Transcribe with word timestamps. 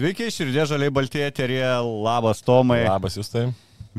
Sveiki, 0.00 0.30
širdė 0.32 0.62
žaliai 0.64 0.92
baltieji 0.96 1.26
eterija, 1.28 1.74
labas 1.84 2.38
Tomai. 2.40 2.78
Labas 2.86 3.18
jūs 3.18 3.28
tai. 3.28 3.42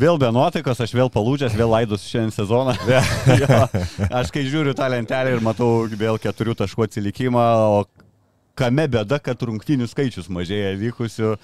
Vėl 0.02 0.18
be 0.18 0.32
nuotaikos, 0.34 0.80
aš 0.82 0.96
vėl 0.98 1.12
palūdžias, 1.14 1.54
vėl 1.54 1.70
laidus 1.70 2.08
šiandien 2.10 2.34
sezoną. 2.34 2.74
jo, 3.44 3.60
aš 4.24 4.32
kai 4.34 4.42
žiūriu 4.50 4.74
tą 4.74 4.88
lentelę 4.90 5.36
ir 5.36 5.46
matau 5.46 5.86
vėl 5.86 6.18
keturių 6.24 6.58
taškų 6.58 6.88
atsilikimą, 6.88 7.46
o 7.76 8.10
kame 8.58 8.88
bėda, 8.90 9.22
kad 9.22 9.46
rungtinių 9.46 9.86
skaičius 9.92 10.32
mažėja 10.34 10.74
vykusių, 10.82 11.36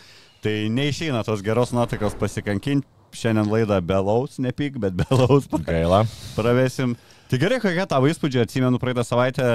tai 0.41 0.57
neišeina 0.73 1.21
tos 1.27 1.45
geros 1.45 1.75
nuotaikos 1.77 2.17
pasikankinti. 2.17 2.89
Šiandien 3.13 3.53
laidą 3.53 3.77
belaus, 3.85 4.41
nepyk, 4.41 4.81
bet 4.81 4.97
belaus. 5.05 5.45
Gaila. 5.69 6.01
Pravesim. 6.33 6.97
Tai 7.29 7.45
gerai, 7.45 7.61
kokie 7.61 7.85
tavo 7.85 8.09
įspūdžiai, 8.09 8.49
atsimenu, 8.49 8.81
praeitą 8.81 9.05
savaitę 9.05 9.51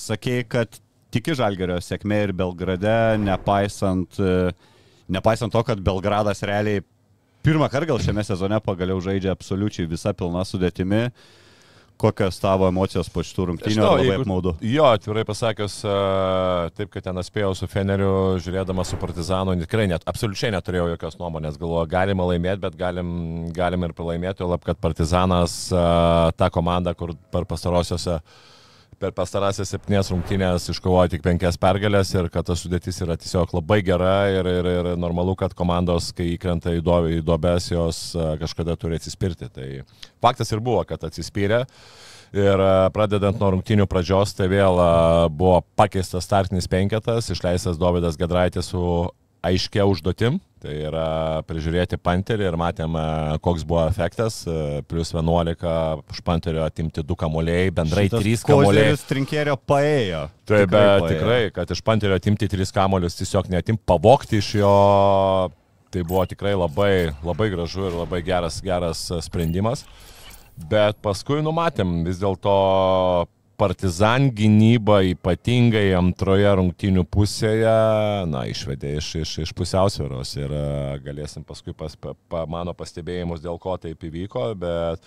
sakėjai, 0.00 0.48
kad 0.48 0.80
tiki 1.14 1.34
Žalgerio 1.38 1.78
sėkmė 1.82 2.24
ir 2.26 2.32
Belgrade, 2.36 2.96
nepaisant, 3.22 4.20
e, 4.20 4.54
nepaisant 5.10 5.52
to, 5.52 5.62
kad 5.66 5.82
Belgradas 5.84 6.42
realiai 6.46 6.84
pirmą 7.46 7.70
kartą 7.72 7.94
gal 7.94 8.02
šiame 8.02 8.24
sezone 8.26 8.60
pagaliau 8.64 9.00
žaidžia 9.02 9.34
absoliučiai 9.34 9.90
visą 9.90 10.14
pilną 10.16 10.44
sudėtimi. 10.46 11.08
Kokios 12.00 12.38
tavo 12.40 12.64
emocijos 12.64 13.10
po 13.12 13.20
šitų 13.20 13.44
rungtynių? 13.50 13.74
Nežinau, 13.74 13.88
Labai 13.98 14.14
apmaudu. 14.22 14.54
Jo, 14.64 14.86
atvirai 14.88 15.20
pasakius, 15.28 15.74
a, 15.84 16.70
taip, 16.72 16.88
kad 16.94 17.04
ten 17.04 17.20
spėjau 17.20 17.50
su 17.58 17.66
Feneriu, 17.68 18.38
žiūrėdamas 18.40 18.88
su 18.88 18.96
Partizanu, 19.02 19.52
tikrai 19.60 19.84
net, 19.90 20.06
absoliučiai 20.08 20.54
neturėjau 20.54 20.86
jokios 20.94 21.18
nuomonės. 21.20 21.58
Galvoju, 21.60 21.90
galima 21.92 22.24
laimėti, 22.30 22.62
bet 22.62 22.78
galim, 22.80 23.10
galim 23.52 23.84
ir 23.84 23.92
pralaimėti, 23.98 24.46
o 24.46 24.48
lab, 24.48 24.64
kad 24.64 24.80
Partizanas, 24.80 25.58
a, 25.76 26.32
ta 26.40 26.48
komanda, 26.48 26.96
kur 26.96 27.12
per 27.36 27.44
pastarosiose 27.50 28.16
per 28.98 29.12
pastarąsias 29.16 29.70
septynės 29.70 30.10
rungtynės 30.12 30.66
iškovojo 30.72 31.12
tik 31.12 31.22
penkias 31.24 31.58
pergalės 31.60 32.10
ir 32.16 32.28
kad 32.32 32.48
ta 32.48 32.56
sudėtis 32.58 33.00
yra 33.04 33.16
tiesiog 33.20 33.54
labai 33.56 33.80
gera 33.86 34.14
ir, 34.32 34.48
ir, 34.50 34.68
ir 34.70 34.90
normalu, 35.00 35.36
kad 35.38 35.54
komandos, 35.56 36.10
kai 36.16 36.32
įkrenta 36.34 36.74
į, 36.76 36.82
dobes, 37.26 37.70
jos 37.70 38.02
a, 38.16 38.34
kažkada 38.40 38.76
turi 38.80 38.98
atsispirti. 39.00 39.50
Tai 39.54 39.68
faktas 40.22 40.52
ir 40.52 40.64
buvo, 40.64 40.82
kad 40.88 41.04
atsispyrė. 41.06 41.64
Ir 42.36 42.62
a, 42.62 42.90
pradedant 42.94 43.40
nuo 43.40 43.54
rungtynių 43.56 43.86
pradžios, 43.90 44.34
tai 44.38 44.50
vėl 44.52 44.82
a, 44.82 44.90
buvo 45.28 45.60
pakeistas 45.78 46.28
startinis 46.28 46.70
penketas, 46.70 47.30
išleistas 47.32 47.80
Davidas 47.80 48.18
Gedraitis 48.20 48.72
su 48.74 48.84
aiškia 49.46 49.86
užduotim. 49.88 50.38
Tai 50.60 50.74
yra 50.76 51.40
prižiūrėti 51.48 51.96
panterį 52.04 52.44
ir 52.50 52.56
matėm, 52.60 52.96
a, 53.00 53.38
koks 53.40 53.62
buvo 53.64 53.86
efektas. 53.88 54.42
a, 54.44 54.82
Plius 54.84 55.14
11 55.16 55.64
iš 56.12 56.20
panterio 56.26 56.66
atimti 56.66 57.00
2 57.06 57.16
kamuoliai, 57.22 57.70
bendrai 57.72 58.10
3 58.12 58.44
kamuoliai. 58.44 58.98
Trinkėrio 59.08 59.56
paėjo. 59.56 60.26
Taip, 60.44 60.68
bet 60.68 60.76
paėjo. 60.76 61.08
tikrai, 61.14 61.40
kad 61.56 61.72
iš 61.72 61.80
panterio 61.86 62.20
atimti 62.20 62.50
3 62.52 62.76
kamuolius, 62.76 63.16
tiesiog 63.22 63.48
neatim, 63.52 63.80
pavokti 63.80 64.42
iš 64.42 64.52
jo. 64.60 64.76
Tai 65.90 66.04
buvo 66.06 66.22
tikrai 66.28 66.52
labai, 66.54 67.10
labai 67.26 67.48
gražu 67.50 67.88
ir 67.88 67.96
labai 67.98 68.20
geras, 68.22 68.60
geras 68.62 69.08
sprendimas. 69.24 69.86
Bet 70.70 71.00
paskui 71.02 71.40
numatėm 71.42 72.02
vis 72.06 72.20
dėlto 72.20 72.52
Partizan 73.60 74.30
gynyba 74.32 75.02
ypatingai 75.10 75.90
antroje 75.98 76.48
rungtynių 76.56 77.02
pusėje, 77.12 77.74
na, 78.32 78.46
išvedė 78.48 78.94
iš, 78.96 79.10
iš, 79.20 79.34
iš 79.44 79.52
pusiausvėros 79.58 80.32
ir 80.38 80.54
a, 80.56 80.62
galėsim 81.04 81.44
paskui 81.44 81.74
pas, 81.76 81.92
pa, 81.92 82.14
pa, 82.32 82.46
mano 82.48 82.72
pastebėjimus, 82.76 83.42
dėl 83.44 83.60
ko 83.60 83.76
taip 83.82 84.00
įvyko, 84.08 84.46
bet 84.62 85.04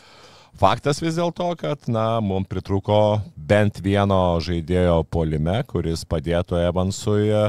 faktas 0.61 1.01
vis 1.01 1.17
dėlto, 1.17 1.49
kad, 1.57 1.89
na, 1.89 2.19
mums 2.21 2.45
pritruko 2.51 2.99
bent 3.33 3.81
vieno 3.81 4.21
žaidėjo 4.45 4.99
polime, 5.09 5.57
kuris 5.65 6.05
padėtų 6.05 6.61
Evansui 6.67 7.33
a, 7.33 7.47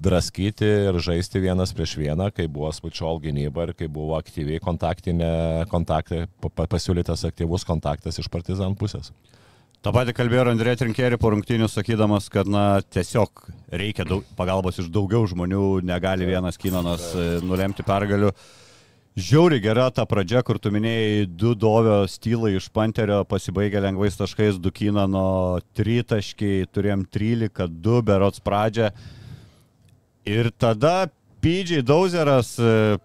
draskyti 0.00 0.72
ir 0.88 0.96
žaisti 1.04 1.44
vienas 1.44 1.76
prieš 1.76 1.98
vieną, 2.00 2.32
kai 2.32 2.48
buvo 2.48 2.72
spučiol 2.72 3.20
gynyba 3.20 3.68
ir 3.68 3.76
kai 3.76 3.92
buvo 3.92 4.16
aktyviai 4.16 4.64
kontaktinė, 4.64 5.32
kontaktai, 5.68 6.24
pa- 6.40 6.56
pa- 6.62 6.70
pasiūlytas 6.78 7.28
aktyvus 7.28 7.68
kontaktas 7.68 8.24
iš 8.24 8.32
Partizan 8.32 8.72
pusės. 8.72 9.12
Ta 9.86 9.92
pati 9.94 10.10
kalbėjo 10.10 10.48
Andrė 10.50 10.72
Trinkėri 10.74 11.14
po 11.14 11.30
rungtynių, 11.30 11.68
sakydamas, 11.70 12.24
kad 12.26 12.48
na, 12.50 12.80
tiesiog 12.90 13.44
reikia 13.70 14.02
daug, 14.02 14.24
pagalbos 14.34 14.80
iš 14.82 14.88
daugiau 14.90 15.28
žmonių, 15.30 15.60
negali 15.86 16.26
vienas 16.26 16.58
Kinonas 16.58 17.04
e, 17.14 17.26
nulemti 17.46 17.84
pergalių. 17.86 18.32
Žiauri 19.14 19.60
gera 19.62 19.84
ta 19.94 20.02
pradžia, 20.10 20.42
kur 20.42 20.58
tu 20.58 20.72
minėjai 20.74 21.28
du 21.30 21.54
dovio 21.54 22.00
stylai 22.10 22.56
iš 22.56 22.66
Panterio, 22.74 23.20
pasibaigė 23.30 23.84
lengvais 23.86 24.18
taškais, 24.18 24.58
du 24.58 24.74
Kinano 24.74 25.62
tritaškiai, 25.78 26.66
turėjom 26.66 27.06
13, 27.06 27.70
2 27.86 28.02
berots 28.10 28.42
pradžią. 28.42 28.90
Ir 30.26 30.50
tada 30.58 30.96
PJ 31.46 31.86
Dauzeras, 31.86 32.56
e, 32.58 32.98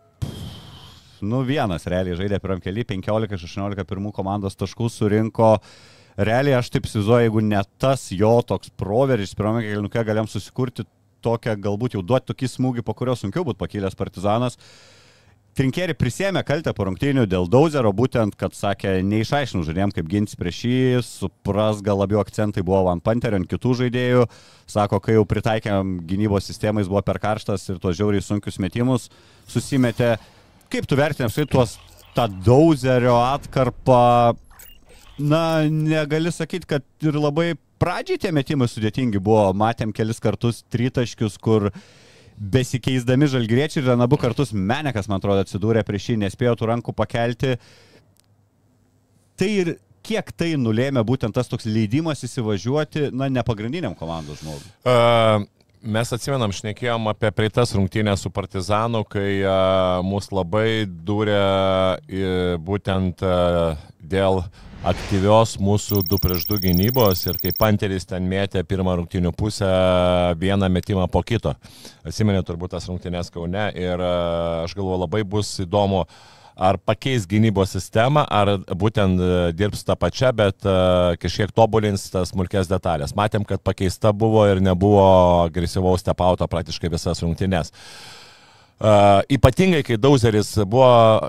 nu 1.21 1.45
vienas 1.45 1.85
realiai 1.85 2.17
žaidė 2.25 2.41
pirmam 2.41 2.65
keli, 2.65 2.89
15-16 2.97 3.85
pirmų 3.85 4.17
komandos 4.17 4.57
taškų 4.57 4.89
surinko. 4.97 5.55
Realiai 6.19 6.57
aš 6.59 6.71
taip 6.73 6.87
įsivaizduoju, 6.89 7.27
jeigu 7.27 7.43
ne 7.45 7.61
tas 7.79 8.09
jo 8.11 8.33
toks 8.47 8.73
proveržis, 8.79 9.35
pirmame 9.37 9.63
kelinuke 9.63 10.03
galėm 10.07 10.27
susikurti 10.27 10.83
tokią, 11.23 11.55
galbūt 11.61 11.95
jau 11.95 12.01
duoti 12.03 12.31
tokį 12.31 12.49
smūgį, 12.55 12.83
po 12.85 12.95
kurio 12.97 13.15
sunkiau 13.15 13.45
būtų 13.47 13.61
pakilęs 13.61 13.95
partizanas. 13.97 14.57
Trinkeri 15.51 15.91
prisėmė 15.99 16.45
kaltę 16.47 16.71
po 16.71 16.85
rungtynių 16.87 17.25
dėl 17.27 17.49
Dauzero, 17.51 17.89
būtent, 17.91 18.37
kad 18.39 18.55
sakė, 18.55 19.01
neišaiškinų 19.03 19.65
žaidėjim, 19.67 19.91
kaip 19.97 20.07
gintis 20.07 20.37
prieš 20.39 20.61
jį, 20.63 20.83
supras 21.03 21.81
gal 21.83 21.99
labiau 21.99 22.21
akcentai 22.21 22.63
buvo 22.63 22.85
Van 22.87 23.03
Panterio 23.03 23.41
ant 23.41 23.49
kitų 23.51 23.73
žaidėjų, 23.81 24.27
sako, 24.71 25.01
kai 25.03 25.17
jau 25.17 25.25
pritaikėm 25.27 25.97
gynybos 26.07 26.47
sistemą, 26.47 26.79
jis 26.79 26.91
buvo 26.91 27.03
per 27.03 27.19
karštas 27.19 27.67
ir 27.67 27.81
tuos 27.83 27.99
žiauriai 27.99 28.23
sunkius 28.23 28.61
metimus 28.63 29.09
susimetė. 29.51 30.13
Kaip 30.71 30.87
tu 30.87 30.95
vertinai 30.95 31.27
apskritai 31.27 31.51
tuos 31.51 31.75
tą 32.15 32.29
Dauzerio 32.47 33.19
atkarpą? 33.19 33.99
Na, 35.21 35.61
negali 35.69 36.31
sakyti, 36.33 36.67
kad 36.69 36.85
ir 37.05 37.17
labai 37.19 37.53
pradžiai 37.81 38.21
tie 38.21 38.31
metimai 38.33 38.69
sudėtingi 38.71 39.21
buvo, 39.21 39.51
matėm 39.57 39.93
kelis 39.95 40.21
kartus 40.23 40.63
tritaškius, 40.73 41.37
kur 41.41 41.69
besikeisdami 42.41 43.29
žalgriečiai 43.29 43.83
ir 43.83 43.93
abu 44.01 44.17
kartus 44.21 44.53
Menekas, 44.53 45.09
man 45.11 45.21
atrodo, 45.21 45.43
atsidūrė 45.45 45.83
prieš 45.85 46.11
jį, 46.11 46.19
nespėjo 46.23 46.55
tų 46.57 46.71
rankų 46.71 46.95
pakelti. 46.97 47.55
Tai 49.37 49.49
ir 49.49 49.75
kiek 50.05 50.31
tai 50.33 50.55
nulėmė 50.57 51.03
būtent 51.05 51.35
tas 51.37 51.49
toks 51.51 51.67
leidimas 51.69 52.23
įsivažiuoti, 52.25 53.11
na, 53.13 53.29
ne 53.29 53.43
pagrindiniam 53.45 53.93
komandos 53.97 54.41
žmogui. 54.41 54.71
Uh, 54.81 55.45
mes 55.81 56.11
atsimenam, 56.13 56.53
šnekėjom 56.53 57.09
apie 57.11 57.31
prieitas 57.33 57.73
rungtynės 57.75 58.23
su 58.23 58.31
Partizanu, 58.33 59.03
kai 59.07 59.41
uh, 59.41 60.01
mus 60.05 60.29
labai 60.33 60.85
dūrė 60.85 61.37
uh, 61.37 62.57
būtent 62.61 63.23
uh, 63.25 63.79
dėl 63.97 64.43
aktyvios 64.87 65.57
mūsų 65.61 66.01
2 66.09 66.19
prieš 66.21 66.45
2 66.49 66.59
gynybos 66.63 67.25
ir 67.27 67.37
kai 67.41 67.53
Panteris 67.57 68.07
ten 68.09 68.25
mėtė 68.29 68.63
pirmą 68.65 68.95
rungtynių 68.97 69.33
pusę 69.37 69.69
vieną 70.41 70.69
metimą 70.73 71.05
po 71.11 71.21
kito. 71.25 71.53
Atsimenė 72.05 72.41
turbūt 72.45 72.73
tas 72.75 72.89
rungtynės 72.89 73.33
Kaune 73.33 73.69
ir 73.77 73.97
uh, 73.97 74.63
aš 74.65 74.77
galvoju 74.77 75.03
labai 75.05 75.25
bus 75.25 75.53
įdomu, 75.65 76.05
ar 76.55 76.77
pakeis 76.77 77.27
gynybos 77.29 77.75
sistemą, 77.75 78.23
ar 78.29 78.55
būtent 78.77 79.19
e, 79.21 79.33
dirbs 79.57 79.85
tą 79.87 79.97
pačią, 79.99 80.31
bet 80.37 80.65
e, 80.65 80.77
kažkiek 81.21 81.53
tobulins 81.55 82.09
tas 82.13 82.31
smulkės 82.33 82.71
detalės. 82.71 83.15
Matėm, 83.17 83.45
kad 83.47 83.63
pakeista 83.63 84.13
buvo 84.13 84.45
ir 84.49 84.63
nebuvo 84.63 85.03
agresyvaus 85.47 86.05
tepauto 86.05 86.47
praktiškai 86.51 86.91
visas 86.91 87.23
rungtynės. 87.23 87.71
Uh, 88.81 89.21
ypatingai, 89.29 89.83
kai 89.85 89.93
Dauzeris 90.01 90.55
buvo 90.65 90.87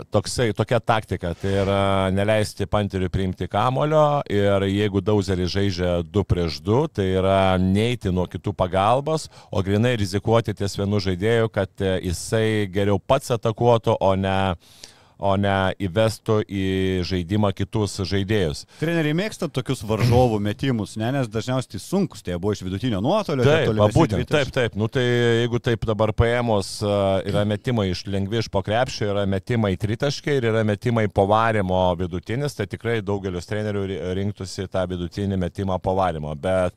toksai, 0.09 0.55
tokia 0.57 0.79
taktika, 0.81 1.35
tai 1.37 1.51
yra 1.61 2.09
neleisti 2.09 2.65
panteriui 2.65 3.13
priimti 3.13 3.45
kamulio 3.45 4.23
ir 4.33 4.65
jeigu 4.65 5.03
Dauzeris 5.05 5.53
žaidžia 5.53 5.99
2 6.01 6.25
prieš 6.31 6.63
2, 6.65 6.79
tai 6.97 7.11
yra 7.19 7.59
neiti 7.61 8.09
nuo 8.09 8.25
kitų 8.25 8.55
pagalbos, 8.57 9.29
o 9.53 9.61
grinai 9.61 9.99
rizikuoti 10.01 10.57
ties 10.57 10.79
vienu 10.81 11.03
žaidėju, 11.05 11.53
kad 11.53 11.85
jisai 12.01 12.71
geriau 12.73 12.97
pats 12.97 13.37
atakuotų, 13.37 13.99
o 14.01 14.15
ne 14.17 14.39
uh, 14.55 14.89
o 15.23 15.35
ne 15.41 15.57
įvestų 15.83 16.39
į 16.51 16.65
žaidimą 17.07 17.53
kitus 17.57 17.99
žaidėjus. 18.09 18.65
Treneriai 18.81 19.15
mėgsta 19.17 19.49
tokius 19.53 19.85
varžovų 19.87 20.41
metimus, 20.43 20.97
ne, 21.01 21.13
nes 21.17 21.31
dažniausiai 21.31 21.81
sunkus, 21.83 22.25
tai 22.27 22.39
buvo 22.43 22.57
iš 22.57 22.65
vidutinio 22.67 23.01
nuotolio. 23.05 23.47
Taip, 23.47 23.71
būtent, 23.95 24.27
taip, 24.31 24.51
taip. 24.55 24.79
Nu, 24.79 24.89
tai 24.93 25.05
jeigu 25.05 25.63
taip 25.63 25.87
dabar 25.89 26.15
paėmus, 26.17 26.75
yra 27.29 27.45
metimai 27.49 27.91
iš 27.93 28.05
lengvi 28.11 28.43
iš 28.43 28.51
pokrepšio, 28.53 29.13
yra 29.15 29.27
metimai 29.31 29.75
tritaškai 29.81 30.39
ir 30.41 30.51
yra 30.51 30.65
metimai 30.67 31.07
povarimo 31.13 31.85
vidutinis, 32.01 32.59
tai 32.59 32.69
tikrai 32.71 32.99
daugelis 33.07 33.49
trenerių 33.51 33.87
rinktųsi 34.19 34.69
tą 34.73 34.85
vidutinį 34.91 35.39
metimą 35.47 35.79
povarimo. 35.83 36.35
Bet 36.39 36.77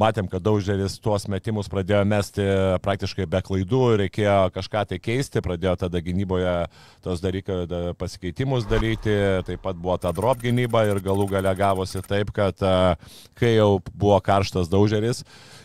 matėm, 0.00 0.28
kad 0.30 0.42
Daužeris 0.44 0.98
tuos 1.02 1.26
metimus 1.30 1.70
pradėjo 1.72 2.02
mesti 2.08 2.44
praktiškai 2.84 3.26
be 3.30 3.40
klaidų, 3.44 3.82
reikėjo 4.02 4.36
kažką 4.54 4.84
tai 4.90 4.98
keisti, 5.02 5.42
pradėjo 5.44 5.76
tada 5.84 6.02
gynyboje 6.04 6.54
tos 7.04 7.22
dalykai, 7.22 7.64
pasikeitimus 7.98 8.66
daryti, 8.70 9.14
taip 9.46 9.62
pat 9.64 9.78
buvo 9.78 9.98
ta 10.00 10.12
drop 10.16 10.42
gynyba 10.42 10.84
ir 10.90 11.02
galų 11.04 11.28
gale 11.34 11.54
gavosi 11.58 12.02
taip, 12.06 12.32
kad 12.34 12.58
kai 13.38 13.54
jau 13.56 13.80
buvo 13.92 14.18
karštas 14.24 14.70
Daužeris, 14.72 15.22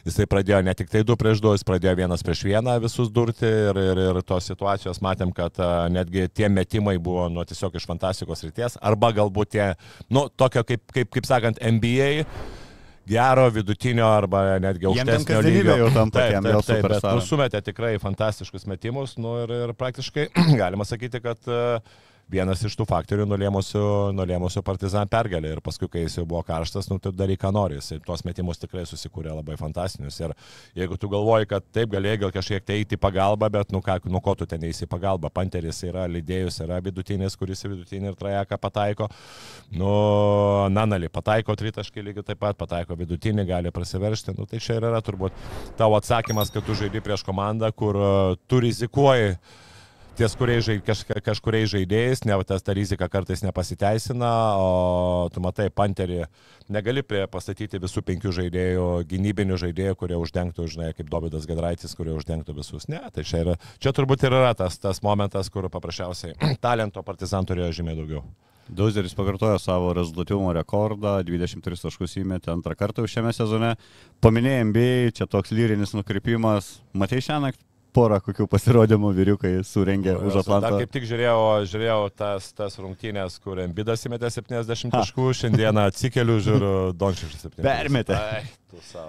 jisai 0.07 0.27
pradėjo 0.30 0.62
ne 0.65 0.75
tik 0.77 0.91
tai 0.91 1.03
du 1.07 1.18
prieš 1.19 1.41
du, 1.44 1.53
jis 1.56 1.65
pradėjo 1.68 1.95
vienas 2.01 2.25
prieš 2.25 2.44
vieną 2.47 2.77
visus 2.83 3.12
durti 3.13 3.47
ir, 3.47 3.81
ir, 3.91 4.03
ir 4.09 4.21
tos 4.27 4.47
situacijos 4.50 5.01
matėm, 5.03 5.33
kad 5.35 5.57
netgi 5.94 6.27
tie 6.33 6.51
metimai 6.51 6.97
buvo 7.01 7.27
nu, 7.31 7.45
tiesiog 7.47 7.75
iš 7.77 7.88
fantastikos 7.89 8.45
ryties, 8.47 8.80
arba 8.81 9.13
galbūt 9.15 9.56
tie, 9.56 9.68
nu, 10.13 10.27
tokio 10.30 10.65
kaip, 10.68 10.85
kaip, 10.94 11.12
kaip 11.13 11.27
sakant, 11.30 11.62
NBA 11.63 12.25
gero, 13.07 13.48
vidutinio 13.54 14.07
arba 14.09 14.44
netgi 14.63 14.89
aukštesnio 14.89 15.42
lygio. 15.45 15.77
Jau 15.83 15.89
tam 15.95 16.12
taip, 16.13 16.38
taip, 16.38 16.50
taip, 16.50 16.68
taip, 16.69 16.89
bet 16.94 17.07
nu, 17.07 17.24
sumetė 17.24 17.62
tikrai 17.65 17.95
fantastiškus 18.01 18.68
metimus 18.69 19.18
nu, 19.21 19.38
ir, 19.45 19.56
ir 19.68 19.74
praktiškai 19.77 20.30
galima 20.62 20.88
sakyti, 20.88 21.24
kad 21.24 21.51
uh, 21.51 21.98
vienas 22.31 22.62
iš 22.65 22.75
tų 22.77 22.85
faktorių 22.88 23.25
nulėmusių, 23.29 23.83
nulėmusių 24.15 24.63
partizan 24.65 25.07
pergalę. 25.12 25.53
Ir 25.56 25.62
paskui, 25.63 25.88
kai 25.91 26.03
jis 26.03 26.18
jau 26.19 26.25
buvo 26.27 26.41
karštas, 26.47 26.89
nu, 26.91 27.00
tu 27.01 27.12
daryk, 27.15 27.39
ką 27.41 27.51
nori. 27.56 27.79
Jis 27.79 28.01
tuos 28.06 28.24
metimus 28.27 28.59
tikrai 28.62 28.83
susikūrė 28.89 29.31
labai 29.35 29.57
fantastinius. 29.59 30.19
Ir 30.19 30.33
jeigu 30.77 30.97
tu 31.00 31.09
galvoji, 31.12 31.50
kad 31.53 31.65
taip 31.75 31.91
galėjai 31.94 32.21
gal 32.25 32.33
kažkiek 32.35 32.65
tai 32.68 32.79
eiti 32.81 32.97
į 32.97 33.01
pagalbą, 33.01 33.50
bet 33.53 33.71
nu, 33.75 33.81
ką, 33.83 34.00
nu 34.12 34.21
ko 34.24 34.35
tu 34.39 34.47
ten 34.50 34.63
eisi 34.68 34.85
į 34.85 34.91
pagalbą. 34.91 35.31
Panteris 35.33 35.79
yra 35.88 36.07
lydėjus, 36.12 36.59
yra 36.65 36.79
vidutinis, 36.83 37.38
kuris 37.39 37.63
į 37.63 37.74
vidutinį 37.75 38.12
ir 38.12 38.18
trajeką 38.19 38.59
pataiko. 38.62 39.09
Nu, 39.75 39.91
Nanali 40.73 41.12
pataiko 41.13 41.56
tritaškai 41.57 42.03
lygiai 42.09 42.27
taip 42.31 42.41
pat, 42.44 42.59
pataiko 42.59 42.97
vidutinį, 43.00 43.47
gali 43.47 43.71
prasiveršti. 43.75 44.35
Nu, 44.38 44.47
tai 44.50 44.59
čia 44.63 44.80
ir 44.81 44.89
yra 44.89 45.00
turbūt 45.06 45.35
tavo 45.80 45.95
atsakymas, 46.00 46.51
kad 46.51 46.65
tu 46.68 46.75
žaidži 46.77 47.03
prieš 47.06 47.23
komandą, 47.27 47.71
kur 47.75 47.97
uh, 48.01 48.35
tu 48.47 48.59
rizikuoji 48.63 49.38
ties 50.18 50.34
kuriais, 50.38 50.64
žaid, 50.66 50.81
kaž, 50.86 51.04
kažkuriais 51.25 51.69
žaidėjais, 51.69 52.24
ne, 52.25 52.36
tas 52.48 52.66
ta 52.66 52.74
rizika 52.74 53.08
kartais 53.12 53.44
nepasiteisina, 53.46 54.31
o 54.58 55.28
tu 55.34 55.44
matai, 55.44 55.68
panterį 55.69 56.24
negali 56.74 57.04
pastatyti 57.06 57.81
visų 57.81 58.02
penkių 58.08 58.34
žaidėjų, 58.40 58.88
gynybinių 59.12 59.60
žaidėjų, 59.62 60.00
kurie 60.00 60.18
uždengtų, 60.18 60.66
žinai, 60.74 60.90
kaip 60.98 61.12
Dovydas 61.14 61.46
Gedraitis, 61.50 61.94
kurie 61.98 62.16
uždengtų 62.18 62.58
visus. 62.58 62.90
Ne, 62.90 63.04
tai 63.14 63.28
čia, 63.28 63.44
yra, 63.46 63.56
čia 63.84 63.94
turbūt 63.94 64.25
ir 64.25 64.34
yra 64.40 64.56
tas, 64.58 64.80
tas 64.81 65.04
momentas, 65.06 65.52
kur 65.54 65.69
paprasčiausiai 65.69 66.34
talento 66.66 67.06
partizan 67.06 67.46
turėjo 67.46 67.75
žymiai 67.81 68.02
daugiau. 68.02 68.25
Dauzeris 68.68 69.14
pakartojo 69.16 69.62
savo 69.64 69.94
rezultatyvumo 69.96 70.52
rekordą, 70.58 71.22
23 71.24 71.80
taškus 71.86 72.18
įmetė 72.19 72.52
antrą 72.52 72.75
kartą 72.75 73.06
šiame 73.08 73.31
sezone. 73.31 73.78
Paminėjai 74.19 74.66
NBA, 74.68 75.14
čia 75.16 75.30
toks 75.30 75.56
lyrinis 75.56 75.96
nukrypimas. 75.96 76.81
Matei 76.92 77.24
šią 77.24 77.40
naktį 77.46 77.64
porą 77.97 78.19
kokių 78.23 78.47
pasirodymų 78.51 79.11
vyriukai 79.17 79.53
surengė 79.65 80.15
už 80.19 80.39
Atlantą. 80.44 80.69
Dar 80.69 80.83
kaip 80.83 80.94
tik 80.94 81.07
žiūrėjau, 81.09 81.39
žiūrėjau 81.71 81.99
tas, 82.21 82.51
tas 82.57 82.77
rungtynės, 82.81 83.39
kur 83.44 83.63
Embidas 83.63 84.05
įmetė 84.07 84.31
70 84.38 84.94
taškų, 84.94 85.31
šiandieną 85.41 85.88
atsikeliu, 85.91 86.38
žiūriu 86.45 86.73
Dončius 86.97 87.33
70. 87.41 87.65
Permetė. 87.65 88.17
Ai, 88.17 88.44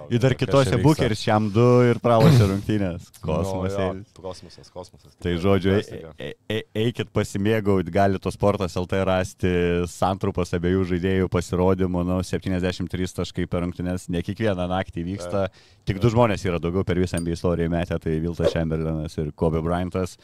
Ir 0.09 0.21
dar 0.23 0.33
kitose 0.39 0.77
bukeris 0.79 1.19
šiam 1.19 1.49
du 1.51 1.65
ir 1.83 1.99
pralašė 2.03 2.45
rungtynės. 2.53 3.09
Kosmosas. 3.19 3.75
No, 3.79 3.93
jo, 3.99 4.21
kosmosas, 4.23 4.69
kosmosas. 4.71 5.13
Tai 5.23 5.33
žodžiu, 5.41 5.73
e, 5.79 5.99
e, 6.15 6.29
e, 6.51 6.59
eikit 6.85 7.11
pasimėgauti, 7.15 7.91
gali 7.93 8.19
to 8.21 8.31
sportas 8.33 8.77
LT 8.79 9.01
rasti 9.07 9.51
santrupas 9.91 10.53
abiejų 10.55 10.85
žaidėjų 10.93 11.29
pasirodymų, 11.31 12.03
nu, 12.07 12.19
73 12.25 13.11
taškai 13.19 13.47
per 13.51 13.65
rungtynės, 13.65 14.07
ne 14.13 14.23
kiekvieną 14.25 14.67
naktį 14.71 15.05
vyksta, 15.09 15.47
tik 15.87 15.99
du 16.03 16.11
žmonės 16.13 16.45
yra 16.47 16.61
daugiau 16.63 16.85
per 16.87 17.01
visą 17.01 17.19
NBA 17.19 17.35
istoriją 17.37 17.71
metę, 17.73 17.99
tai 17.99 18.17
Viltas 18.23 18.55
Chamberlainas 18.55 19.19
ir 19.19 19.33
Kobe 19.35 19.63
Bryantas. 19.65 20.17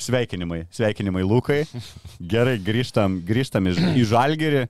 Sveikinimai, 0.00 0.64
sveikinimai 0.72 1.26
Lukai. 1.26 1.62
Gerai, 2.34 2.56
grįžtam, 2.62 3.20
grįžtam 3.26 3.68
į, 3.68 3.76
į 4.00 4.06
Žalgerį. 4.08 4.66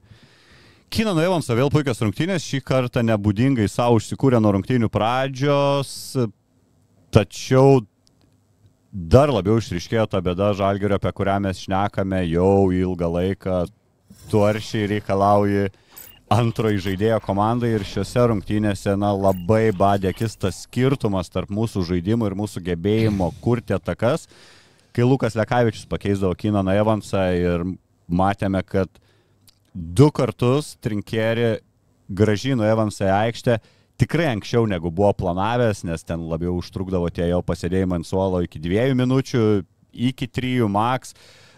Kinano 0.93 1.23
Evanso 1.25 1.55
vėl 1.56 1.71
puikios 1.73 2.03
rungtynės, 2.05 2.44
šį 2.44 2.59
kartą 2.69 3.00
nebūdingai 3.09 3.65
savo 3.73 3.97
užsikūrė 3.97 4.37
nuo 4.44 4.50
rungtynių 4.53 4.91
pradžios, 4.93 5.89
tačiau 7.09 7.79
dar 8.93 9.33
labiau 9.33 9.56
išriškėjo 9.56 10.05
ta 10.12 10.21
bėda 10.21 10.50
Žalgerio, 10.59 10.99
apie 11.00 11.15
kurią 11.17 11.39
mes 11.47 11.62
šnekame 11.65 12.21
jau 12.29 12.69
ilgą 12.77 13.09
laiką, 13.09 13.62
tu 14.29 14.44
aršiai 14.44 14.91
reikalauji 14.91 15.71
antroji 16.37 16.85
žaidėjo 16.85 17.23
komandai 17.25 17.73
ir 17.79 17.89
šiuose 17.89 18.29
rungtynėse 18.29 18.93
na, 19.00 19.15
labai 19.17 19.71
badė 19.73 20.12
akis 20.12 20.37
tas 20.37 20.61
skirtumas 20.67 21.33
tarp 21.33 21.49
mūsų 21.56 21.87
žaidimų 21.89 22.29
ir 22.29 22.37
mūsų 22.43 22.67
gebėjimo 22.69 23.31
kurti 23.41 23.73
atakas, 23.81 24.29
kai 24.93 25.09
Lukas 25.09 25.41
Lekavičius 25.41 25.89
pakeisdavo 25.89 26.37
Kinaną 26.37 26.77
Evansą 26.85 27.31
ir 27.33 27.65
matėme, 28.12 28.61
kad 28.61 28.93
du 29.74 30.10
kartus 30.10 30.76
Trinkeri 30.80 31.56
gražino 32.12 32.66
Evansą 32.69 33.06
į 33.08 33.14
aikštę, 33.16 33.58
tikrai 34.00 34.30
anksčiau 34.32 34.66
negu 34.69 34.90
buvo 34.92 35.12
planavęs, 35.16 35.84
nes 35.88 36.04
ten 36.04 36.24
labiau 36.28 36.58
užtrukdavo 36.60 37.08
tie 37.14 37.30
jo 37.30 37.40
pasėdėjimai 37.46 38.00
ant 38.00 38.08
suolo 38.08 38.42
iki 38.44 38.60
dviejų 38.62 38.96
minučių, 38.98 39.44
iki 40.10 40.28
trijų 40.28 40.69
maks. 40.72 41.14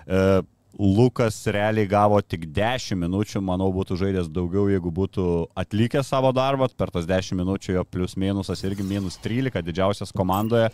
E, 0.07 0.43
Lukas 0.75 1.37
realiai 1.55 1.87
gavo 1.87 2.19
tik 2.19 2.49
10 2.51 2.99
minučių, 2.99 3.41
manau, 3.47 3.69
būtų 3.75 3.99
žaidęs 4.01 4.31
daugiau, 4.35 4.67
jeigu 4.73 4.91
būtų 4.91 5.27
atlikęs 5.59 6.11
savo 6.11 6.33
darbą, 6.35 6.67
per 6.77 6.91
tas 6.91 7.07
10 7.07 7.39
minučių 7.39 7.77
jo 7.77 7.85
plius 7.87 8.17
minusas 8.19 8.65
irgi 8.67 8.87
minus 8.87 9.21
13, 9.23 9.63
didžiausias 9.63 10.11
komandoje. 10.15 10.73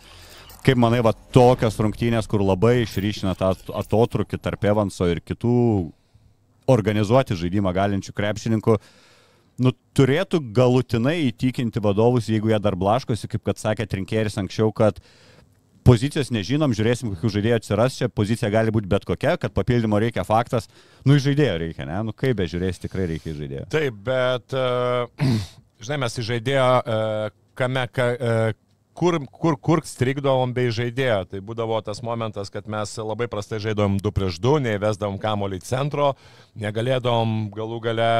Kaip 0.65 0.77
manai, 0.77 1.03
va 1.05 1.13
tokios 1.33 1.77
rungtynės, 1.81 2.27
kur 2.29 2.41
labai 2.45 2.81
išryšina 2.83 3.33
tą 3.37 3.53
atotrukį 3.77 4.41
tarp 4.41 4.65
Evanso 4.73 5.07
ir 5.09 5.21
kitų 5.21 5.53
organizuoti 6.69 7.37
žaidimą 7.37 7.73
galinčių 7.75 8.13
krepšininkų, 8.17 8.77
nu, 9.61 9.73
turėtų 9.97 10.41
galutinai 10.55 11.17
įtikinti 11.29 11.81
vadovus, 11.83 12.29
jeigu 12.31 12.51
jie 12.51 12.59
dar 12.61 12.77
blaškosi, 12.79 13.29
kaip 13.31 13.43
kad 13.49 13.61
sakė 13.61 13.87
Trinkėris 13.89 14.37
anksčiau, 14.41 14.71
kad 14.75 15.01
pozicijos 15.87 16.29
nežinom, 16.33 16.73
žiūrėsim, 16.77 17.11
kokių 17.15 17.33
žaidėjų 17.35 17.57
atsiras, 17.57 17.97
čia 17.97 18.09
pozicija 18.13 18.51
gali 18.53 18.73
būti 18.73 18.89
bet 18.91 19.05
kokia, 19.09 19.35
kad 19.41 19.53
papildymo 19.55 19.99
reikia 20.01 20.25
faktas, 20.27 20.69
nu, 21.05 21.17
žaidėjo 21.21 21.57
reikia, 21.65 21.87
ne, 21.89 22.01
nu, 22.07 22.15
kaip 22.17 22.37
be 22.39 22.47
žiūrės, 22.49 22.81
tikrai 22.83 23.09
reikia 23.15 23.33
žaidėjo. 23.37 23.67
Taip, 23.73 23.97
bet, 24.05 24.57
uh, 24.57 25.31
žinai, 25.83 26.03
mes 26.05 26.19
į 26.21 26.27
žaidėjo, 26.29 26.67
uh, 26.81 27.39
kame, 27.57 27.87
ka, 27.93 28.11
uh, 28.13 28.60
kur, 28.93 29.17
kur, 29.31 29.57
kur 29.57 29.81
strikdavom 29.87 30.53
bei 30.55 30.71
žaidėjo. 30.73 31.23
Tai 31.31 31.41
būdavo 31.45 31.79
tas 31.85 32.03
momentas, 32.05 32.51
kad 32.53 32.69
mes 32.69 32.93
labai 32.99 33.29
prastai 33.31 33.61
žaidom 33.63 33.99
2 34.01 34.13
prieš 34.15 34.39
2, 34.43 34.61
neįvesdavom 34.67 35.19
kamolį 35.21 35.61
centro, 35.65 36.13
negalėdavom 36.59 37.51
galų 37.55 37.81
gale 37.87 38.13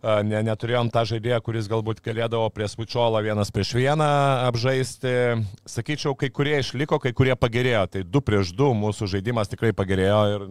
ne, 0.00 0.40
neturėjom 0.48 0.90
tą 0.92 1.04
žaidėją, 1.12 1.40
kuris 1.44 1.68
galbūt 1.70 2.00
galėdavo 2.04 2.48
prie 2.54 2.68
spučiolą 2.70 3.22
vienas 3.24 3.52
prieš 3.52 3.74
vieną 3.76 4.08
apžaisti. 4.48 5.12
Sakyčiau, 5.68 6.14
kai 6.18 6.30
kurie 6.32 6.56
išliko, 6.60 7.00
kai 7.02 7.12
kurie 7.16 7.36
pagerėjo. 7.36 7.84
Tai 7.94 8.04
2 8.08 8.24
prieš 8.24 8.54
2 8.56 8.72
mūsų 8.80 9.10
žaidimas 9.16 9.52
tikrai 9.52 9.74
pagerėjo 9.76 10.22
ir 10.36 10.46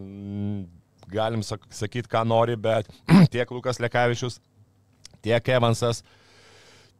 galim 1.10 1.42
sakyti, 1.42 2.08
ką 2.10 2.22
nori, 2.28 2.54
bet 2.56 2.88
tiek 3.34 3.50
Lukas 3.50 3.82
Lekavičius, 3.82 4.38
tiek 5.24 5.48
Evansas, 5.56 6.04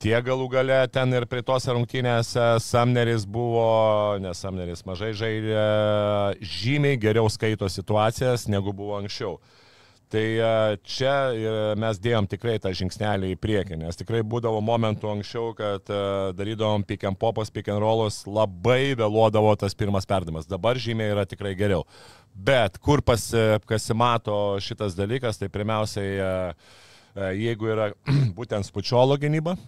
Tie 0.00 0.16
galų 0.24 0.46
gale 0.48 0.78
ten 0.88 1.12
ir 1.12 1.26
prie 1.28 1.42
tos 1.44 1.66
rungtynėse 1.68 2.44
Samneris 2.64 3.26
buvo, 3.28 4.16
nes 4.24 4.38
Samneris 4.40 4.80
mažai 4.88 5.10
žaidė, 5.12 5.64
žymiai 6.40 6.96
geriau 6.96 7.28
skaito 7.28 7.68
situacijas 7.68 8.46
negu 8.48 8.72
buvo 8.72 8.94
anksčiau. 8.96 9.34
Tai 10.10 10.22
e, 10.24 10.78
čia 10.88 11.12
e, 11.36 11.50
mes 11.78 12.00
dėjom 12.00 12.26
tikrai 12.32 12.56
tą 12.64 12.72
žingsnelį 12.74 13.34
į 13.34 13.36
priekį, 13.44 13.76
nes 13.82 14.00
tikrai 14.00 14.22
būdavo 14.26 14.62
momentų 14.64 15.10
anksčiau, 15.12 15.50
kad 15.58 15.92
e, 15.92 15.98
darydavom 16.38 16.82
pick 16.88 17.04
and 17.04 17.20
popas, 17.20 17.52
pick 17.52 17.68
and 17.68 17.78
rollus, 17.84 18.22
labai 18.24 18.96
vėluodavo 18.98 19.52
tas 19.60 19.76
pirmas 19.76 20.08
perdavimas. 20.08 20.48
Dabar 20.48 20.80
žymiai 20.80 21.12
yra 21.12 21.26
tikrai 21.28 21.52
geriau. 21.58 21.84
Bet 22.32 22.80
kur 22.80 23.04
pas, 23.04 23.28
pasimato 23.68 24.56
šitas 24.64 24.96
dalykas, 24.96 25.38
tai 25.38 25.50
pirmiausiai, 25.52 26.16
jeigu 27.36 27.68
yra 27.76 27.92
būtent 28.38 28.66
spučiolo 28.66 29.20
gynyba, 29.20 29.58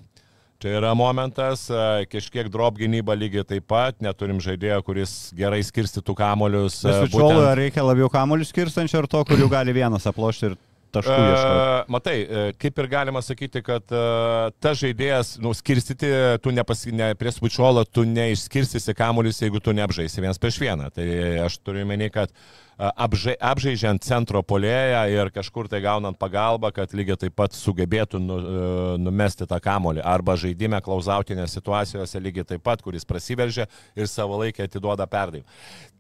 Čia 0.62 0.76
yra 0.78 0.92
momentas, 0.95 1.64
kažkiek 2.07 2.47
drop 2.52 2.76
gynyba 2.78 3.16
lygiai 3.19 3.42
taip 3.42 3.64
pat, 3.66 3.97
neturim 3.99 4.38
žaidėjo, 4.38 4.76
kuris 4.87 5.14
gerai 5.35 5.59
skirstytų 5.66 6.14
kamolius. 6.14 6.76
Sučiolo 6.85 7.33
būtent... 7.33 7.57
reikia 7.59 7.83
labiau 7.83 8.07
kamolius 8.12 8.52
skirstančio 8.54 9.00
ar 9.02 9.09
to, 9.11 9.25
kur 9.26 9.42
jau 9.42 9.49
gali 9.50 9.75
vienas 9.75 10.07
aplošti 10.07 10.52
ir 10.52 10.54
taškų 10.94 11.18
ieškoti. 11.18 11.61
Uh, 11.62 11.92
matai, 11.92 12.16
kaip 12.61 12.82
ir 12.82 12.90
galima 12.92 13.22
sakyti, 13.25 13.62
kad 13.66 13.94
uh, 13.94 14.49
ta 14.62 14.75
žaidėjas, 14.78 15.37
nu, 15.42 15.54
skirstyti, 15.56 16.11
tu 16.44 16.54
nepasi, 16.54 16.94
ne, 16.96 17.12
prie 17.18 17.32
spučiolo, 17.34 17.84
tu 17.88 18.06
neišskirstysi 18.08 18.96
kamuolius, 18.99 19.40
jeigu 19.44 19.62
tu 19.62 19.75
neapžaisi 19.76 20.25
vienas 20.25 20.42
prieš 20.42 20.61
vieną. 20.62 20.90
Tai 20.94 21.06
aš 21.46 21.58
turiu 21.64 21.87
menį, 21.88 22.12
kad 22.14 22.34
apžai, 22.78 23.34
apžaidžiant 23.40 24.02
centro 24.04 24.42
polėją 24.42 25.02
ir 25.12 25.30
kažkur 25.34 25.68
tai 25.70 25.82
gaunant 25.84 26.18
pagalbą, 26.18 26.72
kad 26.75 26.94
lygiai 26.96 27.18
taip 27.25 27.37
pat 27.38 27.54
sugebėtų 27.56 28.20
nu, 28.22 28.38
e, 28.38 28.70
numesti 29.02 29.46
tą 29.49 29.58
kamolį. 29.62 30.02
Arba 30.04 30.37
žaidime 30.40 30.80
klausautinės 30.84 31.54
situacijose 31.58 32.22
lygiai 32.22 32.46
taip 32.54 32.64
pat, 32.64 32.82
kuris 32.82 33.06
prasiveržia 33.08 33.68
ir 33.96 34.08
savo 34.11 34.40
laikę 34.42 34.66
atiduoda 34.66 35.06
perdavimą. 35.06 35.46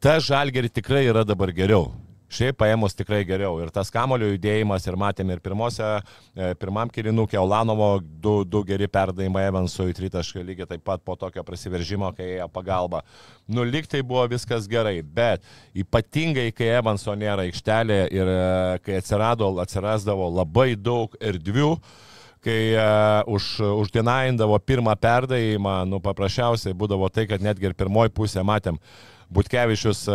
Ta 0.02 0.18
žalgeri 0.20 0.72
tikrai 0.72 1.06
yra 1.10 1.26
dabar 1.28 1.52
geriau. 1.54 1.90
Šiaip 2.32 2.56
paėmus 2.62 2.94
tikrai 2.96 3.20
geriau. 3.28 3.58
Ir 3.60 3.68
tas 3.74 3.90
kamulio 3.92 4.30
judėjimas, 4.30 4.86
ir 4.88 4.96
matėme 5.00 5.34
ir 5.36 5.42
pirmose, 5.44 5.88
e, 6.32 6.52
pirmam 6.56 6.88
kirinukė 6.92 7.36
Olanovo 7.40 7.90
du, 8.00 8.38
du 8.48 8.62
geri 8.64 8.88
perdavimai 8.88 9.44
Evansui 9.50 9.92
tritaškai 9.98 10.44
lygiai 10.48 10.70
taip 10.70 10.84
pat 10.86 11.04
po 11.04 11.16
tokio 11.20 11.44
prasiveržimo, 11.44 12.08
kai 12.16 12.38
ėjo 12.38 12.48
pagalba. 12.52 13.02
Nu, 13.44 13.66
lyg 13.68 13.88
tai 13.90 14.00
buvo 14.00 14.24
viskas 14.32 14.68
gerai, 14.70 15.02
bet 15.04 15.44
ypatingai, 15.76 16.48
kai 16.56 16.72
Evanso 16.78 17.12
nėra 17.18 17.44
aikštelė 17.44 18.00
ir 18.16 18.32
e, 18.32 18.40
kai 18.86 18.96
atsirado, 19.02 19.52
atsirasdavo 19.60 20.32
labai 20.32 20.72
daug 20.80 21.12
erdvių, 21.20 21.76
kai 22.42 22.72
uh, 22.74 23.22
už, 23.30 23.60
uždienaindavo 23.84 24.56
pirmą 24.66 24.96
perdavimą, 24.98 25.76
nu 25.86 26.00
paprasčiausiai 26.02 26.74
būdavo 26.74 27.06
tai, 27.14 27.28
kad 27.30 27.44
netgi 27.44 27.68
ir 27.68 27.76
pirmoji 27.78 28.10
pusė 28.16 28.42
matėm, 28.42 28.80
uh, 28.80 29.11
Butkevičius 29.32 30.04
e, 30.10 30.14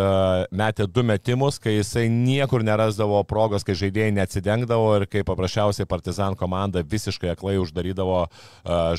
metė 0.54 0.86
du 0.92 1.02
metimus, 1.06 1.58
kai 1.62 1.74
jisai 1.78 2.06
niekur 2.12 2.62
nerasdavo 2.66 3.20
progos, 3.28 3.66
kai 3.66 3.74
žaidėjai 3.78 4.14
neatsidengdavo 4.14 4.92
ir 5.00 5.06
kai 5.10 5.24
paprasčiausiai 5.26 5.88
Partizan 5.90 6.38
komanda 6.38 6.84
visiškai 6.86 7.32
aklai 7.34 7.56
uždarydavo 7.62 8.20
e, 8.28 8.30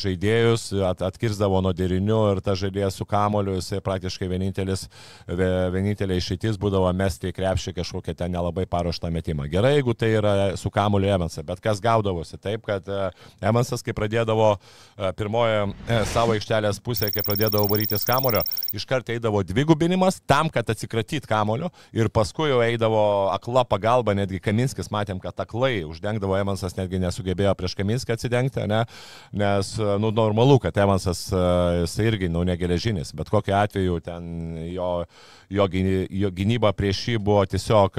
žaidėjus, 0.02 0.68
at, 0.88 1.04
atkirsdavo 1.06 1.60
nuo 1.62 1.72
derinių 1.76 2.20
ir 2.32 2.42
ta 2.44 2.56
žaidėjas 2.58 2.98
su 2.98 3.06
kamoliu, 3.08 3.54
jisai 3.60 3.80
praktiškai 3.84 4.30
vienintelis, 4.32 4.88
vienintelė 5.28 6.18
išeitis 6.18 6.58
būdavo 6.58 6.90
mesti 6.98 7.30
į 7.30 7.36
krepšį 7.38 7.76
kažkokią 7.78 8.16
ten 8.18 8.34
nelabai 8.34 8.66
paruoštą 8.70 9.12
metimą. 9.14 9.46
Gerai, 9.52 9.76
jeigu 9.76 9.94
tai 9.94 10.10
yra 10.18 10.34
su 10.58 10.72
kamoliu 10.74 11.12
Evansas, 11.14 11.46
bet 11.46 11.62
kas 11.62 11.82
gaudavosi 11.84 12.40
taip, 12.42 12.66
kad 12.66 12.90
e, 12.90 13.08
Evansas, 13.52 13.86
kai 13.86 13.94
pradėdavo 13.94 14.56
pirmoje 15.18 15.68
savo 16.10 16.34
aikštelės 16.34 16.80
pusėje, 16.82 17.12
kai 17.14 17.22
pradėdavo 17.26 17.68
varytis 17.70 18.06
kamolio, 18.08 18.42
iškart 18.74 19.12
eidavo 19.14 19.44
dvigubinimas 19.46 20.07
sprendimas 20.08 20.20
tam, 20.26 20.48
kad 20.48 20.68
atsikratyt 20.70 21.26
kamoliu 21.26 21.70
ir 21.92 22.08
paskui 22.08 22.50
jau 22.50 22.62
eidavo 22.62 23.30
akla 23.32 23.64
pagalba, 23.64 24.14
netgi 24.14 24.40
Kaminskis 24.40 24.90
matėm, 24.90 25.20
kad 25.20 25.34
aklai 25.38 25.84
uždengdavo 25.84 26.36
Evansas, 26.36 26.76
netgi 26.76 26.98
nesugebėjo 26.98 27.54
prieš 27.54 27.74
Kaminskį 27.76 28.12
atsidengti, 28.14 28.66
ne? 28.68 28.84
nes, 29.32 29.78
nu, 29.98 30.10
normalu, 30.10 30.58
kad 30.58 30.76
Evansas, 30.76 31.28
jis 31.82 31.98
irgi, 31.98 32.28
nu, 32.28 32.44
negeležinis, 32.44 33.12
bet 33.14 33.28
kokiu 33.28 33.54
atveju 33.54 34.00
ten 34.00 34.56
jo, 34.72 35.04
jo, 35.50 35.66
jo 36.10 36.30
gynyba 36.30 36.72
prieš 36.72 37.04
jį 37.08 37.18
buvo 37.18 37.44
tiesiog, 37.46 37.98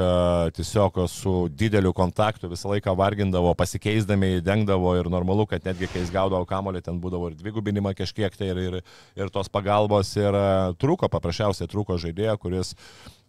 tiesiog 0.56 1.01
su 1.10 1.48
dideliu 1.50 1.94
kontaktu, 1.94 2.50
visą 2.50 2.74
laiką 2.74 2.96
vargindavo, 2.98 3.54
pasikeisdami, 3.58 4.39
dengdavo 4.46 4.96
ir 5.00 5.10
normalu, 5.10 5.48
kad 5.50 5.66
netgi 5.66 5.89
kai 5.89 6.04
jis 6.04 6.13
gaudavo 6.13 6.46
kamolį, 6.50 6.84
ten 6.86 7.00
būdavo 7.01 7.32
ir 7.32 7.39
dvigubinimą 7.39 7.96
kažkiek 7.98 8.36
tai 8.38 8.51
ir, 8.54 8.63
ir, 8.70 8.80
ir 9.18 9.34
tos 9.34 9.50
pagalbos 9.51 10.16
ir 10.20 10.36
trūko, 10.80 11.10
paprasčiausiai 11.12 11.70
trūko 11.70 11.88
žaidėjo, 11.98 12.36
kuris 12.41 12.75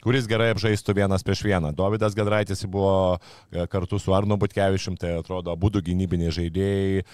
kuris 0.05 0.27
gerai 0.29 0.51
apžaistų 0.55 0.95
vienas 0.97 1.25
prieš 1.25 1.43
vieną. 1.45 1.73
Dovydas 1.77 2.17
Gadraitis 2.17 2.65
buvo 2.69 3.19
e, 3.53 3.67
kartu 3.71 3.99
su 4.01 4.15
Arnu 4.17 4.39
Butkevičium, 4.41 4.97
tai 5.01 5.19
atrodo, 5.19 5.55
būdų 5.61 5.83
gynybiniai 5.91 6.33
žaidėjai. 6.33 7.03
E, 7.03 7.05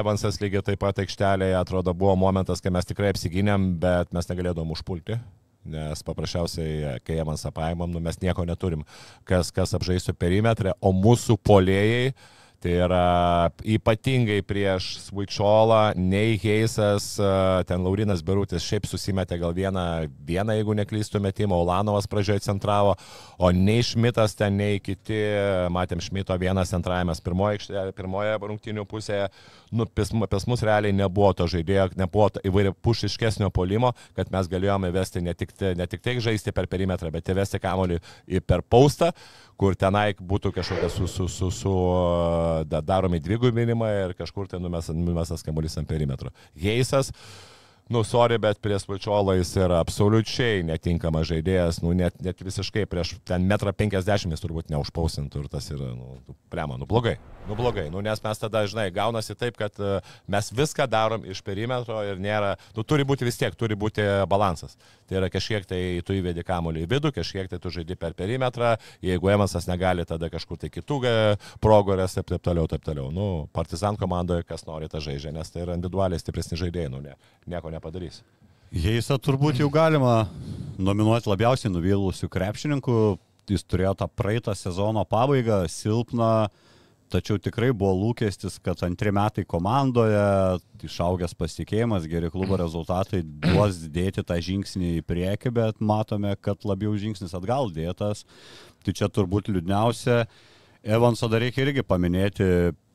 Evansas 0.00 0.40
lygiai 0.40 0.64
taip 0.64 0.80
pat 0.84 1.02
aikštelėje, 1.04 1.58
atrodo, 1.58 1.92
buvo 1.92 2.16
momentas, 2.16 2.64
kai 2.64 2.72
mes 2.74 2.88
tikrai 2.88 3.12
apsigynėm, 3.12 3.74
bet 3.82 4.14
mes 4.16 4.32
negalėdom 4.32 4.72
užpulti. 4.76 5.18
Nes 5.68 6.00
paprasčiausiai, 6.06 6.72
e, 6.80 6.96
kai 7.04 7.20
Evansą 7.20 7.52
paėmam, 7.52 7.92
nu, 7.92 8.00
mes 8.00 8.20
nieko 8.24 8.46
neturim, 8.48 8.88
kas, 9.28 9.52
kas 9.52 9.76
apžaistų 9.76 10.16
perimetrę, 10.16 10.72
o 10.80 10.94
mūsų 10.96 11.36
polėjai 11.44 12.12
uh, 12.14 12.26
Tai 12.58 12.72
yra 12.74 13.02
ypatingai 13.62 14.40
prieš 14.42 14.88
Svuičiolą, 15.04 15.92
nei 15.94 16.34
Heisas, 16.42 17.12
ten 17.70 17.84
Laurinas 17.86 18.24
Berutis 18.26 18.64
šiaip 18.66 18.88
susimetė 18.90 19.36
gal 19.38 19.54
vieną, 19.54 19.84
vieną 20.26 20.56
jeigu 20.58 20.74
neklystų 20.80 21.20
metimą, 21.22 21.54
Olanovas 21.62 22.10
pradžioje 22.10 22.42
centravo, 22.48 22.96
o 23.38 23.52
nei 23.54 23.84
Šmitas 23.86 24.34
ten, 24.34 24.58
nei 24.58 24.82
kiti, 24.82 25.20
matėm 25.70 26.02
Šmito 26.02 26.34
vienas 26.42 26.74
centravimas 26.74 27.22
pirmoje, 27.22 27.62
pirmoje 27.94 28.34
rungtinių 28.42 28.88
pusėje, 28.90 29.30
nu, 29.70 29.86
pas, 29.86 30.10
pas 30.26 30.50
mus 30.50 30.66
realiai 30.66 30.96
nebuvo 30.98 31.30
to 31.38 31.46
žaidėjo, 31.54 31.92
nebuvo 31.94 32.26
įvairia 32.42 32.74
pušiškesnio 32.74 33.52
polimo, 33.54 33.94
kad 34.18 34.34
mes 34.34 34.50
galėjome 34.50 34.90
vesti 34.98 35.22
ne 35.22 35.36
tik, 35.38 35.54
ne 35.78 35.86
tik 35.86 36.02
tai 36.02 36.18
žaisti 36.18 36.50
per 36.50 36.66
perimetrą, 36.66 37.14
bet 37.14 37.30
įvesti 37.30 37.62
kamolį 37.62 38.02
per 38.50 38.66
paustą, 38.66 39.14
kur 39.58 39.74
tenai 39.78 40.12
būtų 40.14 40.52
kažkokia 40.54 40.88
su, 40.92 41.10
su, 41.10 41.26
su, 41.32 41.50
su 41.54 41.74
da, 42.70 42.80
daromi 42.80 43.20
dvigubinimai 43.22 43.92
ir 44.06 44.16
kažkur 44.18 44.48
ten 44.50 44.62
numestas 44.62 45.44
kamuolys 45.46 45.78
ant 45.80 45.88
perimetro. 45.90 46.30
Heisas, 46.58 47.10
nu, 47.90 48.04
sorry, 48.06 48.38
bet 48.38 48.60
prie 48.62 48.78
Svačiolo 48.78 49.34
jis 49.38 49.50
yra 49.58 49.80
absoliučiai 49.82 50.62
netinkamas 50.68 51.26
žaidėjas, 51.32 51.80
nu, 51.82 51.94
net, 51.96 52.14
net 52.22 52.38
visiškai 52.44 52.84
prieš 52.90 53.16
ten 53.26 53.48
metrą 53.48 53.72
penkisdešimt 53.74 54.36
jis 54.36 54.44
turbūt 54.44 54.70
neužpausintų 54.72 55.42
ir 55.42 55.50
tas 55.50 55.70
yra, 55.74 55.90
nu, 55.96 56.36
prema, 56.52 56.78
nu, 56.78 56.86
blogai. 56.88 57.16
Nu 57.48 57.56
blogai, 57.58 57.86
nu, 57.88 58.02
nes 58.04 58.20
mes 58.20 58.42
tada, 58.42 58.62
žinai, 58.68 58.90
gaunasi 58.92 59.34
taip, 59.40 59.56
kad 59.56 59.72
e, 59.80 59.98
mes 60.28 60.52
viską 60.52 60.84
darom 60.90 61.24
iš 61.24 61.40
perimetro 61.42 62.02
ir 62.04 62.20
nėra, 62.20 62.58
nu 62.76 62.84
turi 62.84 63.08
būti 63.08 63.24
vis 63.24 63.40
tiek, 63.40 63.56
turi 63.56 63.78
būti 63.78 64.04
balansas. 64.28 64.76
Tai 65.08 65.18
yra 65.22 65.30
kažkiek 65.32 65.64
tai 65.68 65.80
tu 66.04 66.16
įvedi 66.16 66.44
kamuolį 66.46 66.84
į 66.84 66.88
vidų, 66.90 67.12
kažkiek 67.16 67.48
tai 67.48 67.60
tu 67.62 67.72
žaidži 67.72 67.96
per 67.96 68.16
perimetrą, 68.18 68.74
jeigu 69.04 69.30
Evansas 69.32 69.68
negali, 69.70 70.04
tada 70.08 70.28
kažkur 70.32 70.60
tai 70.60 70.68
kitų 70.72 71.00
progorės 71.64 72.16
ir 72.16 72.22
taip, 72.22 72.34
taip 72.34 72.44
toliau, 72.44 72.68
taip 72.68 72.84
toliau. 72.84 73.08
Nu, 73.14 73.46
Partizan 73.56 73.96
komandoje 73.96 74.44
kas 74.48 74.66
nori 74.68 74.90
tą 74.92 75.00
žaidžia, 75.04 75.32
nes 75.32 75.50
tai 75.50 75.64
yra 75.64 75.78
individualiai 75.78 76.20
stipresni 76.20 76.60
žaidėjai, 76.60 76.92
nu, 76.92 77.00
ne, 77.04 77.16
nieko 77.48 77.72
nepadarys. 77.72 78.20
Heisa 78.68 79.16
turbūt 79.16 79.62
jau 79.62 79.70
galima 79.72 80.28
nominuoti 80.76 81.30
labiausiai 81.30 81.72
nuvylusių 81.72 82.28
krepšininkų. 82.28 83.00
Jis 83.48 83.62
turėjo 83.64 83.94
tą 83.96 84.10
praeitą 84.12 84.52
sezono 84.52 85.00
pabaigą, 85.08 85.62
silpną, 85.72 86.32
uh, 86.50 86.66
Tačiau 87.08 87.38
tikrai 87.40 87.70
buvo 87.72 87.94
lūkestis, 87.96 88.58
kad 88.60 88.82
antri 88.84 89.08
metai 89.16 89.46
komandoje, 89.48 90.58
išaugęs 90.84 91.32
pasitikėjimas, 91.40 92.04
geri 92.10 92.28
klubo 92.32 92.58
rezultatai 92.60 93.22
duos 93.24 93.78
dėti 93.94 94.24
tą 94.28 94.36
žingsnį 94.44 94.90
į 94.98 95.04
priekį, 95.08 95.52
bet 95.56 95.80
matome, 95.80 96.34
kad 96.44 96.66
labiau 96.68 96.92
žingsnis 97.00 97.32
atgal 97.38 97.72
dėtas. 97.72 98.26
Tai 98.84 98.92
čia 98.92 99.08
turbūt 99.08 99.48
liūdniausia. 99.48 100.26
Evanso 100.84 101.30
dar 101.32 101.40
reikia 101.46 101.64
irgi 101.64 101.86
paminėti 101.86 102.50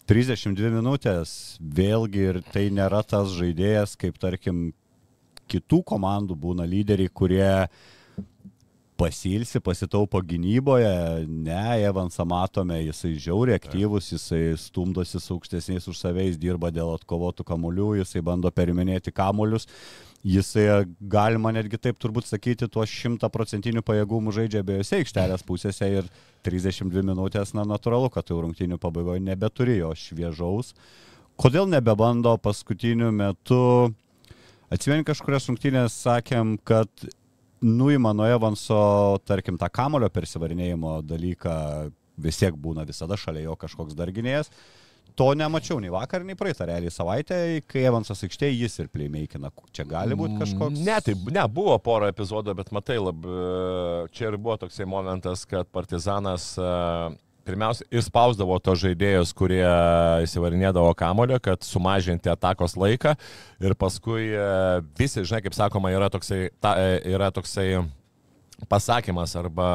32 0.10 0.70
minutės. 0.78 1.34
Vėlgi 1.60 2.30
ir 2.30 2.42
tai 2.54 2.68
nėra 2.76 3.02
tas 3.08 3.34
žaidėjas, 3.34 3.98
kaip 3.98 4.22
tarkim 4.22 4.68
kitų 5.50 5.82
komandų 5.90 6.38
būna 6.40 6.70
lyderiai, 6.70 7.10
kurie 7.10 7.50
pasilsi, 8.98 9.60
pasitaupo 9.64 10.22
gynyboje, 10.22 11.26
ne, 11.28 11.62
Evansą 11.88 12.26
matome, 12.30 12.80
jisai 12.84 13.14
žiauriai 13.22 13.58
aktyvus, 13.60 14.12
jisai 14.14 14.54
stumdosi 14.60 15.22
su 15.22 15.36
aukštesniais 15.36 15.88
už 15.90 16.00
savais, 16.00 16.38
dirba 16.40 16.72
dėl 16.74 16.94
atkovotų 16.96 17.46
kamuolių, 17.48 17.90
jisai 18.02 18.24
bando 18.26 18.52
periminėti 18.54 19.14
kamuolius, 19.16 19.68
jisai 20.24 20.84
galima 21.00 21.52
netgi 21.56 21.80
taip 21.82 21.98
turbūt 22.02 22.30
sakyti, 22.30 22.70
tuos 22.72 22.92
šimtaprocentinių 22.92 23.84
pajėgumų 23.86 24.36
žaidžia 24.36 24.62
abiejose 24.64 25.02
aikštelės 25.02 25.44
pusėse 25.48 25.90
ir 25.90 26.12
32 26.48 27.04
minutės, 27.10 27.56
na 27.58 27.66
natūralu, 27.68 28.12
kad 28.14 28.30
jau 28.30 28.40
rungtinių 28.46 28.80
pabaigoje 28.82 29.24
nebeturi 29.24 29.80
jo 29.82 29.92
šviežaus. 29.98 30.76
Kodėl 31.40 31.66
nebebando 31.66 32.36
paskutiniu 32.38 33.10
metu? 33.16 33.90
Atsimeni 34.74 35.06
kažkurias 35.06 35.50
rungtynės 35.50 35.96
sakėm, 36.06 36.56
kad 36.66 36.90
nuima 37.64 38.14
nuo 38.14 38.28
Evanso, 38.30 38.78
tarkim, 39.28 39.58
tą 39.60 39.70
kamulio 39.74 40.10
persivarinėjimo 40.14 41.00
dalyką, 41.08 41.58
vis 42.24 42.40
tiek 42.42 42.56
būna 42.60 42.86
visada 42.88 43.18
šalia 43.18 43.48
jo 43.48 43.58
kažkoks 43.60 43.98
darginėjas. 43.98 44.52
To 45.18 45.28
nemačiau 45.38 45.78
nei 45.82 45.92
vakar, 45.94 46.24
nei 46.26 46.34
praeitą 46.38 46.66
realiai 46.66 46.92
savaitę, 46.94 47.36
kai 47.70 47.84
Evansas 47.86 48.24
aikštėje 48.26 48.56
jis 48.56 48.80
ir 48.82 48.88
playmakeina. 48.94 49.52
Čia 49.76 49.86
gali 49.86 50.18
būti 50.18 50.40
kažkoks. 50.42 50.80
Ne, 50.82 50.96
tai 51.06 51.14
ne, 51.14 51.44
buvo 51.54 51.76
pora 51.86 52.10
epizodų, 52.10 52.56
bet 52.58 52.72
matai, 52.74 52.98
lab, 53.02 53.28
čia 54.16 54.32
ir 54.32 54.40
buvo 54.40 54.58
toksai 54.64 54.88
momentas, 54.90 55.46
kad 55.50 55.70
Partizanas 55.70 56.48
e, 56.58 56.72
pirmiausia 57.48 57.86
ir 57.92 58.04
spausdavo 58.06 58.58
to 58.64 58.76
žaidėjus, 58.80 59.34
kurie 59.36 59.64
įsivarinėdavo 60.26 60.94
kamulio, 60.98 61.40
kad 61.44 61.64
sumažinti 61.66 62.32
atakos 62.32 62.78
laiką. 62.80 63.16
Ir 63.64 63.76
paskui 63.80 64.30
e, 64.32 64.48
visi, 65.00 65.24
žinai, 65.24 65.44
kaip 65.46 65.58
sakoma, 65.58 65.92
yra 65.94 66.10
toksai, 66.14 66.48
ta, 66.64 66.76
e, 66.80 67.02
yra 67.14 67.32
toksai 67.36 67.84
pasakymas 68.72 69.36
arba 69.40 69.68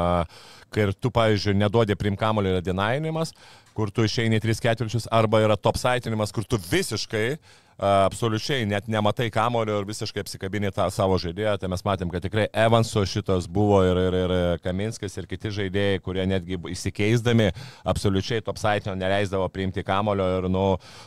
kai 0.72 0.86
ir 0.86 0.92
tu, 0.96 1.12
pavyzdžiui, 1.12 1.56
neduodė 1.60 1.96
primkamulio 1.98 2.56
yra 2.56 2.64
denainimas, 2.64 3.32
kur 3.76 3.92
tu 3.94 4.04
išeini 4.04 4.40
3 4.42 4.64
ketvirčius, 4.64 5.08
arba 5.12 5.40
yra 5.44 5.56
top 5.56 5.78
saitinimas, 5.80 6.32
kur 6.34 6.44
tu 6.44 6.58
visiškai 6.60 7.26
uh, 7.36 7.56
absoliučiai 7.78 8.66
net 8.66 8.88
nematai 8.90 9.28
kamulio 9.30 9.76
ir 9.78 9.86
visiškai 9.86 10.24
apsikabinė 10.24 10.72
tą 10.74 10.88
savo 10.90 11.14
žaidėją. 11.22 11.54
Tai 11.62 11.70
mes 11.70 11.84
matėm, 11.86 12.10
kad 12.10 12.24
tikrai 12.24 12.48
Evanso 12.50 13.04
šitas 13.06 13.46
buvo 13.46 13.78
ir, 13.86 14.00
ir, 14.08 14.16
ir 14.18 14.62
Kaminskis 14.64 15.14
ir 15.20 15.28
kiti 15.30 15.52
žaidėjai, 15.54 16.00
kurie 16.02 16.24
netgi 16.26 16.58
įsikeisdami 16.74 17.52
absoliučiai 17.88 18.42
top 18.42 18.58
saitinio 18.58 18.96
neleisdavo 18.98 19.46
priimti 19.54 19.84
kamulio 19.86 20.26
ir, 20.40 20.48
nu, 20.50 20.64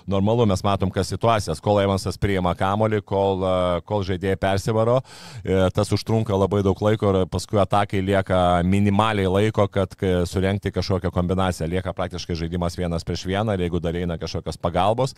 normalu 0.07 0.47
mes 0.47 0.63
matom, 0.63 0.93
kas 0.93 1.11
situacijas, 1.11 1.59
kol 1.63 1.81
Evansas 1.83 2.19
priima 2.21 2.55
kamulį, 2.55 3.01
kol, 3.03 3.43
kol 3.87 4.07
žaidėjai 4.07 4.39
persivaro, 4.39 5.01
e, 5.43 5.59
tas 5.75 5.91
užtrunka 5.91 6.39
labai 6.39 6.63
daug 6.63 6.79
laiko 6.87 7.11
ir 7.11 7.27
paskui 7.31 7.59
atakai 7.59 7.99
lieka 8.05 8.39
minimaliai 8.63 9.27
laiko, 9.27 9.67
kad 9.67 9.97
surenkti 10.29 10.71
kažkokią 10.71 11.11
kombinaciją. 11.11 11.67
Lieka 11.71 11.91
praktiškai 11.97 12.39
žaidimas 12.45 12.79
vienas 12.79 13.03
prieš 13.07 13.27
vieną 13.27 13.57
ir 13.57 13.67
jeigu 13.67 13.83
dar 13.83 13.99
eina 13.99 14.15
kažkokios 14.21 14.59
pagalbos, 14.61 15.17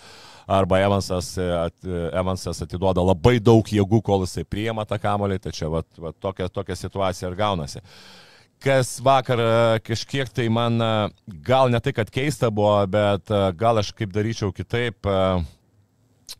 arba 0.49 0.81
Evansas 0.81 1.35
at, 1.55 1.75
Evansas 2.13 2.61
atiduoda 2.65 3.03
labai 3.03 3.37
daug 3.43 3.67
jėgų, 3.67 4.01
kol 4.05 4.25
jisai 4.25 4.45
priema 4.47 4.85
tą 4.87 4.99
kamolį, 5.01 5.39
tai 5.43 5.53
čia 5.55 5.69
va, 5.71 5.83
va, 5.99 6.13
tokia, 6.13 6.49
tokia 6.51 6.77
situacija 6.79 7.29
ir 7.29 7.39
gaunasi. 7.39 7.83
Kas 8.63 8.95
vakar 9.03 9.41
e, 9.43 9.79
kažkiek 9.83 10.29
tai 10.31 10.45
man 10.47 10.79
e, 10.79 10.91
gal 11.43 11.71
ne 11.71 11.81
tai, 11.83 11.91
kad 11.95 12.11
keista 12.13 12.47
buvo, 12.47 12.77
bet 12.87 13.27
e, 13.27 13.41
gal 13.59 13.81
aš 13.81 13.91
kaip 13.97 14.13
daryčiau 14.15 14.53
kitaip, 14.55 15.09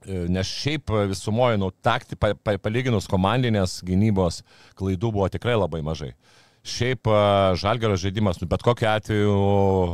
nes 0.03 0.49
šiaip 0.49 0.91
visumoje, 1.11 1.59
nu, 1.59 1.69
takti, 1.83 2.15
pa, 2.19 2.31
pa, 2.35 2.55
palyginus 2.59 3.05
komandinės 3.11 3.77
gynybos 3.87 4.41
klaidų 4.79 5.11
buvo 5.15 5.27
tikrai 5.31 5.55
labai 5.55 5.83
mažai. 5.85 6.13
Šiaip 6.63 7.07
žalgerio 7.59 7.95
žaidimas, 7.99 8.39
nu, 8.39 8.47
bet 8.51 8.63
kokiu 8.63 8.87
atveju, 8.91 9.35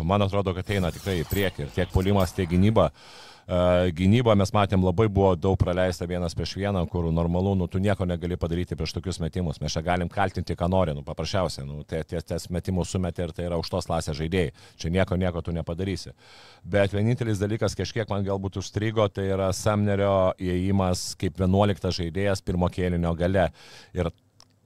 man 0.05 0.25
atrodo, 0.25 0.53
kad 0.57 0.69
eina 0.73 0.93
tikrai 0.93 1.19
į 1.23 1.27
priekį 1.29 1.65
ir 1.65 1.73
tiek 1.75 1.93
polimas, 1.93 2.33
tiek 2.37 2.49
gynyba. 2.49 2.89
Uh, 2.89 3.28
Gynyba 3.49 4.35
mes 4.37 4.51
matėm 4.53 4.83
labai 4.85 5.07
buvo 5.09 5.31
daug 5.33 5.55
praleista 5.57 6.05
vienas 6.05 6.35
prieš 6.37 6.51
vieną, 6.59 6.83
kur 6.91 7.07
normalu, 7.09 7.55
nu, 7.57 7.65
tu 7.65 7.81
nieko 7.81 8.05
negali 8.05 8.37
padaryti 8.37 8.77
prieš 8.77 8.93
tokius 8.93 9.17
metimus. 9.23 9.57
Mes 9.63 9.73
čia 9.73 9.81
galim 9.81 10.11
kaltinti, 10.11 10.53
ką 10.53 10.67
nori, 10.69 10.93
nu, 10.93 11.01
paprasčiausiai, 11.07 11.65
nu, 11.65 11.81
tie, 11.89 12.03
tie, 12.05 12.21
ties 12.21 12.45
metimus 12.53 12.93
sumetė 12.93 13.25
ir 13.25 13.33
tai 13.33 13.47
yra 13.47 13.57
už 13.57 13.71
tos 13.73 13.89
klasės 13.89 14.19
žaidėjai. 14.21 14.53
Čia 14.77 14.93
nieko, 14.93 15.17
nieko 15.17 15.41
tu 15.41 15.55
nepadarysi. 15.55 16.13
Bet 16.61 16.93
vienintelis 16.93 17.41
dalykas, 17.41 17.73
kažkiek 17.79 18.11
man 18.13 18.27
galbūt 18.27 18.61
užstrigo, 18.61 19.09
tai 19.09 19.31
yra 19.33 19.49
Samnerio 19.49 20.35
įėjimas 20.37 21.15
kaip 21.17 21.41
11 21.41 21.89
žaidėjas 22.03 22.45
pirmo 22.45 22.69
kėlinio 22.69 23.17
gale. 23.17 23.49
Ir 23.97 24.13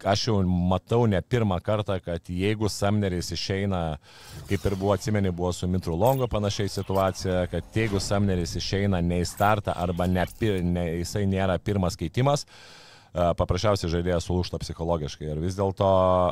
aš 0.04 0.28
jau 0.28 0.38
matau 0.44 1.06
ne 1.08 1.22
pirmą 1.22 1.60
kartą, 1.64 1.98
kad 2.04 2.30
jeigu 2.30 2.70
Samneris 2.70 3.32
išeina, 3.36 3.82
kaip 4.50 4.66
ir 4.68 4.76
buvo 4.80 4.94
atsimeni, 4.96 5.32
buvo 5.32 5.54
su 5.54 5.68
Mitru 5.68 5.96
Longo 5.96 6.28
panašiai 6.28 6.72
situacija, 6.72 7.48
kad 7.52 7.76
jeigu 7.76 8.02
Samneris 8.04 8.56
išeina 8.60 9.02
ne 9.02 9.22
į 9.24 9.28
startą 9.30 9.76
arba 9.76 10.08
ne, 10.08 10.26
ne, 10.64 10.88
jisai 11.00 11.26
nėra 11.30 11.60
pirmas 11.60 11.98
keitimas, 12.00 12.48
paprasčiausiai 13.14 13.92
žaidėjas 13.94 14.26
sulūšta 14.26 14.58
psichologiškai. 14.64 15.30
Ir 15.30 15.42
vis 15.44 15.58
dėlto 15.58 15.88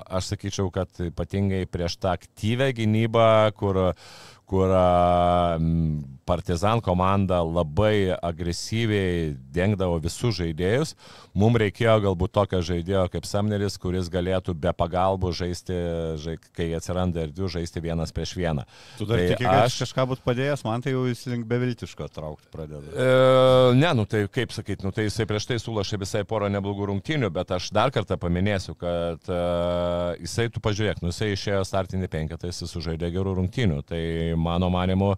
aš 0.09 0.33
sakyčiau, 0.33 0.71
kad 0.73 1.03
ypatingai 1.11 1.67
prieš 1.69 1.99
tą 2.01 2.15
aktyvę 2.15 2.71
gynybą, 2.79 3.27
kur, 3.57 3.83
kur 4.51 4.75
Partizan 6.31 6.79
komanda 6.79 7.41
labai 7.43 8.13
agresyviai 8.13 9.33
dengdavo 9.51 9.97
visus 10.03 10.37
žaidėjus. 10.37 10.93
Mums 11.35 11.59
reikėjo 11.63 11.95
galbūt 12.05 12.33
tokio 12.37 12.61
žaidėjo 12.63 13.07
kaip 13.11 13.25
Samneris, 13.27 13.77
kuris 13.81 14.09
galėtų 14.11 14.53
be 14.55 14.71
pagalbų 14.77 15.31
žaisti, 15.35 15.77
žai, 16.21 16.35
kai 16.55 16.69
atsiranda 16.77 17.25
erdvių, 17.25 17.49
žaisti 17.55 17.83
vienas 17.83 18.13
prieš 18.15 18.35
vieną. 18.37 18.65
Tu 18.99 19.07
dar 19.09 19.19
tai 19.19 19.31
tiki, 19.33 19.47
aš 19.49 19.79
kažką 19.81 20.05
būt 20.11 20.23
padėjęs, 20.27 20.63
man 20.67 20.85
tai 20.85 20.93
jau 20.93 21.07
jis 21.09 21.25
link 21.31 21.47
beviltiško 21.49 22.07
traukti 22.13 22.51
pradeda. 22.53 22.93
E, 22.93 23.09
ne, 23.79 23.91
nu 23.97 24.05
tai 24.05 24.23
kaip 24.31 24.53
sakyti, 24.55 24.85
nu 24.85 24.93
tai 24.95 25.07
jisai 25.07 25.27
prieš 25.29 25.49
tai 25.49 25.59
sulašė 25.63 25.99
visai 26.05 26.23
porą 26.27 26.51
neblogų 26.53 26.91
rungtynių, 26.91 27.31
bet 27.33 27.55
aš 27.57 27.71
dar 27.75 27.91
kartą 27.95 28.19
paminėsiu, 28.21 28.77
kad 28.79 29.31
e, 29.31 29.41
jisai, 30.27 30.47
tu 30.53 30.63
pažiūrėk, 30.63 31.01
nu 31.01 31.11
jisai 31.11 31.33
išėjo 31.33 31.65
startinį 31.67 32.11
penketą, 32.13 32.51
jis 32.51 32.63
sužaidė 32.71 33.11
gerų 33.15 33.35
rungtynių. 33.41 33.81
Tai 33.89 34.03
mano 34.41 34.69
manimu, 34.73 35.13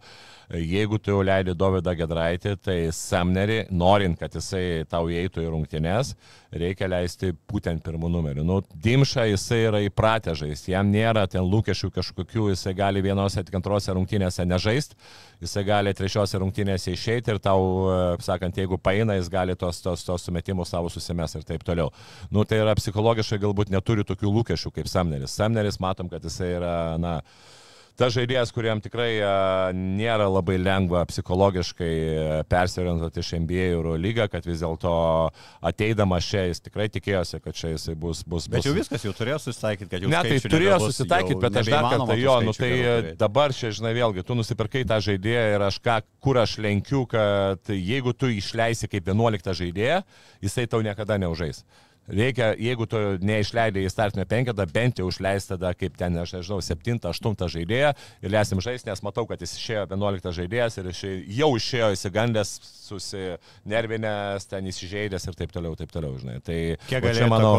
jeigu 0.53 0.97
tu 0.99 1.12
jau 1.12 1.21
leidi 1.25 1.53
Dovydą 1.57 1.93
Gedraitį, 1.97 2.53
tai 2.62 2.77
Samnerį, 2.93 3.63
norint, 3.73 4.17
kad 4.19 4.33
jisai 4.36 4.83
tau 4.89 5.07
įeitų 5.09 5.43
į 5.43 5.51
rungtynes, 5.53 6.13
reikia 6.53 6.89
leisti 6.91 7.31
būtent 7.49 7.83
pirmų 7.86 8.09
numerių. 8.13 8.43
Nu, 8.45 8.59
Dimša 8.83 9.25
jisai 9.31 9.62
yra 9.69 9.81
įpratę 9.86 10.36
žaisti, 10.38 10.73
jam 10.75 10.91
nėra 10.93 11.25
ten 11.31 11.45
lūkesčių 11.47 11.89
kažkokių, 11.95 12.49
jisai 12.51 12.75
gali 12.77 13.01
vienose, 13.05 13.43
tik 13.43 13.57
antrose 13.57 13.95
rungtynėse 13.95 14.45
nežaisti, 14.45 14.99
jisai 15.43 15.65
gali 15.67 15.95
trečiose 15.97 16.41
rungtynėse 16.43 16.93
išeiti 16.93 17.33
ir 17.33 17.41
tau, 17.43 17.63
e, 17.88 17.97
sakant, 18.25 18.59
jeigu 18.59 18.77
paina, 18.77 19.17
jis 19.17 19.31
gali 19.33 19.57
tos, 19.59 19.81
tos, 19.83 20.05
tos 20.05 20.27
sumetimus 20.27 20.73
savo 20.73 20.91
susimes 20.93 21.33
ir 21.39 21.47
taip 21.47 21.65
toliau. 21.65 21.89
Nu, 22.31 22.45
tai 22.45 22.62
yra 22.62 22.75
psichologiškai 22.77 23.41
galbūt 23.41 23.73
neturi 23.73 24.05
tokių 24.07 24.38
lūkesčių 24.38 24.75
kaip 24.77 24.91
Samneris. 24.91 25.33
Samneris 25.39 25.81
matom, 25.81 26.12
kad 26.12 26.23
jisai 26.23 26.53
yra, 26.59 26.77
na, 27.01 27.17
tas 27.99 28.13
žaidėjas, 28.15 28.51
kuriam 28.53 28.82
tikrai 28.84 29.12
nėra 29.77 30.25
labai 30.32 30.56
lengva 30.62 31.03
psichologiškai 31.10 31.91
persiorientuoti 32.49 33.21
iš 33.21 33.32
NBA 33.43 33.67
Euro 33.75 33.93
lygą, 33.99 34.27
kad 34.32 34.47
vis 34.47 34.63
dėlto 34.63 34.93
ateidamas 35.65 36.27
čia 36.27 36.47
jis 36.49 36.63
tikrai 36.65 36.89
tikėjosi, 36.93 37.41
kad 37.43 37.58
čia 37.58 37.73
jisai 37.75 37.95
bus, 37.99 38.23
bus. 38.27 38.49
Bet 38.51 38.67
jau 38.67 38.73
viskas 38.75 39.06
jau 39.06 39.13
turėjo 39.17 39.39
susitaikyti, 39.45 39.89
kad 39.91 40.06
jau. 40.06 40.12
Ne, 40.13 40.23
tai 40.25 40.41
turėjo 40.56 40.82
susitaikyti, 40.88 41.39
bet 41.43 41.62
aš 41.62 41.71
dar 41.73 41.89
kartą 41.93 42.17
jo, 42.19 42.36
nu 42.47 42.58
tai 42.58 42.73
dabar 43.19 43.56
čia, 43.56 43.73
žinai, 43.77 43.93
vėlgi, 43.99 44.25
tu 44.27 44.38
nusipirkai 44.39 44.84
tą 44.89 44.99
žaidėją 45.03 45.47
ir 45.56 45.67
aš 45.69 45.79
ką, 45.84 46.01
kur 46.23 46.41
aš 46.41 46.58
lenkiu, 46.63 47.06
kad 47.10 47.73
jeigu 47.73 48.15
tu 48.17 48.32
išleisi 48.34 48.89
kaip 48.91 49.13
11 49.13 49.58
žaidėją, 49.63 50.03
jisai 50.43 50.69
tau 50.71 50.82
niekada 50.86 51.19
neužais. 51.21 51.63
Reikia, 52.03 52.49
jeigu 52.59 52.83
tu 52.89 52.99
neišleidai 53.23 53.85
į 53.87 53.91
startinio 53.91 54.25
penketą, 54.27 54.65
bent 54.67 54.99
jau 54.99 55.07
išleis 55.07 55.47
tada, 55.47 55.71
kaip 55.77 55.95
ten, 55.95 56.17
aš 56.19 56.33
nežinau, 56.35 56.59
7-8 56.59 57.47
žaidėją 57.53 57.93
ir 57.95 58.33
leisim 58.33 58.59
žaisti, 58.63 58.89
nes 58.91 59.03
matau, 59.05 59.23
kad 59.29 59.39
jis 59.39 59.55
išėjo 59.55 59.85
11 59.87 60.35
žaidėjas 60.35 60.77
ir 60.81 60.91
išėjo, 60.91 61.23
jau 61.39 61.49
išėjo 61.61 61.89
įsigandęs, 61.95 62.53
susinervinęs, 62.89 64.49
ten 64.51 64.67
įsižeidęs 64.67 65.29
ir 65.31 65.39
taip 65.39 65.55
toliau, 65.55 65.79
taip 65.79 65.95
toliau, 65.95 66.19
žinai. 66.19 66.41
Tai, 66.43 66.59
Kiek 66.89 67.07
galėjo 67.07 67.31
manau, 67.31 67.55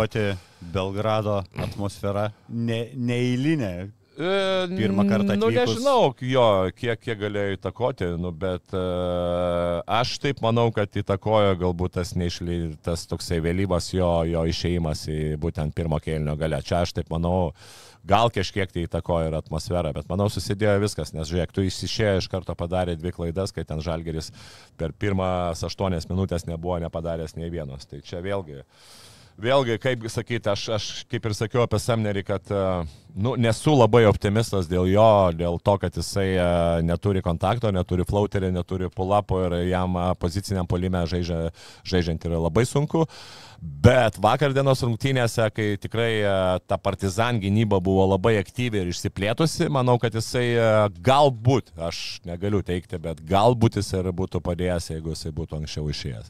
Belgrado 0.75 1.41
atmosfera 1.65 2.29
ne, 2.49 2.91
neįlinė, 2.97 3.75
Pirmą 4.17 5.09
kartą. 5.09 5.33
Atvykus. 5.35 5.41
Nu, 5.41 5.51
nežinau, 5.51 6.15
jo, 6.23 6.47
kiek, 6.79 7.01
kiek 7.03 7.19
galėjo 7.19 7.57
įtakoti, 7.57 8.11
nu, 8.21 8.31
bet 8.31 8.75
uh, 8.77 9.81
aš 9.91 10.17
taip 10.23 10.43
manau, 10.45 10.69
kad 10.75 10.95
įtakojo 10.95 11.57
galbūt 11.59 11.97
tas, 11.99 12.15
neišly, 12.19 12.77
tas 12.87 13.07
toksai 13.11 13.41
vėlyvas 13.45 13.91
jo, 13.95 14.11
jo 14.31 14.45
išėjimas 14.51 15.07
į 15.11 15.19
būtent 15.43 15.75
pirmo 15.75 15.99
kėlinio 16.03 16.37
galę. 16.39 16.63
Čia 16.63 16.85
aš 16.85 16.95
taip 17.01 17.11
manau, 17.11 17.55
gal 18.07 18.31
kažkiek 18.35 18.71
tai 18.71 18.85
įtakojo 18.87 19.33
ir 19.33 19.39
atmosfera, 19.41 19.95
bet 19.97 20.07
manau 20.13 20.29
susidėjo 20.31 20.77
viskas, 20.85 21.15
nes 21.17 21.31
žiūrėk, 21.31 21.55
tu 21.57 21.67
įsišėjo 21.67 22.21
iš 22.23 22.31
karto 22.31 22.55
padarė 22.59 22.95
dvi 23.01 23.15
klaidas, 23.17 23.55
kai 23.57 23.67
ten 23.67 23.83
Žalgeris 23.83 24.31
per 24.79 24.95
pirmas 24.95 25.65
aštuonias 25.67 26.07
minutės 26.13 26.47
nebuvo 26.47 26.79
nepadaręs 26.87 27.35
nei 27.41 27.51
vienos. 27.51 27.91
Tai 27.91 28.05
čia 28.07 28.23
vėlgi. 28.23 28.63
Uh, 28.63 29.03
vėlgi, 29.41 29.79
kaip 29.83 30.05
sakyti, 30.13 30.51
aš, 30.51 30.67
aš 30.77 30.89
kaip 31.11 31.27
ir 31.27 31.35
sakiau 31.37 31.65
apie 31.65 31.81
Semnerį, 31.83 32.23
kad 32.27 32.51
nu, 33.15 33.35
nesu 33.41 33.75
labai 33.75 34.05
optimistas 34.09 34.69
dėl 34.71 34.89
jo, 34.91 35.09
dėl 35.37 35.59
to, 35.65 35.77
kad 35.83 35.97
jisai 35.99 36.29
neturi 36.87 37.23
kontakto, 37.25 37.73
neturi 37.75 38.07
flauterį, 38.09 38.53
neturi 38.55 38.91
pulapo 38.95 39.43
ir 39.47 39.59
jam 39.71 39.99
poziciniam 40.21 40.69
polime 40.71 41.05
žaidžia, 41.11 41.49
žaidžiant 41.87 42.29
yra 42.29 42.43
labai 42.47 42.67
sunku. 42.69 43.07
Bet 43.65 44.19
vakar 44.21 44.53
dienos 44.53 44.83
rungtynėse, 44.85 45.45
kai 45.57 45.65
tikrai 45.81 46.09
ta 46.69 46.77
partizan 46.77 47.39
gynyba 47.41 47.79
buvo 47.85 48.03
labai 48.11 48.35
aktyvi 48.37 48.83
ir 48.83 48.91
išsiplėtusi, 48.91 49.71
manau, 49.73 49.95
kad 50.01 50.13
jisai 50.13 50.45
galbūt, 51.05 51.71
aš 51.89 52.01
negaliu 52.29 52.61
teikti, 52.67 52.99
bet 53.01 53.23
galbūt 53.29 53.79
jis 53.81 53.89
ir 53.97 54.11
būtų 54.17 54.43
padėjęs, 54.45 54.89
jeigu 54.93 55.15
jisai 55.15 55.33
būtų 55.39 55.57
anksčiau 55.63 55.89
išėjęs. 55.95 56.29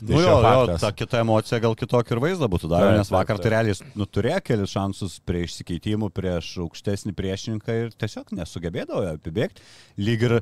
Tai 0.00 0.08
nu 0.10 0.22
jo, 0.24 0.32
jo, 0.42 0.78
ta 0.82 0.90
kita 0.96 1.20
emocija 1.22 1.60
gal 1.62 1.76
kitokį 1.78 2.16
ir 2.16 2.22
vaizdą 2.24 2.48
būtų 2.50 2.72
davę, 2.72 2.96
nes 2.98 3.12
vakar 3.14 3.38
tai 3.42 3.54
realiai 3.54 3.92
nu, 3.94 4.08
turėjo 4.08 4.40
kelius 4.48 4.74
šansus 4.74 5.20
prie 5.22 5.44
išsikeitimų 5.46 6.10
prieš 6.16 6.56
aukštesnį 6.66 7.14
priešininką 7.18 7.78
ir 7.84 7.94
tiesiog 7.94 8.34
nesugebėdavo 8.40 9.06
apibėgti. 9.12 9.62
Lyg 10.02 10.26
ir 10.26 10.36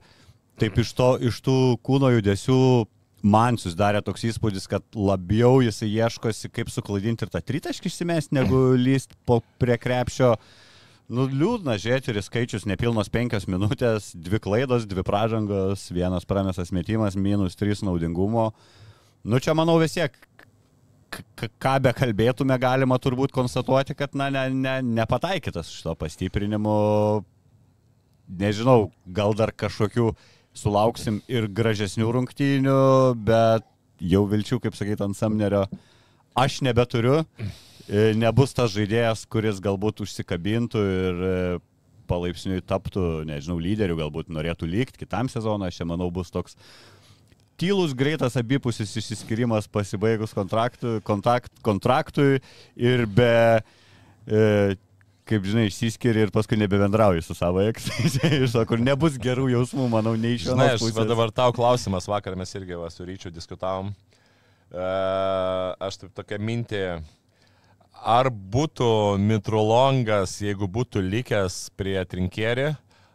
taip 0.60 0.80
iš, 0.80 0.94
to, 0.96 1.12
iš 1.20 1.42
tų 1.44 1.58
kūno 1.84 2.14
judesių 2.16 2.62
man 3.22 3.58
susidarė 3.60 4.00
toks 4.04 4.24
įspūdis, 4.30 4.66
kad 4.70 4.84
labiau 4.96 5.60
jisai 5.64 5.90
ieškosi, 5.90 6.50
kaip 6.54 6.72
suklaidinti 6.72 7.26
ir 7.26 7.32
tą 7.32 7.42
tritaškį 7.44 7.90
išsimest, 7.90 8.34
negu 8.36 8.70
lyst 8.86 9.16
po 9.28 9.40
prie 9.60 9.76
krepšio. 9.80 10.34
Nu, 11.10 11.26
liūdna 11.26 11.74
žiūrėti 11.82 12.12
ir 12.12 12.20
skaičius 12.22 12.68
nepilnos 12.70 13.10
penkios 13.10 13.48
minutės, 13.50 14.12
dvi 14.14 14.38
klaidos, 14.42 14.86
dvi 14.86 15.02
pražangos, 15.06 15.88
vienas 15.90 16.26
pramesas 16.28 16.70
metimas, 16.70 17.18
minus 17.18 17.58
trys 17.58 17.82
naudingumo. 17.82 18.52
Nu, 19.26 19.40
čia 19.42 19.56
manau 19.58 19.74
vis 19.82 19.96
tiek, 19.98 20.14
ką 21.10 21.74
be 21.82 21.92
kalbėtume, 21.96 22.54
galima 22.62 22.98
turbūt 23.02 23.34
konstatuoti, 23.34 23.96
kad, 23.98 24.14
na, 24.14 24.30
ne, 24.30 24.46
ne, 24.54 24.76
nepataikytas 25.00 25.72
šito 25.74 25.96
pastiprinimu. 25.98 26.76
Nežinau, 28.40 28.92
gal 29.10 29.34
dar 29.34 29.50
kažkokių 29.50 30.12
sulauksim 30.56 31.20
ir 31.30 31.48
gražesnių 31.48 32.10
rungtynių, 32.16 32.80
bet 33.26 33.66
jau 34.00 34.24
vilčių, 34.28 34.60
kaip 34.64 34.76
sakyti, 34.78 35.04
ant 35.04 35.18
Samnerio 35.18 35.66
aš 36.38 36.60
nebeturiu. 36.66 37.22
Nebus 38.20 38.54
tas 38.54 38.70
žaidėjas, 38.70 39.24
kuris 39.30 39.58
galbūt 39.62 40.04
užsikabintų 40.04 40.82
ir 40.86 41.22
e, 41.26 41.38
palaipsniui 42.10 42.62
taptų, 42.62 43.24
nežinau, 43.26 43.56
lyderių, 43.58 43.96
galbūt 43.98 44.30
norėtų 44.30 44.68
likti 44.70 45.02
kitam 45.02 45.30
sezonui. 45.32 45.66
Aš 45.66 45.80
čia 45.80 45.86
manau 45.90 46.06
bus 46.14 46.30
toks 46.30 46.54
tylus, 47.60 47.96
greitas 47.98 48.38
abipusis 48.38 48.94
išsiskirimas 48.96 49.66
pasibaigus 49.72 50.32
kontraktui, 50.36 51.00
kontakt, 51.04 51.50
kontraktui 51.66 52.38
ir 52.78 53.04
be, 53.10 53.60
e, 54.24 54.78
kaip 55.28 55.46
žinai, 55.46 55.68
išsiskiri 55.70 56.26
ir 56.26 56.32
paskui 56.34 56.58
nebebendrauji 56.60 57.24
su 57.26 57.36
savo 57.38 57.62
eks. 57.64 57.88
ir 58.30 58.46
sako, 58.50 58.78
nebus 58.80 59.18
gerų 59.20 59.50
jausmų, 59.54 59.88
manau, 59.92 60.16
nei 60.18 60.38
iš 60.38 60.48
vienos 60.50 60.80
pusės. 60.82 61.08
dabar 61.10 61.32
tau 61.34 61.54
klausimas, 61.56 62.08
vakar 62.10 62.38
mes 62.38 62.54
irgi 62.58 62.78
va, 62.80 62.90
su 62.92 63.06
Ryčiu 63.06 63.32
diskutavom. 63.34 63.92
E, 64.70 64.90
aš 65.86 66.02
taip 66.02 66.14
tokia 66.18 66.38
mintį, 66.42 66.84
ar 68.00 68.30
būtų 68.30 68.90
Mitrolongas, 69.22 70.38
jeigu 70.44 70.68
būtų 70.70 71.02
likęs 71.04 71.66
prie 71.78 71.98
trinkėri, 72.08 72.70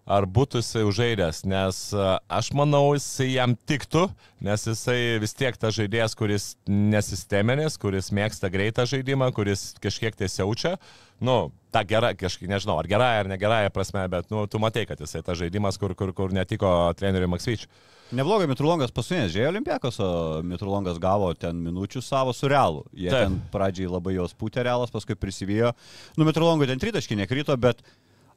ar 0.06 0.28
būtų 0.30 0.62
jisai 0.62 0.84
užaidęs, 0.86 1.42
nes 1.50 1.80
e, 1.96 2.10
aš 2.30 2.52
manau, 2.58 2.84
jisai 2.94 3.32
jam 3.34 3.56
tiktų, 3.58 4.06
nes 4.46 4.68
jisai 4.70 5.00
vis 5.22 5.34
tiek 5.38 5.58
tas 5.58 5.74
žaidėjas, 5.78 6.14
kuris 6.18 6.52
nesisteminis, 6.70 7.80
kuris 7.82 8.12
mėgsta 8.14 8.52
greitą 8.54 8.86
žaidimą, 8.90 9.32
kuris 9.36 9.72
kažkiek 9.82 10.18
tiesiaučia, 10.20 10.76
nu, 11.22 11.52
ta 11.72 11.84
gera, 11.84 12.14
kažkaip 12.16 12.48
nežinau, 12.50 12.78
ar 12.80 12.88
gerąją 12.88 13.20
ar 13.24 13.28
negerąją 13.28 13.70
prasme, 13.76 14.08
bet, 14.10 14.30
nu, 14.32 14.46
tu 14.48 14.60
matai, 14.60 14.86
kad 14.88 15.00
jisai 15.00 15.22
tas 15.24 15.38
žaidimas, 15.38 15.78
kur, 15.78 15.94
kur, 15.96 16.14
kur 16.16 16.32
netiko 16.36 16.70
treneriui 16.96 17.28
Maksvyčiui. 17.34 17.70
Neblogai 18.16 18.46
Mitrulongas 18.48 18.92
pasunės, 18.94 19.32
žiūrėjo 19.34 19.50
Olimpiakos, 19.50 19.96
o 20.00 20.10
Mitrulongas 20.46 21.00
gavo 21.02 21.32
ten 21.34 21.58
minučių 21.66 22.04
savo 22.06 22.34
su 22.38 22.48
realu. 22.48 22.84
Jie 22.94 23.10
Taip. 23.10 23.24
ten 23.26 23.40
pradžiai 23.52 23.90
labai 23.90 24.14
jos 24.20 24.36
pūtė 24.38 24.62
realas, 24.68 24.92
paskui 24.94 25.16
prisivijo. 25.18 25.72
Nu, 26.16 26.24
Mitrulongui 26.28 26.68
ten 26.70 26.80
tritaškai 26.80 27.18
nekrito, 27.24 27.56
bet 27.58 27.82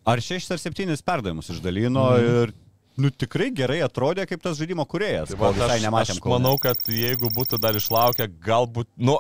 ar 0.09 0.19
šešis 0.25 0.55
ar 0.57 0.63
septynis 0.63 1.05
perdavimus 1.05 1.51
išdalino 1.53 2.07
Mhm. 2.17 2.25
ir, 2.49 2.55
nu, 2.97 3.11
tikrai 3.11 3.51
gerai 3.55 3.83
atrodė 3.85 4.25
kaip 4.27 4.41
tas 4.43 4.57
žaidimo 4.59 4.89
kuriejas. 4.89 5.37
Tai 5.37 5.53
aš, 5.53 5.83
nematėm. 5.85 6.17
aš 6.17 6.25
manau, 6.25 6.57
kad 6.59 6.77
jeigu 6.89 7.29
būtų 7.37 7.61
dar 7.61 7.77
išlaukę, 7.77 8.27
galbūt, 8.41 8.89
nu, 8.97 9.19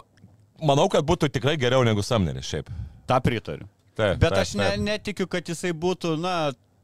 manau, 0.65 0.89
kad 0.89 1.05
būtų 1.05 1.29
tikrai 1.31 1.59
geriau 1.61 1.85
negu 1.85 2.01
Samneris 2.03 2.49
šiaip. 2.49 2.73
Tą 3.09 3.19
pritariu. 3.25 3.69
Taip, 3.99 4.19
Bet 4.23 4.31
taip, 4.31 4.43
aš 4.45 4.55
ne, 4.59 4.67
taip. 4.71 4.83
netikiu, 4.87 5.27
kad 5.31 5.49
jisai 5.51 5.73
būtų, 5.75 6.15
na, 6.23 6.35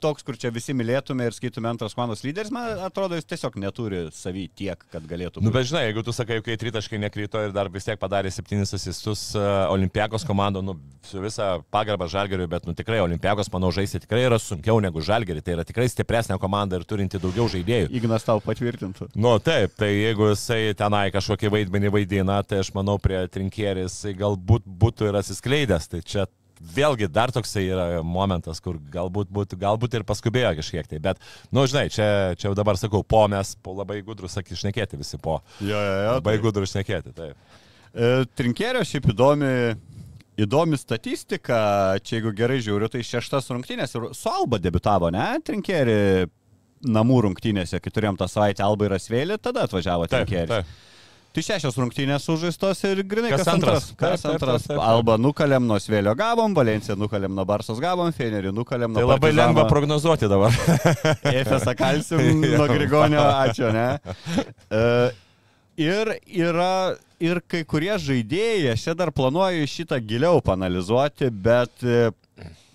toks, 0.04 0.22
kur 0.26 0.36
čia 0.40 0.52
visi 0.54 0.74
mylėtume 0.76 1.24
ir 1.30 1.34
skaitytume 1.36 1.70
antras 1.72 1.96
komandos 1.96 2.20
lyderis, 2.26 2.52
man 2.54 2.84
atrodo, 2.84 3.16
jis 3.16 3.26
tiesiog 3.32 3.56
neturi 3.62 4.04
savy 4.14 4.46
tiek, 4.52 4.84
kad 4.92 5.04
galėtų 5.08 5.40
Nu, 5.40 5.48
būti. 5.48 5.54
bet 5.56 5.68
žinai, 5.72 5.82
jeigu 5.88 6.04
tu 6.04 6.12
sakai, 6.14 6.38
kai 6.44 6.58
tritaškai 6.60 7.00
nekrito 7.02 7.40
ir 7.48 7.54
dar 7.56 7.70
vis 7.72 7.88
tiek 7.88 7.98
padarė 8.00 8.30
septynis 8.34 8.74
asistus 8.76 9.24
uh, 9.38 9.64
Olimpiakos 9.72 10.26
komando, 10.28 10.60
nu, 10.64 10.76
su 11.04 11.20
visa 11.24 11.54
pagarba 11.74 12.06
Žalgeriui, 12.12 12.46
bet, 12.52 12.68
nu, 12.68 12.76
tikrai 12.76 13.00
Olimpiakos, 13.04 13.48
manau, 13.54 13.72
žaisti 13.74 14.02
tikrai 14.04 14.26
yra 14.28 14.38
sunkiau 14.42 14.78
negu 14.84 15.00
Žalgeriui. 15.04 15.42
Tai 15.44 15.56
yra 15.58 15.64
tikrai 15.68 15.88
stipresnė 15.92 16.36
komanda 16.42 16.76
ir 16.80 16.84
turinti 16.88 17.20
daugiau 17.22 17.48
žaidėjų. 17.52 17.88
Ignas 17.98 18.24
tau 18.28 18.40
patvirtintų. 18.44 19.10
Nu, 19.16 19.34
taip, 19.44 19.74
tai 19.80 19.90
jeigu 19.94 20.30
jisai 20.34 20.60
tenai 20.78 21.06
kažkokį 21.14 21.52
vaidmenį 21.56 21.92
vaidina, 21.96 22.38
tai 22.44 22.60
aš 22.64 22.72
manau, 22.76 22.98
prie 23.00 23.22
trinkėris 23.32 24.00
galbūt 24.20 24.64
būtų 24.66 25.10
ir 25.12 25.20
atsiskleidęs. 25.20 25.90
Tai 25.92 26.00
čia 26.04 26.24
vėlgi 26.60 27.08
dar 27.12 27.32
toksai 27.34 27.64
yra 27.66 27.86
momentas, 28.06 28.60
kur 28.64 28.78
galbūt, 28.92 29.30
būtų, 29.34 29.58
galbūt 29.60 29.96
ir 29.98 30.04
paskubėjo 30.06 30.54
kažkiek 30.60 30.86
tai. 30.90 31.00
Bet, 31.02 31.22
nu, 31.54 31.64
žinai, 31.70 31.88
čia, 31.92 32.06
čia 32.38 32.48
jau 32.50 32.54
dabar 32.58 32.78
sakau, 32.80 33.02
po 33.02 33.24
mes 33.30 33.54
po 33.62 33.74
labai 33.78 34.00
gudrus, 34.06 34.36
sakyk, 34.36 34.54
išnekėti 34.56 35.00
visi 35.00 35.18
po. 35.22 35.40
Jo, 35.60 35.74
jo, 35.78 35.98
jo. 36.06 36.14
Labai 36.20 36.36
gudrus 36.42 36.72
išnekėti, 36.72 37.14
taip. 37.16 37.58
E, 37.94 38.12
Trinkėrio 38.38 38.82
šiaip 38.86 39.10
įdomi, 39.12 39.50
įdomi 40.44 40.78
statistika, 40.80 41.58
čia 42.02 42.18
jeigu 42.18 42.32
gerai 42.36 42.60
žiūriu, 42.64 42.88
tai 42.90 43.04
šeštas 43.06 43.50
rungtynės 43.54 43.94
ir 43.94 44.08
su 44.16 44.30
Alba 44.32 44.58
debitavo, 44.62 45.10
ne? 45.14 45.28
Trinkėri 45.46 46.26
namų 46.84 47.20
rungtynėse, 47.28 47.78
kai 47.80 47.92
turėjom 47.94 48.18
tą 48.20 48.26
savaitę 48.28 48.64
Alba 48.66 48.88
ir 48.88 48.96
Asvėlį, 48.98 49.38
tada 49.42 49.64
atvažiavo 49.68 50.08
Taip, 50.10 50.26
Trinkėris. 50.26 50.50
taip. 50.50 50.90
Tai 51.34 51.42
šešios 51.42 51.74
rungtynės 51.80 52.22
sužaistos 52.28 52.78
ir 52.86 53.00
grinai 53.10 53.32
Kas 53.32 53.40
kas, 53.42 53.48
antras. 53.56 53.86
antras? 53.90 53.96
Kas 53.98 54.22
Taip, 54.22 54.34
antras. 54.36 54.62
taip, 54.62 54.68
taip, 54.68 54.78
taip. 54.78 54.84
Alba 54.86 55.16
nukalėm 55.18 55.64
nuo 55.66 55.78
Svėlio 55.82 56.12
gavom, 56.18 56.54
Valenciją 56.54 56.94
nukalėm 57.00 57.34
nuo 57.34 57.44
Barsos 57.48 57.80
gavom, 57.82 58.12
Fenerį 58.14 58.52
nukalėm 58.54 58.92
nuo 58.94 59.00
Tai 59.02 59.08
labai 59.08 59.32
Partizano. 59.32 59.48
lengva 59.50 59.64
prognozuoti 59.72 60.30
dabar. 60.30 60.54
Efesą 61.42 61.74
kalsim 61.78 62.22
nuo 62.54 62.68
Grigonio, 62.70 63.24
ačiū, 63.48 63.72
ne? 63.74 63.88
E, 64.70 64.86
Ir 65.74 66.06
yra 66.30 66.94
ir 67.18 67.40
kai 67.50 67.64
kurie 67.66 67.96
žaidėjai, 67.98 68.68
aš 68.76 68.82
čia 68.86 68.92
dar 68.94 69.10
planuoju 69.10 69.66
šitą 69.66 69.98
giliau 70.06 70.38
panalizuoti, 70.38 71.32
bet 71.34 71.82
e, 71.82 72.12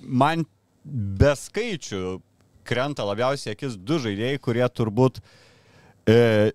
man 0.04 0.44
be 0.84 1.32
skaičių 1.40 2.02
krenta 2.68 3.06
labiausiai 3.08 3.56
akis 3.56 3.78
du 3.80 4.02
žaidėjai, 4.04 4.42
kurie 4.44 4.68
turbūt 4.68 5.22
e, 6.12 6.52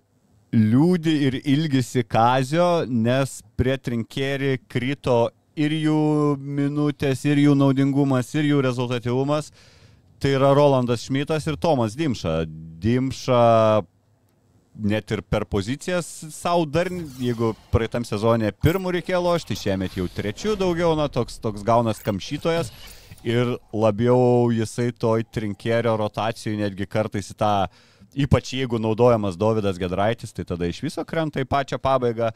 liūdi 0.55 1.13
ir 1.27 1.39
ilgisi 1.43 2.05
kazio, 2.07 2.85
nes 2.87 3.41
prie 3.59 3.75
trinkėri 3.77 4.57
krito 4.71 5.29
ir 5.55 5.73
jų 5.75 6.35
minutės, 6.39 7.25
ir 7.27 7.41
jų 7.43 7.55
naudingumas, 7.59 8.31
ir 8.35 8.47
jų 8.49 8.61
rezultatyvumas. 8.65 9.51
Tai 10.19 10.31
yra 10.37 10.53
Rolandas 10.55 11.03
Šmitas 11.05 11.47
ir 11.47 11.59
Tomas 11.59 11.95
Dimša. 11.99 12.45
Dimša 12.81 13.41
net 14.75 15.11
ir 15.11 15.21
per 15.23 15.45
pozicijas 15.47 16.07
savo 16.35 16.65
dar, 16.67 16.89
jeigu 17.19 17.53
praeitam 17.71 18.03
sezonė 18.07 18.51
pirmų 18.63 18.97
reikėjo 18.97 19.21
lošti, 19.23 19.57
šiemet 19.59 19.95
jau 19.95 20.07
trečių 20.11 20.55
daugiau, 20.59 20.95
na, 20.99 21.07
toks, 21.11 21.39
toks 21.43 21.63
gaunas 21.67 22.03
kamšytojas. 22.03 22.71
Ir 23.25 23.55
labiau 23.73 24.51
jisai 24.53 24.91
toj 24.93 25.23
trinkėrio 25.33 25.95
rotacijų 25.97 26.59
netgi 26.59 26.85
kartais 26.85 27.31
į 27.33 27.37
tą, 27.39 27.53
ypač 28.15 28.53
jeigu 28.55 28.79
naudojamas 28.79 29.37
Davidas 29.37 29.79
Gedraitis, 29.81 30.33
tai 30.33 30.45
tada 30.47 30.69
iš 30.69 30.81
viso 30.85 31.03
krenta 31.07 31.43
į 31.43 31.49
pačią 31.49 31.79
pabaigą. 31.81 32.31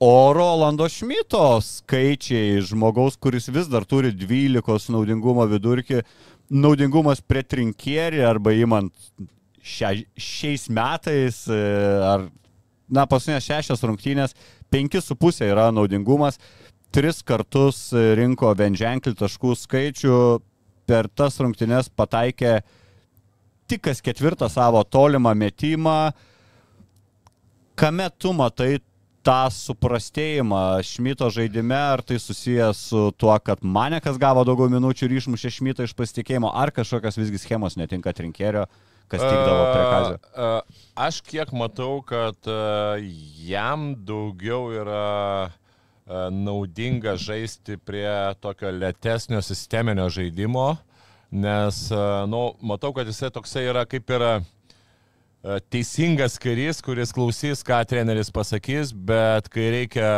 O 0.00 0.32
Rolando 0.32 0.86
Šmito 0.88 1.58
skaičiai 1.64 2.60
žmogaus, 2.62 3.16
kuris 3.18 3.48
vis 3.50 3.66
dar 3.66 3.82
turi 3.88 4.12
12 4.14 4.92
naudingumo 4.94 5.46
vidurkį, 5.50 6.04
naudingumas 6.54 7.20
prie 7.20 7.42
trinkierį 7.42 8.22
arba 8.22 8.54
įmant 8.54 8.94
šia, 9.58 9.90
šiais 10.14 10.68
metais, 10.70 11.42
e, 11.50 11.58
ar, 12.12 12.28
na, 12.86 13.08
paskutinės 13.10 13.48
šešias 13.50 13.82
rungtynės, 13.84 14.36
5,5 14.72 15.42
yra 15.48 15.68
naudingumas, 15.74 16.38
tris 16.94 17.20
kartus 17.26 17.88
rinko 17.92 18.54
bent 18.56 18.78
ženklį 18.78 19.16
taškų 19.18 19.56
skaičių, 19.64 20.20
per 20.88 21.10
tas 21.10 21.36
rungtynės 21.42 21.90
pataikė 21.92 22.60
tik 23.68 23.84
kas 23.88 24.02
ketvirtą 24.04 24.48
savo 24.52 24.82
tolimą 24.84 25.34
metimą. 25.38 25.98
Kame 27.78 28.08
tu 28.18 28.32
matai 28.34 28.78
tą 29.28 29.50
suprastėjimą 29.52 30.80
Šmito 30.86 31.28
žaidime, 31.30 31.76
ar 31.76 32.02
tai 32.06 32.16
susijęs 32.22 32.80
su 32.90 33.02
tuo, 33.18 33.34
kad 33.44 33.62
Manekas 33.62 34.18
gavo 34.20 34.44
daugiau 34.48 34.70
minučių 34.72 35.06
ir 35.08 35.16
išmušė 35.20 35.52
Šmitą 35.58 35.86
iš 35.86 35.94
pasitikėjimo, 35.98 36.50
ar 36.54 36.72
kažkokios 36.74 37.20
visgi 37.20 37.42
schemos 37.42 37.76
netinka 37.78 38.14
trinkėrio, 38.16 38.64
kas 39.10 39.22
tikdavo 39.22 39.64
prie 39.74 39.84
kazio? 39.92 40.18
A, 40.32 40.48
a, 40.48 40.82
Aš 41.08 41.20
kiek 41.26 41.52
matau, 41.52 42.00
kad 42.06 42.48
a, 42.48 42.96
jam 43.44 43.92
daugiau 44.08 44.72
yra 44.74 45.52
naudinga 46.32 47.18
žaisti 47.20 47.76
prie 47.76 48.08
tokio 48.40 48.70
lėtesnio 48.72 49.42
sisteminio 49.44 50.06
žaidimo, 50.08 50.70
nes, 51.30 51.80
a, 51.92 52.24
nu, 52.28 52.52
matau, 52.64 52.92
kad 52.96 53.08
jisai 53.08 53.30
toksai 53.32 53.66
yra 53.68 53.84
kaip 53.88 54.08
yra 54.10 54.38
e, 54.40 55.58
teisingas 55.72 56.38
karys, 56.40 56.80
kuris 56.84 57.12
klausys, 57.14 57.64
ką 57.66 57.80
treneris 57.88 58.32
pasakys, 58.34 58.92
bet 58.92 59.50
kai 59.52 59.68
reikia 59.76 60.12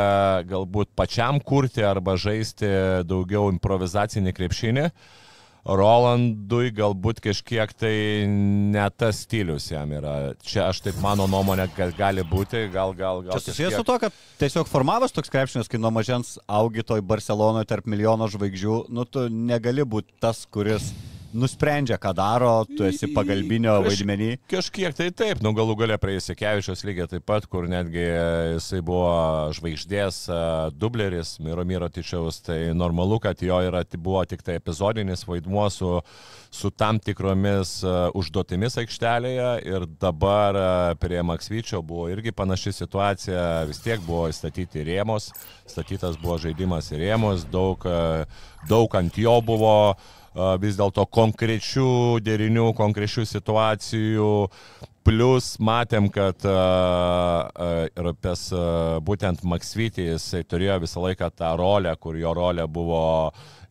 galbūt 0.50 0.92
pačiam 0.98 1.40
kurti 1.42 1.84
arba 1.86 2.14
žaisti 2.20 2.70
daugiau 3.08 3.50
improvizacinį 3.54 4.36
krepšinį, 4.36 4.86
Rolandui 5.70 6.72
galbūt 6.74 7.20
kažkiek 7.22 7.72
tai 7.78 7.94
ne 8.26 8.86
tas 8.90 9.22
stilius 9.24 9.68
jam 9.70 9.92
yra. 9.94 10.32
Čia 10.42 10.66
aš 10.70 10.82
taip 10.86 10.98
mano 11.02 11.28
nuomonė, 11.30 11.68
kad 11.76 11.94
gali 11.98 12.24
būti, 12.26 12.66
gal, 12.74 12.94
gal, 12.98 13.22
gal. 13.26 13.36
Čia 13.36 13.44
susijęs 13.52 13.78
su 13.78 13.86
to, 13.86 13.98
kad 14.02 14.16
tiesiog 14.40 14.70
formavas 14.70 15.14
toks 15.14 15.30
krepšinis, 15.30 15.70
kai 15.70 15.78
nuo 15.82 15.92
mažens 15.94 16.36
augi 16.50 16.82
toj 16.86 17.04
Barcelonoje 17.06 17.68
tarp 17.70 17.86
milijono 17.90 18.28
žvaigždžių, 18.32 18.82
nu 18.90 19.06
tu 19.06 19.28
negali 19.30 19.86
būti 19.86 20.16
tas, 20.22 20.42
kuris 20.50 20.90
nusprendžia, 21.34 21.98
ką 22.00 22.12
daro, 22.16 22.52
tu 22.66 22.84
esi 22.88 23.08
pagalbinio 23.14 23.76
Kaž- 23.78 23.86
vaidmenį. 23.88 24.30
Kažkiek 24.50 24.96
tai 24.96 25.10
taip, 25.14 25.42
nu 25.44 25.52
galų 25.56 25.76
galia 25.78 25.98
prie 26.00 26.16
Jasikevičios 26.16 26.84
lygiai 26.86 27.08
taip 27.10 27.24
pat, 27.28 27.46
kur 27.50 27.68
netgi 27.70 28.04
jisai 28.56 28.80
buvo 28.84 29.50
žvaigždės 29.56 30.20
a, 30.32 30.40
dubleris 30.74 31.36
Miro 31.42 31.64
Miro 31.64 31.88
Tičiaus, 31.88 32.40
tai 32.46 32.58
normalu, 32.74 33.20
kad 33.22 33.40
jo 33.42 33.60
yra, 33.66 33.84
buvo 33.96 34.24
tik 34.28 34.42
tai 34.46 34.58
epizodinis 34.60 35.24
vaidmuo 35.28 35.68
su, 35.70 35.92
su 36.50 36.70
tam 36.70 36.98
tikromis 36.98 37.80
a, 37.84 38.10
užduotimis 38.14 38.78
aikštelėje 38.82 39.50
ir 39.70 39.86
dabar 40.00 40.96
prie 41.00 41.22
Maksvyčio 41.22 41.82
buvo 41.82 42.08
irgi 42.10 42.32
panaši 42.32 42.72
situacija, 42.82 43.64
vis 43.70 43.82
tiek 43.84 44.00
buvo 44.06 44.26
įstatyti 44.30 44.84
rėmos, 44.88 45.30
statytas 45.70 46.18
buvo 46.20 46.38
žaidimas 46.42 46.90
į 46.90 47.04
rėmus, 47.04 47.46
daug, 47.50 47.84
daug 48.68 48.96
ant 48.98 49.18
jo 49.18 49.36
buvo 49.44 49.74
vis 50.34 50.78
dėlto 50.78 51.06
konkrečių 51.10 52.20
derinių, 52.22 52.70
konkrečių 52.78 53.26
situacijų. 53.26 54.34
Plus 55.00 55.54
matėm, 55.64 56.10
kad 56.12 56.44
uh, 56.44 58.12
pes 58.20 58.42
uh, 58.52 58.98
būtent 59.00 59.40
Maksvitį 59.48 60.10
jisai 60.10 60.42
turėjo 60.44 60.76
visą 60.82 61.00
laiką 61.06 61.30
tą 61.32 61.54
rolę, 61.56 61.94
kur 61.96 62.18
jo 62.20 62.34
rolė 62.36 62.66
buvo 62.68 63.00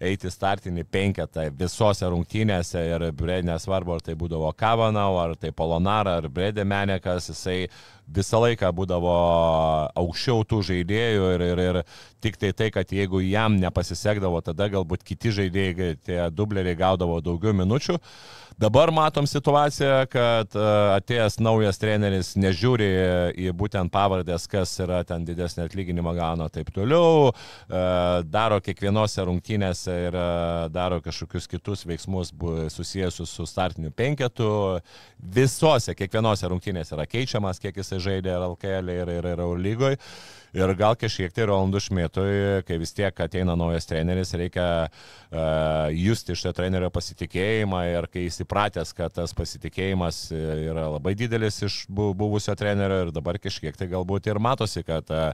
eiti 0.02 0.32
startinį 0.32 0.88
penketą 0.90 1.46
visose 1.54 2.10
rungtynėse 2.10 2.82
ir 2.82 3.06
nesvarbu, 3.46 3.94
ar 3.94 4.02
tai 4.02 4.18
būdavo 4.18 4.50
Kavanau, 4.58 5.20
ar 5.22 5.36
tai 5.38 5.52
Polonara, 5.52 6.18
ar 6.18 6.30
Bredė 6.34 6.66
Menekas, 6.66 7.30
jisai 7.30 7.70
visą 8.16 8.42
laiką 8.44 8.72
būdavo 8.76 9.14
aukščiau 10.00 10.44
tų 10.50 10.62
žaidėjų 10.72 11.32
ir, 11.36 11.46
ir, 11.52 11.64
ir 11.68 11.82
tik 12.24 12.40
tai 12.42 12.52
tai, 12.54 12.70
kad 12.74 12.92
jeigu 12.92 13.22
jam 13.24 13.58
nepasisekdavo, 13.62 14.42
tada 14.46 14.70
galbūt 14.72 15.06
kiti 15.08 15.34
žaidėjai, 15.36 15.96
tie 16.06 16.20
dubleriai 16.34 16.78
gaudavo 16.80 17.22
daugiau 17.24 17.56
minučių. 17.56 18.00
Dabar 18.60 18.92
matom 18.92 19.24
situaciją, 19.24 20.02
kad 20.12 20.52
e, 20.52 20.64
atėjęs 20.98 21.38
naujas 21.40 21.78
treneris 21.80 22.34
nežiūri 22.36 22.88
į 23.40 23.54
būtent 23.56 23.88
pavardės, 23.94 24.50
kas 24.52 24.74
yra 24.84 24.98
ten 25.08 25.24
didesnį 25.24 25.64
atlyginimą 25.64 26.12
gauna 26.18 26.50
taip 26.52 26.68
toliau, 26.76 27.30
e, 27.32 27.84
daro 28.28 28.58
kiekvienose 28.60 29.24
rungtynėse 29.30 29.96
ir 30.10 30.18
e, 30.20 30.26
daro 30.76 31.00
kažkokius 31.06 31.48
kitus 31.48 31.86
veiksmus 31.88 32.34
susijusius 32.76 33.32
su 33.32 33.48
startiniu 33.48 33.94
penketu. 33.96 34.50
Visose, 35.20 35.96
kiekvienose 35.96 36.52
rungtynėse 36.52 36.98
yra 36.98 37.08
keičiamas, 37.08 37.64
kiek 37.64 37.80
jisai 37.80 37.99
žaidė 38.04 38.36
LKL 38.40 38.94
ir, 38.96 39.16
ir, 39.20 39.32
ir 39.34 39.46
Eurolygoje. 39.46 40.00
Ir 40.50 40.72
gal 40.74 40.96
kažkiek 40.98 41.30
tai 41.30 41.46
Rolandų 41.46 41.78
Šmitui, 41.84 42.30
kai 42.66 42.80
vis 42.82 42.94
tiek 42.98 43.14
ateina 43.22 43.54
naujas 43.58 43.86
treneris, 43.86 44.32
reikia 44.34 44.66
uh, 44.88 45.92
justi 45.94 46.34
šitą 46.34 46.56
trenerio 46.58 46.90
pasitikėjimą 46.94 47.84
ir 47.92 48.08
kai 48.10 48.24
jis 48.26 48.42
įpratęs, 48.46 48.96
kad 48.98 49.14
tas 49.14 49.36
pasitikėjimas 49.38 50.24
yra 50.34 50.88
labai 50.96 51.14
didelis 51.20 51.62
iš 51.68 51.84
bu- 51.86 52.16
buvusio 52.18 52.56
trenerio 52.58 53.04
ir 53.06 53.14
dabar 53.14 53.38
kažkiek 53.38 53.78
tai 53.78 53.92
galbūt 53.94 54.32
ir 54.32 54.42
matosi, 54.42 54.82
kad 54.88 55.14
uh, 55.14 55.30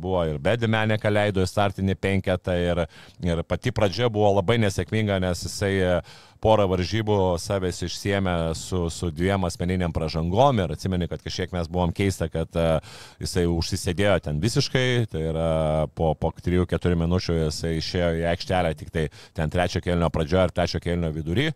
buvo 0.00 0.24
ir 0.30 0.40
Bedimenė, 0.40 0.96
ką 1.02 1.12
leido 1.12 1.44
į 1.44 1.50
startinį 1.50 2.00
penketą 2.00 2.56
ir, 2.56 2.86
ir 3.20 3.44
pati 3.44 3.74
pradžia 3.74 4.08
buvo 4.08 4.32
labai 4.38 4.56
nesėkminga, 4.64 5.20
nes 5.28 5.44
jisai 5.44 5.74
uh, 5.82 6.16
porą 6.44 6.66
varžybų 6.68 7.18
savęs 7.40 7.80
išsiemė 7.86 8.36
su, 8.58 8.84
su 8.92 9.08
dviem 9.14 9.46
asmeniniam 9.48 9.94
pražangom 9.94 10.60
ir 10.60 10.74
atsimeni, 10.74 11.08
kad 11.08 11.22
kažkiek 11.24 11.54
mes 11.56 11.70
buvom 11.72 11.94
keista, 11.96 12.28
kad 12.32 12.52
uh, 12.60 12.98
jisai 13.22 13.46
užsisėdėjo 13.48 14.18
ten 14.26 14.42
visiškai, 14.42 14.86
tai 15.12 15.24
yra 15.30 15.48
po, 15.96 16.12
po 16.20 16.34
3-4 16.36 17.00
minučių 17.00 17.38
jisai 17.46 17.74
išėjo 17.80 18.12
į 18.20 18.28
aikštelę 18.34 18.74
tik 18.80 18.92
tai 18.94 19.08
ten 19.36 19.52
trečio 19.52 19.82
kelnio 19.84 20.12
pradžioje 20.12 20.46
ar 20.48 20.54
trečio 20.54 20.82
kelnio 20.84 21.12
vidury. 21.14 21.50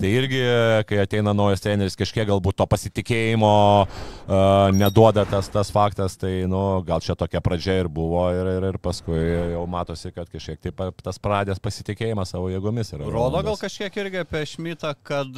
Tai 0.00 0.10
irgi, 0.10 0.40
kai 0.88 0.98
ateina 1.02 1.34
naujas 1.36 1.62
treneris, 1.64 1.96
kažkiek 1.98 2.26
galbūt 2.28 2.58
to 2.58 2.66
pasitikėjimo 2.70 3.52
uh, 3.84 4.34
neduoda 4.74 5.26
tas, 5.28 5.48
tas 5.52 5.70
faktas, 5.74 6.18
tai 6.20 6.32
nu, 6.50 6.62
gal 6.86 7.04
čia 7.04 7.16
tokia 7.18 7.42
pradžia 7.44 7.78
ir 7.82 7.90
buvo 7.92 8.26
ir, 8.34 8.50
ir, 8.56 8.68
ir 8.72 8.80
paskui 8.82 9.20
jau 9.54 9.64
matosi, 9.70 10.10
kad 10.14 10.30
kažkiek 10.32 10.60
taip 10.64 10.82
tas 11.04 11.20
pradės 11.22 11.62
pasitikėjimas 11.62 12.34
savo 12.34 12.50
jėgomis 12.52 12.94
yra. 12.96 13.08
Rodo 13.14 13.44
gal 13.46 13.58
kažkiek 13.60 14.02
irgi 14.02 14.24
apie 14.24 14.44
Šmitą, 14.50 14.94
kad 15.06 15.30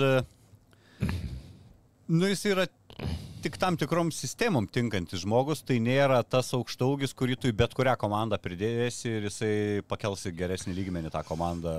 nu, 2.06 2.26
jis 2.30 2.44
yra 2.48 2.66
tik 3.44 3.58
tam 3.62 3.76
tikrom 3.78 4.10
sistemom 4.14 4.66
tinkantis 4.72 5.22
žmogus, 5.22 5.62
tai 5.66 5.78
nėra 5.82 6.22
tas 6.26 6.48
aukštaugis, 6.56 7.14
kurį 7.14 7.36
tu 7.38 7.50
į 7.50 7.54
bet 7.60 7.76
kurią 7.76 7.94
komandą 8.00 8.40
pridėsi 8.42 9.18
ir 9.18 9.28
jisai 9.28 9.54
pakelsi 9.86 10.32
geresnį 10.34 10.74
lygmenį 10.80 11.12
tą 11.14 11.22
komandą. 11.28 11.76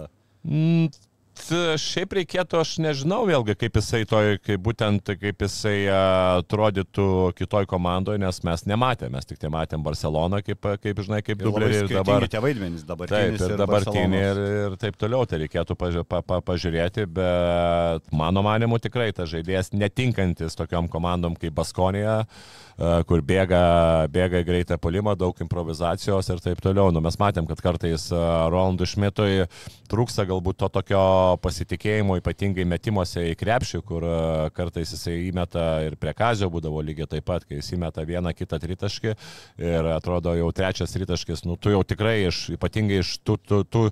T- 1.47 1.77
Šiaip 1.79 2.13
reikėtų, 2.17 2.59
aš 2.59 2.73
nežinau 2.83 3.21
vėlgi, 3.27 3.55
kaip 3.59 3.77
jisai 3.79 4.01
toj, 4.09 4.37
kaip 4.43 4.61
būtent, 4.65 5.13
kaip 5.21 5.45
jisai 5.45 5.75
a, 5.87 6.01
atrodytų 6.41 7.07
kitoj 7.37 7.67
komandoje, 7.69 8.19
nes 8.21 8.41
mes 8.47 8.65
nematėme, 8.67 9.15
mes 9.15 9.29
tik 9.29 9.39
tai 9.41 9.51
matėm 9.53 9.85
Barceloną, 9.85 10.41
kaip, 10.45 10.69
kaip 10.83 11.01
žinai, 11.07 11.21
kaip 11.25 11.41
dublerį 11.41 11.81
ir 11.83 11.91
dabar. 11.95 12.27
tie 12.31 12.43
vaidmenys 12.43 12.85
dabar. 12.87 13.11
Taip, 13.11 13.39
ir 13.39 13.55
dabartinė 13.61 14.21
ir, 14.21 14.43
ir 14.67 14.77
taip 14.81 14.99
toliau, 14.99 15.23
tai 15.29 15.41
reikėtų 15.45 15.77
paži 15.79 16.03
pa 16.07 16.21
pa 16.27 16.41
pažiūrėti, 16.45 17.07
bet 17.17 18.11
mano 18.11 18.43
manimu 18.45 18.79
tikrai 18.83 19.09
tas 19.15 19.31
žaidėjas 19.31 19.73
netinkantis 19.75 20.57
tokiom 20.59 20.91
komandom 20.91 21.37
kaip 21.39 21.55
Baskonija, 21.57 22.23
e, 22.23 22.66
kur 22.77 23.23
bėga, 23.25 24.07
bėga 24.13 24.43
greitą 24.45 24.77
polimą, 24.77 25.15
daug 25.17 25.37
improvizacijos 25.41 26.29
ir 26.29 26.41
taip 26.43 26.61
toliau. 26.61 26.91
Nu, 26.93 27.01
mes 27.01 27.17
matėm, 27.17 27.47
kad 27.49 27.61
kartais 27.63 28.09
e, 28.13 28.17
Rolandui 28.53 28.85
Šmitui 28.89 29.47
trūksta 29.89 30.27
galbūt 30.29 30.59
to 30.61 30.69
tokio 30.75 31.01
pasitikėjimo, 31.41 32.19
ypatingai 32.21 32.67
metimuose 32.69 33.23
į 33.31 33.37
krepšį, 33.39 33.81
kur 33.87 34.05
e, 34.05 34.19
kartais 34.57 34.93
jisai 34.93 35.15
įmeta 35.31 35.65
ir 35.87 35.97
prie 35.97 36.13
kazio 36.17 36.51
būdavo 36.53 36.83
lygiai 36.85 37.09
taip 37.15 37.25
pat, 37.25 37.47
kai 37.47 37.57
jis 37.57 37.71
įmeta 37.73 38.05
vieną 38.05 38.35
kitą 38.37 38.59
tritaškį 38.61 39.15
ir 39.63 39.89
atrodo 39.95 40.35
jau 40.37 40.51
trečias 40.53 40.93
tritaškis, 40.93 41.47
nu 41.49 41.57
tu 41.57 41.73
jau 41.73 41.81
tikrai 41.87 42.27
iš, 42.27 42.43
ypatingai 42.59 43.01
iš 43.01 43.15
tų, 43.25 43.39
tų, 43.41 43.61
tų 43.73 43.83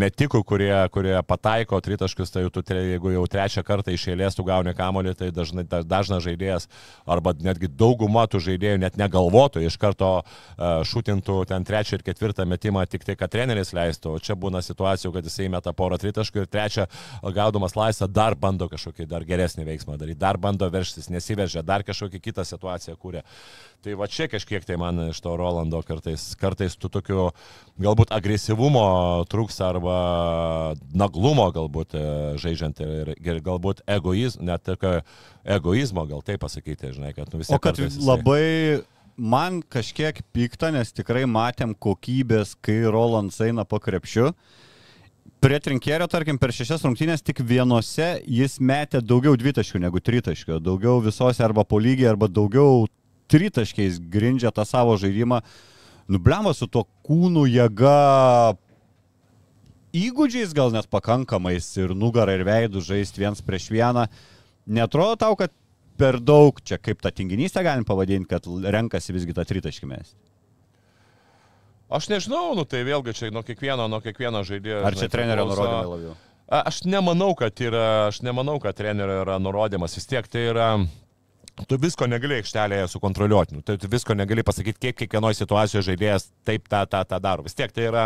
metikų, 0.00 0.40
kurie, 0.48 0.72
kurie 0.94 1.16
pataiko 1.28 1.80
tritaškius, 1.84 2.32
tai 2.32 2.46
tu, 2.48 2.64
jeigu 2.64 3.12
jau 3.18 3.26
trečią 3.28 3.66
kartą 3.66 3.92
iš 3.92 4.08
eilės 4.14 4.38
tu 4.38 4.48
gauni 4.48 4.72
kamolį, 4.76 5.14
tai 5.18 5.30
dažnai, 5.34 5.66
da- 5.68 5.84
dažnas 5.84 6.24
žaidėjas 6.24 6.70
arba 7.10 7.34
netgi 7.36 7.68
dauguma 7.68 8.29
tų 8.30 8.42
žaidėjų 8.46 8.80
net 8.82 8.98
negalvotų, 9.00 9.64
iš 9.66 9.76
karto 9.80 10.10
uh, 10.20 10.80
šūtintų 10.86 11.36
ten 11.50 11.66
trečią 11.66 11.98
ir 11.98 12.04
ketvirtą 12.06 12.46
metimą 12.48 12.84
tik 12.90 13.04
tai, 13.06 13.16
kad 13.18 13.32
treneris 13.32 13.74
leistų. 13.76 14.16
O 14.16 14.22
čia 14.22 14.36
būna 14.38 14.62
situacijų, 14.64 15.12
kad 15.16 15.26
jisai 15.28 15.50
meta 15.52 15.74
porą 15.76 15.98
tritaškių 16.00 16.44
ir 16.44 16.50
trečią 16.50 16.86
gaudamas 17.36 17.76
laisvę 17.78 18.08
dar 18.10 18.36
bando 18.38 18.70
kažkokį 18.70 19.08
dar 19.10 19.26
geresnį 19.28 19.66
veiksmą 19.68 19.98
daryti, 20.00 20.20
dar 20.20 20.38
bando 20.40 20.68
verštis, 20.70 21.10
nesiveržia, 21.12 21.64
dar 21.66 21.84
kažkokią 21.86 22.22
kitą 22.30 22.46
situaciją 22.46 22.96
kūrė. 23.00 23.24
Tai 23.80 23.94
va 23.96 24.04
čia 24.12 24.26
kažkiek 24.28 24.64
tai 24.68 24.76
man 24.76 24.98
iš 25.06 25.22
to 25.24 25.32
Rolando 25.40 25.78
kartais, 25.88 26.34
kartais 26.36 26.74
tų 26.76 26.90
tokių 26.98 27.22
galbūt 27.80 28.12
agresyvumo 28.12 28.84
trūks 29.32 29.56
arba 29.64 29.94
naglumo 30.92 31.46
galbūt 31.56 31.96
e, 31.96 32.04
žaidžiant 32.42 32.82
ir, 32.84 33.14
ir 33.16 33.40
galbūt 33.46 33.80
egoizmo, 33.88 34.44
net 34.50 34.66
tokio 34.68 34.98
egoizmo 35.56 36.04
gal 36.12 36.20
taip 36.26 36.44
pasakyti, 36.44 36.92
žinai, 36.98 37.14
kad 37.16 37.32
nu, 37.32 37.40
visi 37.40 37.56
O 37.56 37.60
kad 37.62 37.80
labai 38.04 38.84
man 39.16 39.62
kažkiek 39.64 40.20
pikta, 40.36 40.74
nes 40.76 40.92
tikrai 40.92 41.24
matėm 41.24 41.72
kokybės, 41.72 42.58
kai 42.60 42.82
Rolandas 42.84 43.40
eina 43.48 43.64
po 43.64 43.80
krepšiu. 43.80 44.34
Prie 45.40 45.56
trinkėrio, 45.56 46.04
tarkim, 46.12 46.36
per 46.36 46.52
šešias 46.52 46.84
rungtynės 46.84 47.24
tik 47.24 47.40
vienose 47.40 48.18
jis 48.28 48.58
metė 48.60 49.00
daugiau 49.00 49.38
dvitaškių 49.40 49.80
negu 49.80 50.04
tritaškių. 50.04 50.58
Daugiau 50.60 51.00
visose 51.00 51.40
arba 51.40 51.64
po 51.64 51.80
lygiai, 51.80 52.10
arba 52.12 52.28
daugiau 52.28 52.84
tritaškiais 53.30 54.00
grindžia 54.12 54.52
tą 54.54 54.66
savo 54.68 54.96
žaidimą. 55.00 55.40
Nublema 56.10 56.52
su 56.56 56.66
tuo 56.66 56.84
kūnų 57.06 57.46
jėga, 57.46 58.56
įgūdžiais 59.94 60.54
gal 60.54 60.72
net 60.74 60.90
pakankamais 60.90 61.68
ir 61.78 61.94
nugarą 61.94 62.34
ir 62.38 62.44
veidų 62.46 62.82
žaisti 62.82 63.22
viens 63.22 63.42
prieš 63.46 63.70
vieną. 63.74 64.08
Netrodo 64.70 65.16
tau, 65.18 65.36
kad 65.38 65.54
per 66.00 66.18
daug 66.22 66.58
čia 66.64 66.80
kaip 66.80 67.02
tą 67.02 67.12
tinginystę 67.14 67.62
galim 67.66 67.86
pavadinti, 67.86 68.28
kad 68.30 68.46
renkasi 68.46 69.14
visgi 69.14 69.36
tą 69.36 69.44
tritaškį 69.46 69.90
mesti. 69.90 70.18
Aš 71.90 72.06
nežinau, 72.12 72.54
nu 72.54 72.62
tai 72.70 72.84
vėlgi 72.86 73.16
čia 73.18 73.30
nuo 73.34 73.42
kiekvieno, 73.42 73.88
nuo 73.90 73.98
kiekvieno 74.02 74.44
žaidėjo. 74.46 74.82
Ar 74.86 74.94
čia 74.94 75.08
žinai, 75.08 75.14
trenerio 75.14 75.46
nurodymai 75.50 75.88
labiau? 75.90 76.12
Aš 76.50 76.84
nemanau, 76.86 77.32
kad 77.38 77.58
yra, 77.62 77.86
aš 78.10 78.22
nemanau, 78.26 78.56
kad 78.62 78.78
trenerio 78.78 79.24
yra 79.24 79.38
nurodymas. 79.42 79.96
Vis 79.98 80.06
tiek 80.10 80.26
tai 80.30 80.46
yra 80.52 80.68
tu 81.68 81.78
visko 81.80 82.08
negali 82.10 82.40
aikštelėje 82.40 82.88
sukontroliuoti, 82.94 83.58
nu, 83.58 83.64
tai 83.66 83.76
tu 83.80 83.90
visko 83.90 84.16
negali 84.16 84.44
pasakyti, 84.46 84.80
kiek 84.88 84.98
kiekvienoje 85.02 85.40
situacijoje 85.40 85.86
žaidėjas 85.90 86.30
taip 86.48 86.68
tą, 86.70 86.84
tą, 86.90 87.04
tą 87.08 87.20
daro. 87.22 87.46
Vis 87.46 87.56
tiek 87.58 87.72
tai 87.74 87.88
yra, 87.90 88.04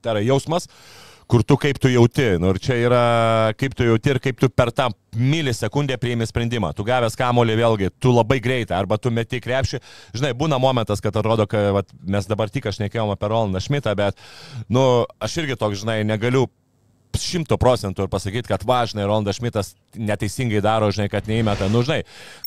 tai 0.00 0.16
yra 0.16 0.24
jausmas, 0.26 0.68
kur 1.26 1.42
tu 1.42 1.56
kaip 1.58 1.78
tu 1.82 1.90
jauti. 1.90 2.26
Nu, 2.40 2.52
ir 2.54 2.60
čia 2.62 2.76
yra 2.78 3.02
kaip 3.58 3.74
tu 3.76 3.86
jauti 3.86 4.12
ir 4.14 4.20
kaip 4.22 4.38
tu 4.40 4.50
per 4.50 4.70
tą 4.74 4.88
milisekundę 5.16 5.98
priimi 6.00 6.26
sprendimą. 6.28 6.72
Tu 6.76 6.86
gavęs 6.86 7.18
kamolį 7.18 7.56
vėlgi, 7.60 7.90
tu 8.02 8.12
labai 8.14 8.38
greitai, 8.44 8.76
arba 8.78 8.98
tu 8.98 9.10
meti 9.14 9.40
krepšį. 9.42 9.82
Žinai, 10.16 10.34
būna 10.38 10.60
momentas, 10.62 11.02
kad 11.04 11.16
atrodo, 11.16 11.48
kad 11.50 11.72
vat, 11.76 11.90
mes 12.06 12.30
dabar 12.30 12.52
tik 12.52 12.68
aš 12.70 12.80
nekėjom 12.84 13.14
apie 13.14 13.32
Rolandą 13.32 13.62
Šmitą, 13.62 13.96
bet, 13.98 14.20
nu, 14.72 15.06
aš 15.22 15.40
irgi 15.42 15.58
toks, 15.58 15.82
žinai, 15.82 16.02
negaliu 16.06 16.46
šimto 17.22 17.58
procentų 17.60 18.06
ir 18.06 18.12
pasakyti, 18.12 18.50
kad 18.50 18.64
va, 18.66 18.82
žinai, 18.88 19.06
Ronaldas 19.08 19.40
Šmitas 19.40 19.74
neteisingai 19.96 20.60
daro, 20.64 20.90
žinai, 20.94 21.08
kad 21.12 21.28
neįmeta. 21.30 21.68
Nu, 21.72 21.82
žinai, 21.86 22.02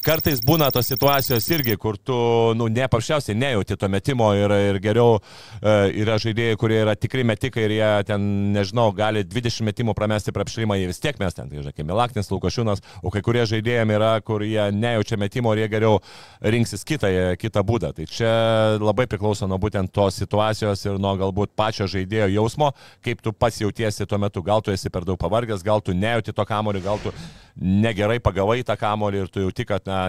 kartais 0.06 0.42
būna 0.46 0.70
tos 0.74 0.90
situacijos 0.92 1.48
irgi, 1.54 1.78
kur 1.82 1.98
tu, 1.98 2.18
nu, 2.58 2.70
nepaprasčiausiai 2.74 3.38
nejauti 3.38 3.78
to 3.80 3.90
metimo 3.92 4.32
ir, 4.38 4.54
ir 4.70 4.80
geriau 4.84 5.18
e, 5.20 5.76
yra 6.02 6.20
žaidėjai, 6.22 6.60
kurie 6.62 6.80
yra 6.84 6.96
tikri 7.00 7.26
metikai 7.28 7.66
ir 7.68 7.76
jie 7.78 7.92
ten, 8.10 8.28
nežinau, 8.56 8.90
gali 8.96 9.24
20 9.26 9.66
metimų 9.70 9.96
pramesti 9.98 10.34
prapšrimą, 10.36 10.78
jie 10.80 10.90
vis 10.92 11.02
tiek 11.04 11.20
mes 11.22 11.38
ten, 11.38 11.50
tai 11.50 11.64
žinai, 11.64 11.88
Milaknis, 11.90 12.30
Lukašiūnas, 12.34 12.84
o 13.04 13.14
kai 13.14 13.24
kurie 13.26 13.46
žaidėjai 13.50 13.88
yra, 13.96 14.14
kur 14.26 14.44
jie 14.46 14.70
nejaučia 14.76 15.18
metimo 15.20 15.54
ir 15.56 15.64
jie 15.64 15.70
geriau 15.72 16.00
rinksis 16.42 16.86
kitą, 16.88 17.10
kitą 17.40 17.64
būdą. 17.66 17.92
Tai 17.98 18.06
čia 18.10 18.32
labai 18.80 19.08
priklauso 19.10 19.48
nuo 19.50 19.60
būtent 19.62 19.92
tos 19.96 20.20
situacijos 20.22 20.86
ir 20.86 21.00
nuo 21.02 21.16
galbūt 21.20 21.54
pačio 21.58 21.88
žaidėjo 21.90 22.30
jausmo, 22.36 22.72
kaip 23.06 23.24
tu 23.26 23.34
pats 23.34 23.62
jautiesi 23.62 24.08
tuo 24.10 24.20
metu. 24.22 24.44
Gal 24.46 24.59
tu 24.62 24.74
esi 24.74 24.92
per 24.94 25.06
daug 25.08 25.20
pavargęs, 25.20 25.64
gal 25.66 25.82
tu 25.82 25.96
nejauti 25.96 26.34
to 26.36 26.46
kamolį, 26.46 26.84
gal 26.86 27.02
tu 27.04 27.14
negerai 27.60 28.20
pagavai 28.24 28.62
tą 28.68 28.78
kamolį 28.80 29.24
ir 29.24 29.34
tu 29.34 29.44
jauti, 29.44 29.66
kad 29.68 29.86
na, 29.90 30.06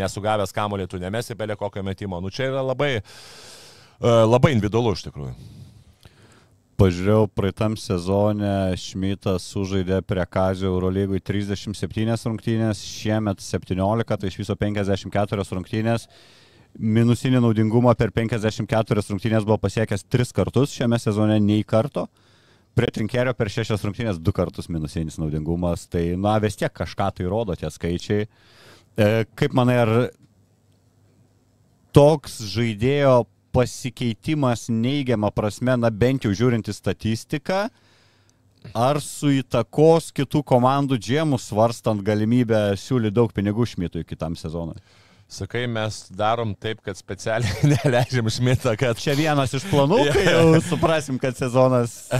nesugavęs 0.00 0.54
kamolį 0.54 0.88
tu 0.90 1.02
nemesi 1.02 1.36
belė 1.38 1.58
kokio 1.58 1.82
metimo. 1.86 2.20
Nu 2.22 2.30
čia 2.30 2.50
yra 2.52 2.62
labai, 2.62 2.96
e, 3.00 4.16
labai 4.28 4.54
individualu 4.54 4.94
iš 4.94 5.06
tikrųjų. 5.08 5.34
Pažiūrėjau, 6.74 7.28
praeitam 7.30 7.76
sezone 7.78 8.74
Šmitas 8.82 9.44
sužaidė 9.52 10.00
prie 10.02 10.24
Kazio 10.26 10.72
Eurolygui 10.72 11.20
37 11.22 12.16
rungtynės, 12.26 12.80
šiemet 12.82 13.38
17, 13.38 14.16
tai 14.18 14.30
iš 14.32 14.40
viso 14.40 14.56
54 14.58 15.46
rungtynės. 15.54 16.08
Minusinį 16.74 17.38
naudingumą 17.44 17.94
per 17.94 18.10
54 18.10 19.06
rungtynės 19.06 19.46
buvo 19.46 19.60
pasiekęs 19.62 20.02
3 20.10 20.34
kartus, 20.34 20.74
šiame 20.74 20.98
sezone 20.98 21.38
nei 21.38 21.62
karto. 21.62 22.08
Prie 22.74 22.90
trinkerio 22.90 23.34
per 23.38 23.50
6 23.54 23.70
rungtynės 23.86 24.18
2 24.18 24.34
kartus 24.34 24.66
minusinis 24.66 25.20
naudingumas, 25.22 25.86
tai 25.86 26.16
na 26.18 26.34
vis 26.42 26.58
tiek 26.58 26.72
kažką 26.74 27.12
tai 27.14 27.28
rodo 27.30 27.54
tie 27.54 27.70
skaičiai. 27.70 28.26
E, 28.26 29.06
kaip 29.38 29.54
manai, 29.54 29.76
ar 29.84 29.92
toks 31.94 32.40
žaidėjo 32.50 33.24
pasikeitimas 33.54 34.66
neigiamą 34.74 35.30
prasme, 35.30 35.76
na 35.78 35.90
bent 35.94 36.26
jau 36.26 36.34
žiūrint 36.34 36.66
į 36.66 36.74
statistiką, 36.74 37.60
ar 38.74 38.98
su 39.04 39.30
įtakos 39.38 40.10
kitų 40.16 40.42
komandų 40.42 40.98
džiemų 40.98 41.38
svarstant 41.38 42.02
galimybę 42.02 42.72
siūlyti 42.80 43.14
daug 43.14 43.30
pinigų 43.36 43.68
šmitui 43.70 44.02
kitam 44.08 44.34
sezonui? 44.34 44.80
Sakai, 45.28 45.64
mes 45.66 46.04
darom 46.14 46.52
taip, 46.54 46.82
kad 46.84 46.98
specialiai 46.98 47.64
neleidžiam 47.72 48.28
šmitą, 48.30 48.74
kad... 48.78 48.98
Čia 49.00 49.16
vienas 49.18 49.54
iš 49.56 49.64
planų, 49.70 50.02
kai 50.14 50.26
jau 50.28 50.60
suprasim, 50.68 51.20
kad 51.22 51.38
sezonas... 51.38 51.96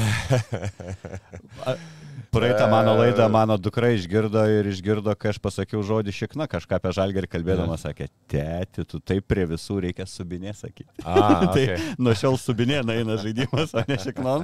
Praeitą 2.35 2.67
mano 2.67 2.97
laidą 2.99 3.29
mano 3.31 3.55
dukra 3.63 3.93
išgirdo 3.95 4.43
ir 4.51 4.67
išgirdo, 4.67 5.13
kai 5.15 5.31
aš 5.31 5.37
pasakiau 5.39 5.85
žodį 5.87 6.15
šikna, 6.17 6.49
kažką 6.51 6.81
apie 6.81 6.91
žalgerį 6.97 7.29
kalbėdama 7.31 7.77
sakė, 7.79 8.09
tėti, 8.31 8.83
tu 8.91 8.99
taip 8.99 9.29
prie 9.31 9.45
visų 9.53 9.79
reikia 9.85 10.07
subinė 10.11 10.51
sakyti. 10.59 10.91
A, 11.05 11.45
tai 11.55 11.63
okay. 11.69 11.93
nuo 12.03 12.17
šiol 12.19 12.35
subinė 12.43 12.81
eina 12.97 13.21
žaidimas, 13.23 13.77
o 13.79 13.85
ne 13.87 14.01
šiknon. 14.03 14.43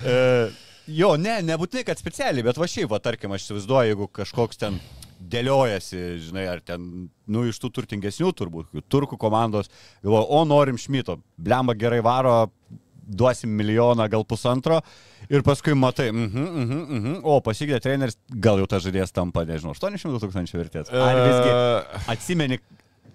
E, 0.00 0.16
jo, 0.86 1.14
ne, 1.20 1.38
nebūtinai, 1.46 1.84
kad 1.86 2.00
specialiai, 2.00 2.44
bet 2.46 2.60
va 2.60 2.68
šiaip, 2.70 2.90
va 2.92 3.00
tarkim, 3.02 3.34
aš 3.34 3.48
įsivaizduoju, 3.48 3.92
jeigu 3.92 4.08
kažkoks 4.20 4.60
ten 4.62 4.80
dėliojasi, 5.32 6.02
žinai, 6.26 6.46
ar 6.50 6.62
ten, 6.64 7.08
nu, 7.32 7.44
iš 7.48 7.58
tų 7.62 7.72
turtingesnių 7.78 8.32
turbūt, 8.36 8.74
turkų 8.92 9.18
komandos, 9.20 9.70
galvoju, 10.04 10.26
o 10.28 10.42
norim 10.48 10.78
šmito, 10.80 11.18
blemba 11.40 11.76
gerai 11.78 12.02
varo, 12.04 12.36
duosim 13.06 13.52
milijoną, 13.54 14.08
gal 14.10 14.24
pusantro. 14.26 14.80
Ir 15.30 15.42
paskui 15.46 15.74
matai, 15.78 16.10
mhm, 16.12 16.46
mhm, 16.62 16.80
mhm, 16.96 17.14
o 17.26 17.38
pasikeitė 17.42 17.80
treneris, 17.82 18.18
gal 18.30 18.60
jau 18.60 18.66
tas 18.70 18.84
žaidėjas 18.84 19.14
tampa, 19.14 19.46
nežinau, 19.46 19.74
800 19.74 20.20
tūkstančių 20.22 20.60
vertės. 20.60 20.90
Ar 20.90 21.20
visgi 21.22 22.10
atsimeni 22.14 22.60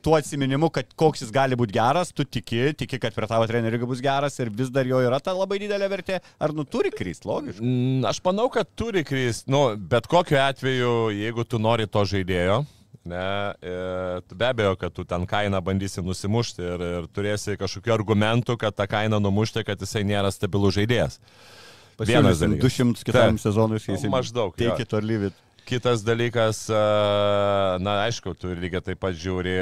tuo 0.04 0.18
atsiminimu, 0.18 0.72
kad 0.74 0.90
koks 1.00 1.24
jis 1.26 1.32
gali 1.34 1.58
būti 1.60 1.76
geras, 1.78 2.12
tu 2.16 2.26
tiki, 2.26 2.74
tiki, 2.78 3.00
kad 3.02 3.16
prie 3.16 3.30
tavo 3.30 3.48
trenerių 3.50 3.88
bus 3.90 4.04
geras 4.04 4.38
ir 4.42 4.52
vis 4.54 4.72
dar 4.74 4.90
jo 4.90 5.00
yra 5.04 5.22
ta 5.24 5.36
labai 5.38 5.62
didelė 5.62 5.90
vertė, 5.92 6.20
ar 6.42 6.54
nu 6.58 6.66
turi 6.66 6.92
krist, 6.94 7.28
logiškai? 7.30 7.64
Mm, 7.64 8.06
Aš 8.12 8.22
manau, 8.26 8.50
kad 8.54 8.70
turi 8.76 9.06
krist, 9.08 9.48
nu, 9.52 9.72
bet 9.78 10.10
kokiu 10.12 10.42
atveju, 10.42 10.94
jeigu 11.16 11.48
tu 11.48 11.62
nori 11.62 11.90
to 11.90 12.06
žaidėjo, 12.14 12.64
Ne, 13.02 13.54
e, 13.66 14.36
be 14.36 14.46
abejo, 14.46 14.76
kad 14.78 14.94
tu 14.94 15.02
ten 15.10 15.24
kainą 15.26 15.58
bandysi 15.66 16.04
nusimušti 16.06 16.62
ir, 16.62 16.84
ir 16.86 17.08
turėsi 17.10 17.56
kažkokių 17.58 17.96
argumentų, 17.96 18.60
kad 18.62 18.76
tą 18.78 18.86
kainą 18.86 19.18
numušti, 19.24 19.64
kad 19.66 19.82
jisai 19.82 20.04
nėra 20.06 20.30
stabilus 20.30 20.76
žaidėjas. 20.78 21.18
Vienas 21.98 22.42
dalykas. 22.42 22.78
200 22.78 23.06
kitam 23.06 23.40
sezonui, 23.42 23.82
Nu, 23.90 23.98
maždaug, 24.14 24.54
jo. 24.54 24.70
Take 24.70 24.86
it 24.86 24.94
or 24.94 25.02
leave 25.02 25.32
it. 25.32 25.42
Kitas 25.66 26.02
dalykas, 26.04 26.66
na 27.80 27.94
aišku, 28.04 28.34
tu 28.36 28.50
lygiai 28.58 28.82
taip 28.84 29.00
pat 29.00 29.16
žiūri, 29.16 29.54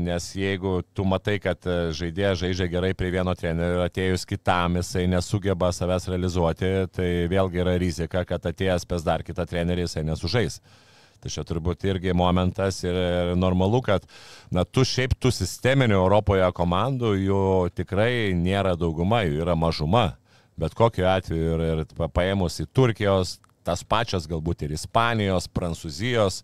nes 0.00 0.26
jeigu 0.34 0.80
tu 0.96 1.04
matai, 1.06 1.36
kad 1.42 1.60
a, 1.68 1.76
žaidėjas 1.94 2.40
žaidžia 2.40 2.66
gerai 2.72 2.90
prie 2.98 3.12
vieno 3.14 3.34
trenerio 3.38 3.78
ir 3.78 3.84
atėjus 3.84 4.24
kitam 4.26 4.80
jisai 4.80 5.04
nesugeba 5.12 5.70
savęs 5.76 6.08
realizuoti, 6.10 6.72
tai 6.96 7.08
vėlgi 7.30 7.62
yra 7.62 7.76
rizika, 7.78 8.24
kad 8.26 8.48
atėjęs 8.50 8.88
pas 8.90 9.04
dar 9.06 9.22
kitą 9.26 9.46
trenerį 9.46 9.86
jisai 9.86 10.02
nesužais. 10.08 10.58
Tai 11.18 11.30
čia 11.34 11.42
turbūt 11.46 11.84
irgi 11.90 12.14
momentas 12.14 12.80
ir 12.86 12.94
ir 12.98 13.34
normalu, 13.38 13.80
kad, 13.86 14.04
na, 14.54 14.64
tu 14.64 14.86
šiaip 14.86 15.14
tų 15.18 15.32
sisteminių 15.34 15.98
Europoje 15.98 16.46
komandų, 16.54 17.12
jų 17.26 17.42
tikrai 17.74 18.32
nėra 18.38 18.74
dauguma, 18.78 19.24
jų 19.26 19.44
yra 19.44 19.54
mažuma. 19.58 20.08
Bet 20.58 20.74
kokiu 20.78 21.06
atveju 21.06 21.52
ir, 21.54 21.66
ir 21.70 21.84
pa- 21.98 22.08
paėmus 22.10 22.58
į 22.62 22.68
Turkijos, 22.74 23.36
tas 23.68 23.84
pačias 23.84 24.28
galbūt 24.30 24.64
ir 24.64 24.72
Ispanijos, 24.72 25.50
Prancūzijos, 25.52 26.40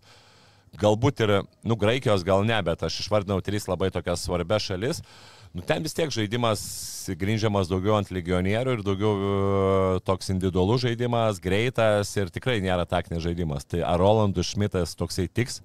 galbūt 0.77 1.23
ir, 1.25 1.39
nu, 1.65 1.77
Graikijos 1.79 2.25
gal 2.27 2.45
ne, 2.45 2.57
bet 2.65 2.83
aš 2.85 3.01
išvardinau 3.01 3.41
tris 3.41 3.65
labai 3.71 3.89
tokias 3.95 4.27
svarbias 4.27 4.67
šalis. 4.67 5.01
Nu, 5.55 5.63
ten 5.63 5.81
vis 5.85 5.95
tiek 5.95 6.11
žaidimas 6.11 6.61
grindžiamas 7.15 7.69
daugiau 7.71 7.95
ant 7.95 8.09
legionierių 8.11 8.75
ir 8.75 8.83
daugiau 8.83 9.13
e, 9.15 9.29
toks 10.03 10.33
individualus 10.33 10.83
žaidimas, 10.83 11.39
greitas 11.39 12.11
ir 12.19 12.31
tikrai 12.33 12.57
nėra 12.65 12.83
taktinis 12.89 13.23
žaidimas. 13.23 13.63
Tai 13.63 13.85
ar 13.87 14.01
Rolandus 14.01 14.51
Šmitas 14.51 14.97
toksai 14.99 15.29
tiks? 15.31 15.61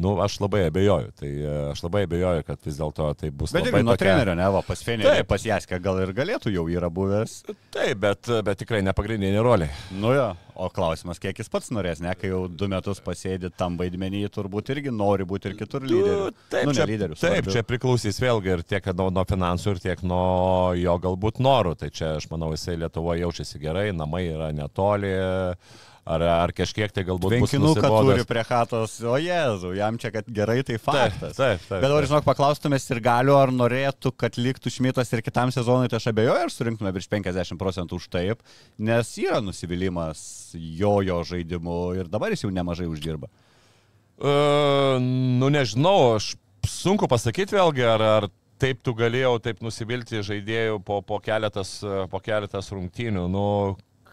Nu, 0.00 0.14
aš 0.24 0.38
labai 0.40 0.62
abejoju. 0.70 1.10
Tai 1.20 1.28
e, 1.28 1.48
aš 1.74 1.82
labai 1.84 2.06
abejoju, 2.06 2.44
kad 2.48 2.62
vis 2.64 2.78
dėlto 2.80 3.10
tai 3.20 3.28
bus 3.30 3.52
Bet 3.52 3.66
irgi 3.68 3.82
nuo 3.84 3.92
tokia- 3.92 4.06
trenerio, 4.16 4.34
ne, 4.38 4.46
va, 4.54 4.62
pas 4.64 4.80
Fenerį, 4.82 5.18
Taip. 5.18 5.26
pas 5.28 5.42
Jaskę 5.44 5.78
gal 5.84 6.00
ir 6.00 6.12
galėtų 6.16 6.52
jau 6.54 6.64
yra 6.72 6.88
buvęs. 6.88 7.34
Taip, 7.70 7.98
bet, 8.00 8.30
bet 8.46 8.58
tikrai 8.62 8.80
ne 8.82 8.94
pagrindinė 8.96 9.42
rolė. 9.44 9.68
Nu 9.92 10.14
jo, 10.16 10.30
o 10.56 10.70
klausimas, 10.72 11.20
kiek 11.20 11.36
jis 11.36 11.52
pats 11.52 11.68
norės, 11.76 12.00
ne, 12.00 12.14
kai 12.16 12.30
jau 12.32 12.46
du 12.48 12.68
metus 12.72 13.00
pasėdi 13.04 13.52
tam 13.54 13.76
vaidmenį, 13.76 14.24
turbūt 14.32 14.72
irgi 14.72 14.90
nori 14.96 15.28
būti 15.28 15.52
ir 15.52 15.58
kitur 15.60 15.84
lyderiu. 15.84 16.30
Nu, 16.32 16.32
Taip, 16.48 16.64
nu, 16.70 16.72
čia, 16.72 16.88
lyderiu. 16.88 17.14
taip 17.20 17.44
svarbiu. 17.44 17.52
čia 17.52 17.62
priklausys 17.68 18.18
vėlgi 18.24 18.54
ir 18.56 18.62
tiek 18.64 18.88
nuo, 18.96 19.10
nuo 19.12 19.24
finansų, 19.28 19.76
ir 19.76 19.84
tiek 19.90 20.02
nuo 20.08 20.72
jo 20.80 20.96
galbūt 21.04 21.38
norų. 21.44 21.76
Tai 21.84 21.92
čia, 21.92 22.16
aš 22.16 22.30
manau, 22.32 22.50
jisai 22.56 22.78
Lietuvoje 22.80 23.26
jaučiasi 23.26 23.60
gerai, 23.60 23.90
namai 23.92 24.24
yra 24.32 24.48
netoli. 24.56 25.12
Ar, 26.02 26.22
ar 26.26 26.50
kažkiek 26.50 26.90
tai 26.90 27.04
galbūt 27.06 27.36
nusibodęs. 27.38 28.08
turi 28.08 28.24
prie 28.26 28.42
hatos, 28.48 28.96
o 29.06 29.14
Jėzu, 29.22 29.70
jam 29.78 29.94
čia, 30.02 30.10
kad 30.10 30.26
gerai, 30.26 30.56
tai 30.66 30.74
faktas. 30.82 31.36
taip, 31.36 31.60
taip, 31.62 31.76
Bet 31.76 31.84
dabar, 31.84 32.00
taip. 32.02 32.08
žinok, 32.10 32.24
paklaustumės 32.26 32.88
ir 32.90 32.98
galiu, 33.04 33.36
ar 33.38 33.52
norėtų, 33.54 34.10
kad 34.18 34.34
liktų 34.34 34.72
Šmitas 34.74 35.14
ir 35.14 35.22
kitam 35.22 35.52
sezonui, 35.54 35.86
tai 35.92 36.00
aš 36.00 36.08
abejoju, 36.10 36.48
ar 36.48 36.50
surinktume 36.50 36.90
virš 36.96 37.06
50 37.12 37.60
procentų 37.60 38.00
už 38.02 38.08
taip, 38.10 38.42
nes 38.82 39.12
yra 39.22 39.38
nusivylimas 39.46 40.24
jo 40.58 40.96
jo 41.06 41.20
žaidimu 41.22 41.78
ir 42.00 42.10
dabar 42.10 42.34
jis 42.34 42.42
jau 42.48 42.50
nemažai 42.50 42.88
uždirba. 42.90 43.30
Uh, 44.18 44.98
nu 44.98 45.52
nežinau, 45.54 46.16
aš 46.18 46.32
sunku 46.66 47.06
pasakyti 47.10 47.54
vėlgi, 47.54 47.86
ar, 47.86 48.02
ar 48.18 48.28
taip 48.62 48.82
tu 48.82 48.94
galėjau 48.98 49.36
taip 49.42 49.62
nusivilti 49.62 50.18
žaidėjų 50.26 50.82
po, 50.86 50.98
po, 51.06 51.22
keletas, 51.22 51.78
po 52.10 52.20
keletas 52.22 52.74
rungtynių. 52.74 53.24
Nu, 53.30 53.46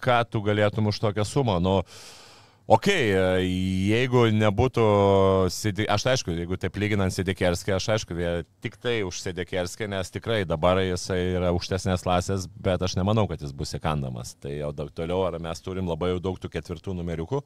ką 0.02 0.24
tu 0.32 0.42
galėtum 0.46 0.90
už 0.92 1.02
tokią 1.04 1.28
sumą? 1.28 1.60
Nu, 1.64 1.82
Ok, 2.70 2.86
jeigu 3.42 4.28
nebūtų, 4.30 4.84
aš 5.90 6.04
tai 6.06 6.12
aišku, 6.12 6.36
jeigu 6.38 6.58
taip 6.62 6.76
lyginant 6.78 7.10
Sidikerskį, 7.10 7.72
aš 7.74 7.88
aišku, 7.96 8.18
tik 8.62 8.76
tai 8.78 9.00
už 9.08 9.24
Sidikerskį, 9.24 9.88
nes 9.90 10.14
tikrai 10.14 10.44
dabar 10.46 10.78
jisai 10.84 11.18
yra 11.40 11.50
aukštesnės 11.50 12.06
klasės, 12.06 12.46
bet 12.62 12.86
aš 12.86 12.94
nemanau, 13.00 13.24
kad 13.32 13.42
jis 13.42 13.56
bus 13.58 13.74
įkandamas. 13.74 14.36
Tai 14.38 14.54
jau 14.54 14.70
daug 14.84 14.92
toliau, 14.94 15.24
ar 15.26 15.40
mes 15.42 15.66
turim 15.66 15.90
labai 15.90 16.12
daug 16.22 16.38
tų 16.38 16.52
ketvirtų 16.60 16.94
numeriukų. 17.00 17.42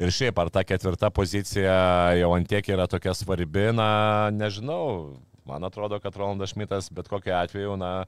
Ir 0.00 0.14
šiaip, 0.16 0.40
ar 0.40 0.48
ta 0.48 0.64
ketvirta 0.64 1.12
pozicija 1.12 1.76
jau 2.16 2.32
antiek 2.32 2.72
yra 2.72 2.88
tokia 2.88 3.12
svarbi, 3.12 3.66
na, 3.76 3.90
nežinau. 4.32 5.18
Man 5.44 5.68
atrodo, 5.68 6.00
kad 6.00 6.16
Rolandas 6.16 6.54
Šmitas 6.54 6.88
bet 6.96 7.12
kokiu 7.12 7.36
atveju, 7.36 7.76
na, 7.76 8.06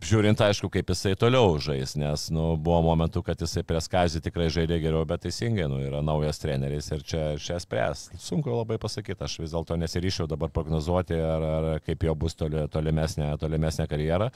Žiūrint, 0.00 0.40
aišku, 0.40 0.70
kaip 0.72 0.88
jisai 0.88 1.10
toliau 1.18 1.58
žais, 1.60 1.92
nes 2.00 2.22
nu, 2.32 2.54
buvo 2.56 2.78
momentų, 2.86 3.20
kad 3.26 3.42
jisai 3.44 3.60
prie 3.68 3.82
skazį 3.84 4.22
tikrai 4.24 4.46
žaidė 4.52 4.78
geriau, 4.80 5.02
bet 5.04 5.26
teisingai, 5.26 5.66
nu, 5.68 5.76
yra 5.84 6.00
naujas 6.00 6.40
treneris 6.40 6.88
ir 6.96 7.04
čia, 7.04 7.24
čia 7.36 7.58
spręs. 7.60 8.06
Sunku 8.16 8.54
labai 8.54 8.78
pasakyti, 8.80 9.20
aš 9.26 9.36
vis 9.42 9.52
dėlto 9.52 9.76
nesiryšiau 9.76 10.24
dabar 10.30 10.48
prognozuoti, 10.56 11.20
ar, 11.20 11.44
ar 11.50 11.68
kaip 11.84 12.08
jo 12.08 12.16
bus 12.16 12.38
toli, 12.40 12.64
tolimesnė, 12.72 13.28
tolimesnė 13.44 13.90
karjera, 13.92 14.30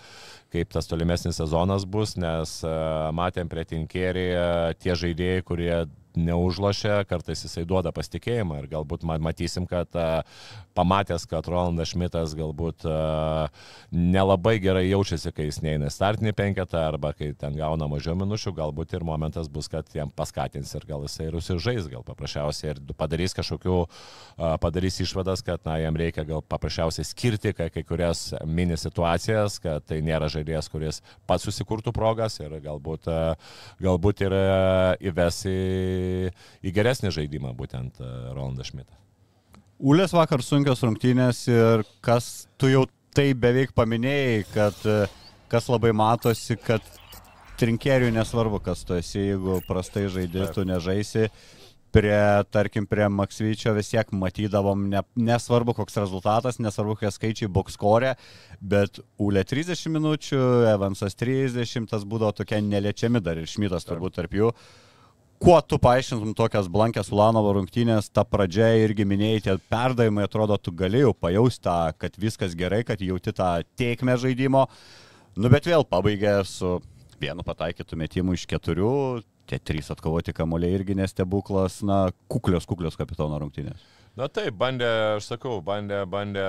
kaip 0.53 0.77
tas 0.77 0.91
tolimesnis 0.91 1.41
sezonas 1.41 1.89
bus, 1.89 2.19
nes 2.21 2.59
uh, 2.69 3.09
matėm 3.17 3.49
prie 3.49 3.65
Tinkerį 3.73 4.31
uh, 4.37 4.73
tie 4.77 4.93
žaidėjai, 5.01 5.49
kurie 5.49 5.77
neužlošia, 6.15 7.03
kartais 7.09 7.43
jisai 7.45 7.65
duoda 7.69 7.93
pasitikėjimą 7.95 8.61
ir 8.61 8.69
galbūt 8.77 9.05
matysim, 9.05 9.67
kad 9.67 9.91
pamatęs, 10.75 11.27
kad 11.31 11.47
Rolandas 11.51 11.93
Šmitas 11.93 12.35
galbūt 12.39 12.87
nelabai 13.95 14.57
gerai 14.63 14.87
jaučiasi, 14.89 15.33
kai 15.35 15.49
jis 15.49 15.61
neina 15.65 15.91
startinį 15.93 16.35
penketą 16.37 16.83
arba 16.89 17.13
kai 17.17 17.33
ten 17.39 17.57
gauna 17.59 17.89
mažiau 17.91 18.17
minučių, 18.19 18.55
galbūt 18.57 18.97
ir 18.97 19.07
momentas 19.07 19.51
bus, 19.53 19.69
kad 19.73 19.89
jam 19.95 20.13
paskatins 20.15 20.75
ir 20.75 20.87
gal 20.89 21.05
jisai 21.07 21.29
ir 21.29 21.39
užsižais, 21.39 21.89
gal 21.93 22.05
paprasčiausiai 22.07 22.75
ir 22.75 22.83
padarys 22.99 23.37
kažkokių, 23.39 23.79
padarys 24.63 25.01
išvadas, 25.05 25.45
kad 25.47 25.63
na, 25.69 25.79
jam 25.83 25.97
reikia 25.99 26.27
gal 26.29 26.43
paprasčiausiai 26.43 27.07
skirti 27.07 27.55
kai, 27.57 27.71
kai 27.75 27.85
kurias 27.87 28.27
mini 28.47 28.79
situacijas, 28.81 29.61
kad 29.63 29.87
tai 29.89 30.01
nėra 30.05 30.31
žaidėjas, 30.33 30.71
kuris 30.73 31.03
pats 31.29 31.47
susikurtų 31.47 31.95
progas 31.95 32.41
ir 32.43 32.59
galbūt, 32.65 33.09
galbūt 33.83 34.27
ir 34.27 34.39
įves 35.13 35.45
į 35.51 35.59
į 36.65 36.73
geresnį 36.75 37.13
žaidimą 37.15 37.55
būtent 37.59 38.01
e, 38.01 38.13
Rolandą 38.35 38.67
Šmitą. 38.67 39.04
Ulės 39.83 40.13
vakar 40.15 40.43
sunkios 40.45 40.85
rungtynės 40.87 41.49
ir 41.51 41.83
kas 42.05 42.47
tu 42.61 42.69
jau 42.71 42.85
tai 43.15 43.33
beveik 43.35 43.73
paminėjai, 43.75 44.45
kad 44.55 44.87
e, 44.87 45.01
kas 45.51 45.67
labai 45.71 45.91
matosi, 45.91 46.55
kad 46.55 46.85
trinkeriui 47.59 48.15
nesvarbu, 48.15 48.61
kas 48.63 48.85
tu 48.87 48.95
esi, 48.95 49.19
jeigu 49.33 49.59
prastai 49.67 50.07
žaidži, 50.07 50.47
tu 50.55 50.67
nežaisi. 50.69 51.27
Prie, 51.95 52.15
tarkim, 52.51 52.89
prie 52.91 53.07
Maksvyčio 53.07 53.71
vis 53.75 53.93
tiek 53.93 54.09
matydavom, 54.15 54.89
ne, 54.91 55.05
nesvarbu 55.15 55.77
koks 55.79 56.01
rezultatas, 56.03 56.59
nesvarbu 56.63 56.97
kokie 56.97 57.13
skaičiai 57.15 57.51
bokskorė, 57.55 58.17
bet 58.59 58.99
Ulė 59.23 59.45
30 59.47 59.95
minučių, 59.95 60.41
Evansas 60.73 61.15
30, 61.19 61.87
tas 61.91 62.07
būdavo 62.07 62.35
tokie 62.43 62.59
neliečiami 62.63 63.23
dar 63.23 63.39
ir 63.39 63.51
Šmitas 63.51 63.87
turbūt 63.87 64.19
tarp 64.19 64.35
jų. 64.35 64.51
Tarp 64.55 64.84
Kuo 65.45 65.59
tu 65.61 65.77
paaiškintum 65.77 66.31
tokias 66.33 66.71
blankės 66.73 67.11
Ulanovo 67.13 67.51
rungtynės, 67.53 68.07
ta 68.09 68.23
pradžia 68.25 68.71
irgi 68.81 69.05
minėjai, 69.05 69.43
tie 69.45 69.57
perdavimai 69.69 70.25
atrodo, 70.25 70.57
tu 70.57 70.73
galėjau 70.73 71.11
pajausti 71.21 71.75
kad 72.01 72.17
viskas 72.17 72.55
gerai, 72.57 72.79
kad 72.89 73.03
jauti 73.05 73.35
tą 73.37 73.51
teikmę 73.77 74.15
žaidimo, 74.23 74.63
nu 75.37 75.51
bet 75.53 75.69
vėl 75.69 75.85
pabaigė 75.85 76.39
su 76.49 76.79
vienu 77.21 77.45
pataikytų 77.45 78.01
metimų 78.01 78.39
iš 78.39 78.47
keturių, 78.55 78.95
tie 79.45 79.61
trys 79.61 79.93
atkovoti 79.93 80.33
kamuoliai 80.33 80.79
irgi 80.79 80.97
nestebuklas, 80.97 81.83
na, 81.85 82.07
kuklios, 82.33 82.65
kuklios 82.65 82.97
kapitono 82.97 83.37
rungtynės. 83.45 83.85
Na 84.17 84.33
taip, 84.33 84.57
bandė, 84.57 84.89
aš 85.19 85.29
sakau, 85.35 85.59
bandė, 85.61 86.07
bandė 86.09 86.49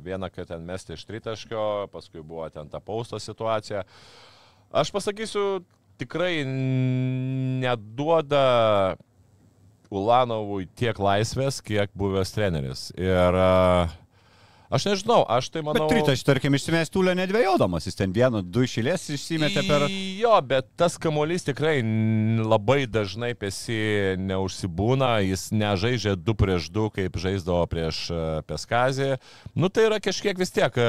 vieną, 0.00 0.32
kad 0.32 0.48
ten 0.48 0.64
mesti 0.64 0.96
iš 0.96 1.04
tritaškio, 1.04 1.90
paskui 1.92 2.24
buvo 2.24 2.48
ten 2.48 2.72
ta 2.72 2.80
pausto 2.80 3.20
situacija. 3.20 3.84
Aš 4.72 4.96
pasakysiu, 4.96 5.58
tikrai 6.00 6.44
neduoda 7.62 8.46
Ulanovui 9.90 10.66
tiek 10.78 10.98
laisvės, 10.98 11.60
kiek 11.64 11.92
buvęs 11.96 12.34
treneris. 12.34 12.88
Ir 12.98 13.38
uh, 13.38 13.94
Aš 14.66 14.84
nežinau, 14.88 15.20
aš 15.30 15.46
tai 15.54 15.62
manau. 15.62 15.86
Tritaš, 15.86 16.24
tarkim, 16.26 16.56
išsimės 16.58 16.90
tūlę 16.90 17.14
nedvėjodamas, 17.20 17.86
jis 17.86 17.98
ten 17.98 18.10
vienu, 18.14 18.40
du 18.42 18.64
išėlės 18.66 19.04
išsimetė 19.14 19.62
per... 19.68 19.86
Jo, 20.18 20.34
bet 20.42 20.66
tas 20.78 20.96
kamuolys 20.98 21.46
tikrai 21.46 21.76
labai 22.42 22.80
dažnai 22.90 23.30
pesi 23.38 23.78
neužsibūna, 24.18 25.20
jis 25.28 25.48
nežaidžia 25.54 26.16
du 26.18 26.34
prieš 26.34 26.66
du, 26.74 26.88
kaip 26.94 27.14
žaisdavo 27.22 27.62
prieš 27.70 28.08
Peskazį. 28.48 29.14
Nu 29.54 29.70
tai 29.70 29.86
yra 29.86 30.02
kažkiek 30.02 30.38
vis 30.40 30.50
tiek 30.54 30.82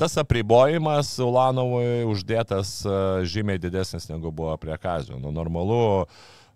tas 0.00 0.16
apribojimas 0.16 1.12
Ulanovui 1.20 2.06
uždėtas 2.08 2.80
e, 2.88 2.98
žymiai 3.28 3.60
didesnis 3.60 4.08
negu 4.08 4.32
buvo 4.32 4.54
prie 4.60 4.76
Kazio. 4.80 5.18
Nu, 5.20 5.28
normalu, 5.34 6.06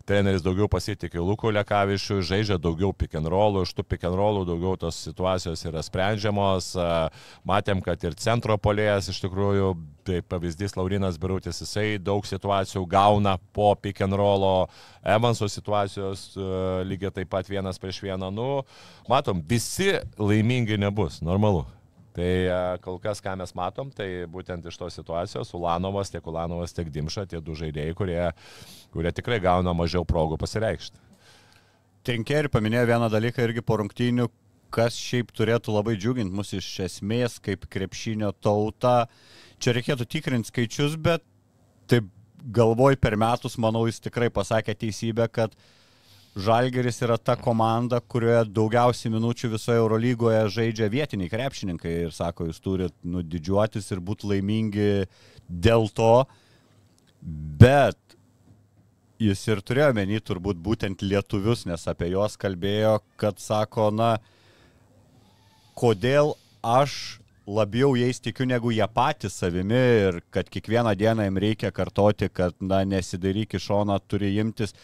treneris 0.09 0.40
daugiau 0.45 0.68
pasitikė 0.72 1.20
Luko 1.20 1.53
Lekavičių, 1.53 2.22
žaidžia 2.24 2.57
daugiau 2.61 2.95
pick 2.97 3.16
and 3.18 3.28
rollų, 3.28 3.66
iš 3.66 3.74
tų 3.76 3.84
pick 3.88 4.07
and 4.09 4.16
rollų 4.16 4.47
daugiau 4.49 4.78
tos 4.80 5.03
situacijos 5.11 5.64
yra 5.68 5.84
sprendžiamos. 5.84 6.70
E, 6.72 6.88
matėm, 7.45 7.84
kad 7.84 8.01
ir 8.09 8.16
centro 8.20 8.57
polėjas 8.57 9.12
iš 9.12 9.20
tikrųjų, 9.26 9.74
tai 10.09 10.22
pavyzdys 10.24 10.78
Laurinas 10.80 11.20
Birutis, 11.20 11.61
jisai 11.66 11.99
daug 12.01 12.24
situacijų 12.24 12.86
gauna 12.88 13.36
po 13.53 13.74
pick 13.76 14.01
and 14.05 14.16
rollo, 14.16 14.70
Evanso 15.05 15.53
situacijos 15.53 16.30
e, 16.32 16.51
lygiai 16.88 17.12
taip 17.20 17.32
pat 17.36 17.53
vienas 17.53 17.76
prieš 17.80 18.01
vieną. 18.09 18.32
Nu, 18.32 18.51
matom, 19.12 19.45
visi 19.45 19.99
laimingi 20.16 20.80
nebus, 20.80 21.20
normalu. 21.20 21.66
Tai 22.14 22.26
e, 22.46 22.58
kol 22.84 23.00
kas, 23.02 23.18
ką 23.18 23.32
mes 23.40 23.50
matom, 23.58 23.90
tai 23.90 24.06
būtent 24.30 24.66
iš 24.70 24.76
tos 24.78 24.94
situacijos 24.94 25.50
Ulanovas, 25.58 26.12
tiek 26.12 26.26
Ulanovas, 26.30 26.74
tiek 26.76 26.92
Dimša, 26.94 27.26
tie 27.32 27.40
du 27.42 27.56
žaidėjai, 27.58 27.96
kurie, 27.98 28.20
kurie 28.94 29.12
tikrai 29.14 29.40
gauna 29.42 29.74
mažiau 29.74 30.06
progų 30.06 30.38
pasireikšti. 30.38 31.02
Trinkeri 32.06 32.52
paminėjo 32.52 32.86
vieną 32.92 33.10
dalyką 33.10 33.42
irgi 33.48 33.64
po 33.66 33.80
rungtynių, 33.80 34.28
kas 34.74 34.94
šiaip 34.98 35.34
turėtų 35.34 35.74
labai 35.74 35.96
džiuginti 35.98 36.34
mus 36.34 36.54
iš 36.54 36.68
esmės 36.86 37.40
kaip 37.42 37.66
krepšinio 37.70 38.30
tauta. 38.42 39.08
Čia 39.58 39.74
reikėtų 39.74 40.06
tikrinti 40.14 40.52
skaičius, 40.52 40.94
bet 41.00 41.24
taip 41.90 42.06
galvoj 42.54 42.98
per 43.00 43.18
metus, 43.18 43.58
manau, 43.58 43.88
jis 43.90 44.02
tikrai 44.04 44.30
pasakė 44.30 44.74
teisybę, 44.78 45.26
kad 45.32 45.54
uh, 45.54 45.84
Žalgeris 46.35 46.97
yra 47.07 47.14
ta 47.14 47.37
komanda, 47.39 48.01
kurioje 48.01 48.49
daugiausiai 48.51 49.12
minučių 49.14 49.53
visoje 49.53 49.78
Eurolygoje 49.78 50.41
žaidžia 50.51 50.89
vietiniai 50.91 51.30
krepšininkai 51.30 51.93
ir 52.09 52.14
sako, 52.14 52.49
jūs 52.49 52.59
turite 52.62 52.95
nu, 53.07 53.22
didžiuotis 53.22 53.87
ir 53.95 54.01
būti 54.03 54.32
laimingi 54.32 55.07
dėl 55.47 55.87
to, 55.95 56.24
bet 57.62 57.99
jis 59.22 59.45
ir 59.47 59.62
turėjo 59.62 59.93
menį 59.95 60.18
turbūt 60.26 60.59
būtent 60.59 61.05
lietuvius, 61.07 61.68
nes 61.70 61.87
apie 61.87 62.11
juos 62.11 62.35
kalbėjo, 62.35 62.97
kad 63.20 63.39
sako, 63.39 63.93
na, 63.95 64.16
kodėl 65.78 66.35
aš 66.66 67.20
labiau 67.47 67.93
jais 67.95 68.18
tikiu 68.18 68.49
negu 68.49 68.72
jie 68.74 68.87
patys 68.91 69.39
savimi 69.39 69.78
ir 70.09 70.20
kad 70.35 70.51
kiekvieną 70.51 70.97
dieną 70.99 71.28
jiems 71.28 71.45
reikia 71.47 71.70
kartoti, 71.70 72.26
kad, 72.26 72.59
na, 72.59 72.82
nesidaryk 72.82 73.55
iš 73.55 73.70
šono, 73.70 74.03
turi 74.09 74.35
imtis 74.43 74.74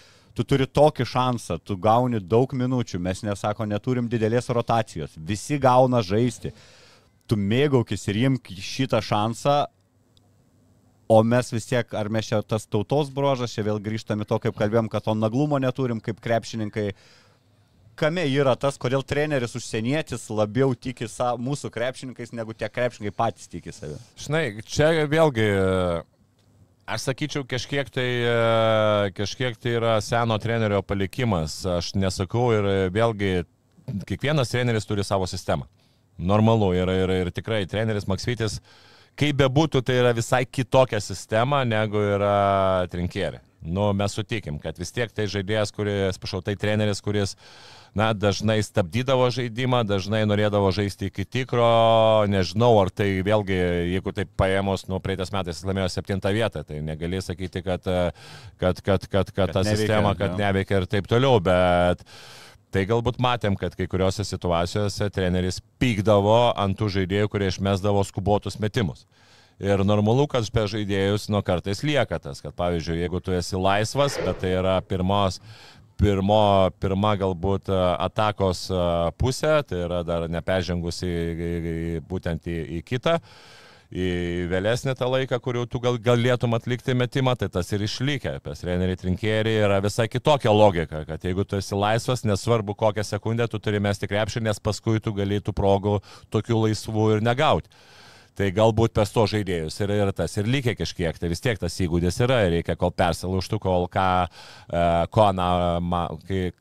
tu 0.41 0.47
turi 0.49 0.64
tokį 0.64 1.05
šansą, 1.05 1.59
tu 1.61 1.76
gauni 1.76 2.20
daug 2.24 2.53
minučių, 2.57 3.01
mes 3.05 3.20
nesako, 3.26 3.66
neturim 3.68 4.09
didelės 4.09 4.49
rotacijos, 4.49 5.12
visi 5.16 5.59
gauna 5.61 6.01
žaisti, 6.01 6.55
tu 7.28 7.36
mėgaukis 7.36 8.09
ir 8.09 8.22
imk 8.24 8.49
šitą 8.57 9.03
šansą, 9.05 9.59
o 11.11 11.18
mes 11.26 11.53
vis 11.53 11.66
tiek, 11.68 11.93
ar 11.99 12.09
mes 12.09 12.30
čia 12.30 12.41
tas 12.47 12.64
tautos 12.70 13.11
brožas, 13.12 13.53
čia 13.53 13.66
vėl 13.66 13.82
grįžtame 13.82 14.24
to, 14.24 14.38
kaip 14.41 14.57
kalbėjom, 14.57 14.88
kad 14.88 15.05
to 15.05 15.16
naglumo 15.18 15.59
neturim 15.61 16.01
kaip 16.01 16.22
krepšininkai. 16.22 16.93
Kame 18.01 18.24
yra 18.30 18.55
tas, 18.57 18.78
kodėl 18.80 19.03
treneris 19.05 19.53
užsienietis 19.59 20.30
labiau 20.32 20.72
tiki 20.72 21.05
mūsų 21.45 21.68
krepšininkais, 21.74 22.32
negu 22.32 22.55
tie 22.57 22.70
krepšininkai 22.72 23.12
patys 23.12 23.51
tiki 23.51 23.74
savimi? 23.76 24.01
Žinai, 24.22 24.45
čia 24.64 24.88
vėlgi 25.11 25.51
Aš 26.88 27.06
sakyčiau, 27.08 27.44
kažkiek 27.46 27.90
tai, 27.92 28.08
e, 28.24 29.10
kažkiek 29.14 29.58
tai 29.60 29.76
yra 29.78 29.98
seno 30.02 30.38
trenerio 30.42 30.80
palikimas. 30.82 31.60
Aš 31.66 31.92
nesakau 31.94 32.50
ir 32.56 32.66
vėlgi 32.94 33.44
kiekvienas 34.08 34.50
treneris 34.52 34.88
turi 34.88 35.04
savo 35.06 35.28
sistemą. 35.30 35.68
Normalu 36.18 36.72
ir, 36.76 36.90
ir, 36.90 37.12
ir 37.24 37.30
tikrai 37.32 37.62
treneris 37.68 38.08
Maksvitis, 38.10 38.58
kaip 39.18 39.38
bebūtų, 39.40 39.84
tai 39.86 40.00
yra 40.02 40.12
visai 40.16 40.44
kitokia 40.44 41.00
sistema 41.00 41.62
negu 41.64 42.02
yra 42.16 42.88
trinkierė. 42.92 43.40
Nu, 43.60 43.90
mes 43.92 44.14
sutikim, 44.16 44.58
kad 44.60 44.78
vis 44.80 44.92
tiek 44.92 45.12
tai 45.12 45.26
žaidėjas, 45.28 45.72
kuris, 45.76 46.18
prašau, 46.20 46.40
tai 46.44 46.54
treneris, 46.56 47.02
kuris 47.04 47.34
uh, 47.36 47.79
na, 47.99 48.11
dažnai 48.14 48.59
stabdydavo 48.64 49.28
žaidimą, 49.34 49.82
dažnai 49.88 50.22
norėdavo 50.28 50.70
žaisti 50.74 51.11
iki 51.11 51.26
tikro, 51.26 51.70
nežinau, 52.30 52.72
ar 52.82 52.93
tai 52.95 53.09
vėlgi, 53.26 53.59
jeigu 53.95 54.14
taip 54.16 54.30
paėmus, 54.41 54.86
nu, 54.91 55.01
praeitas 55.03 55.32
metais 55.34 55.62
laimėjo 55.66 55.88
septintą 55.95 56.34
vietą, 56.36 56.64
tai 56.66 56.82
negali 56.84 57.22
sakyti, 57.24 57.64
kad, 57.66 57.88
kad, 58.61 58.84
kad, 58.84 59.09
kad, 59.11 59.32
kad 59.34 59.57
ta 59.57 59.64
neveikia, 59.64 59.80
sistema, 59.82 60.14
kad 60.18 60.36
ja. 60.36 60.47
neveikia 60.47 60.82
ir 60.82 60.91
taip 60.91 61.11
toliau, 61.11 61.43
bet 61.45 62.07
Tai 62.70 62.84
galbūt 62.86 63.16
matėm, 63.18 63.57
kad 63.59 63.74
kai 63.74 63.88
kuriuose 63.91 64.22
situacijose 64.22 65.09
treneris 65.11 65.59
pykdavo 65.82 66.53
ant 66.55 66.76
tų 66.78 66.86
žaidėjų, 67.01 67.30
kurie 67.32 67.49
išmesdavo 67.51 68.05
skubotus 68.07 68.61
metimus. 68.62 69.09
Ir 69.61 69.82
normalu, 69.84 70.28
kad 70.30 70.47
apie 70.47 70.62
žaidėjus 70.72 71.26
nuo 71.34 71.43
kartais 71.45 71.82
lieka 71.84 72.20
tas, 72.22 72.38
kad 72.41 72.55
pavyzdžiui, 72.57 73.01
jeigu 73.03 73.20
tu 73.20 73.34
esi 73.36 73.59
laisvas, 73.59 74.16
bet 74.22 74.38
tai 74.41 74.55
yra 74.61 74.78
pirmos, 74.86 75.41
pirmo, 76.01 76.42
pirma 76.80 77.14
galbūt 77.20 77.70
e, 77.70 77.78
atakos 78.09 78.66
e, 78.72 78.82
pusė, 79.20 79.61
tai 79.68 79.84
yra 79.86 80.03
dar 80.07 80.28
neperžengusi 80.32 81.11
būtent 82.09 82.48
į, 82.51 82.61
į 82.80 82.84
kitą 82.88 83.18
į 83.90 84.46
vėlesnį 84.51 84.94
tą 84.94 85.09
laiką, 85.11 85.38
kur 85.42 85.59
jau 85.59 85.64
tu 85.66 85.80
gal, 85.82 85.96
galėtum 85.98 86.55
atlikti 86.55 86.94
metimą, 86.94 87.34
tai 87.38 87.48
tas 87.51 87.72
ir 87.74 87.82
išlikę. 87.82 88.36
Pas 88.44 88.62
treneriai 88.62 88.98
trinkėriai 88.98 89.64
yra 89.66 89.80
visai 89.82 90.07
kitokia 90.07 90.53
logika, 90.55 91.03
kad 91.09 91.26
jeigu 91.26 91.44
tu 91.44 91.59
esi 91.59 91.74
laisvas, 91.74 92.22
nesvarbu 92.22 92.76
kokią 92.78 93.05
sekundę 93.07 93.48
tu 93.51 93.59
turi 93.59 93.82
mesti 93.82 94.07
krepšį, 94.11 94.44
nes 94.46 94.62
paskui 94.62 95.03
tu 95.03 95.12
galėtų 95.16 95.55
progų 95.57 95.98
tokių 96.30 96.66
laisvų 96.68 97.09
ir 97.16 97.26
negauti. 97.26 97.70
Tai 98.38 98.48
galbūt 98.54 98.94
per 98.96 99.08
to 99.10 99.26
žaidėjus 99.30 99.80
ir, 99.82 99.92
ir 99.96 100.12
tas 100.16 100.36
ir 100.38 100.48
lygiai 100.48 100.76
kažkiek, 100.78 101.18
tai 101.18 101.30
vis 101.32 101.42
tiek 101.42 101.58
tas 101.60 101.74
įgūdis 101.82 102.20
yra, 102.24 102.42
reikia 102.52 102.76
kol 102.78 102.92
persilaužtų, 102.94 103.58
kol 103.62 103.88
ką, 103.92 104.08
e, 104.70 104.84
ko, 105.12 105.26
na, 105.36 105.48
ma, 105.82 106.06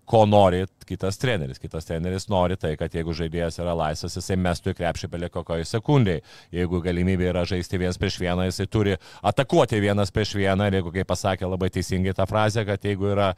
ko 0.10 0.24
nori 0.28 0.66
kitas 0.90 1.20
treneris. 1.22 1.62
Kitas 1.62 1.86
treneris 1.86 2.28
nori 2.32 2.58
tai, 2.60 2.74
kad 2.80 2.94
jeigu 2.96 3.14
žaidėjas 3.16 3.60
yra 3.62 3.76
laisvas, 3.78 4.18
jisai 4.18 4.40
mestų 4.42 4.74
į 4.74 4.80
krepšį 4.80 5.12
belie 5.14 5.30
kokioje 5.34 5.68
sekundėje. 5.70 6.24
Jeigu 6.56 6.82
galimybė 6.86 7.30
yra 7.30 7.46
žaisti 7.50 7.80
vienas 7.82 8.00
prieš 8.02 8.20
vieną, 8.24 8.48
jisai 8.50 8.68
turi 8.72 8.98
atakuoti 9.22 9.82
vienas 9.84 10.14
prieš 10.16 10.34
vieną. 10.40 10.70
Ir 10.70 10.80
jeigu, 10.80 10.94
kaip 10.96 11.10
pasakė 11.12 11.50
labai 11.50 11.70
teisingai 11.76 12.16
tą 12.18 12.26
frazę, 12.30 12.66
kad 12.68 12.86
jeigu 12.86 13.12
yra, 13.14 13.30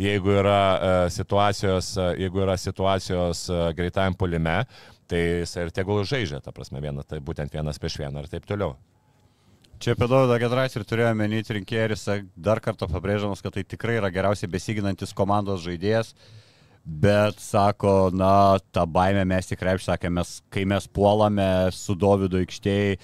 jeigu 0.00 0.38
yra, 0.40 0.58
uh, 0.74 0.96
situacijos, 1.12 1.94
uh, 2.00 2.12
jeigu 2.18 2.44
yra 2.46 2.56
situacijos 2.60 3.46
uh, 3.52 3.68
greitajam 3.76 4.16
polime, 4.18 4.62
tai 5.10 5.22
jisai 5.42 5.66
ir 5.66 5.74
tegul 5.74 6.04
žaidžia, 6.08 6.40
ta 6.44 6.52
prasme, 6.54 6.82
vienas, 6.84 7.08
tai 7.10 7.20
būtent 7.24 7.52
vienas 7.54 7.80
prieš 7.80 8.00
vieną 8.02 8.24
ir 8.24 8.30
taip 8.32 8.46
toliau. 8.48 8.76
Čia 9.82 9.92
apie 9.96 10.06
Dovydą 10.08 10.38
Gedrais 10.40 10.76
ir 10.78 10.84
turėjo 10.86 11.10
menyti 11.18 11.56
rinkėjas, 11.56 12.06
dar 12.36 12.60
kartą 12.64 12.86
pabrėžamas, 12.88 13.42
kad 13.44 13.56
tai 13.56 13.64
tikrai 13.68 13.98
yra 13.98 14.08
geriausiai 14.14 14.48
besiginantis 14.48 15.12
komandos 15.16 15.64
žaidėjas. 15.66 16.14
Bet 16.84 17.40
sako, 17.40 18.10
na, 18.12 18.60
tą 18.72 18.84
baimę 18.84 19.24
mes 19.28 19.48
tik 19.48 19.62
reipš, 19.64 19.86
sakė, 19.88 20.10
mes, 20.12 20.34
kai 20.52 20.66
mes 20.68 20.86
puolame 20.88 21.48
su 21.72 21.96
Dovydu 21.96 22.42
aikštėjai, 22.42 22.98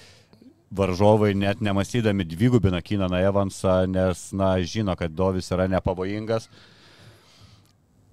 varžovai 0.71 1.31
net 1.35 1.63
nemastydami 1.65 2.27
dvigubina 2.29 2.81
Kinaną 2.81 3.19
Evansą, 3.27 3.81
nes, 3.89 4.27
na, 4.37 4.53
žino, 4.61 4.95
kad 4.97 5.13
Dovis 5.17 5.49
yra 5.51 5.65
nepavojingas. 5.71 6.47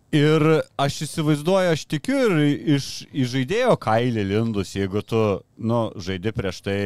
Ir 0.08 0.40
aš 0.80 1.02
įsivaizduoju, 1.04 1.72
aš 1.74 1.82
tikiu 1.84 2.16
ir 2.16 2.36
iš, 2.78 2.84
žaidėjo 3.28 3.74
kailį 3.76 4.22
lindus, 4.30 4.70
jeigu 4.72 5.02
tu, 5.04 5.20
nu, 5.60 5.80
žaidi 6.00 6.32
prieš 6.32 6.62
tai 6.64 6.78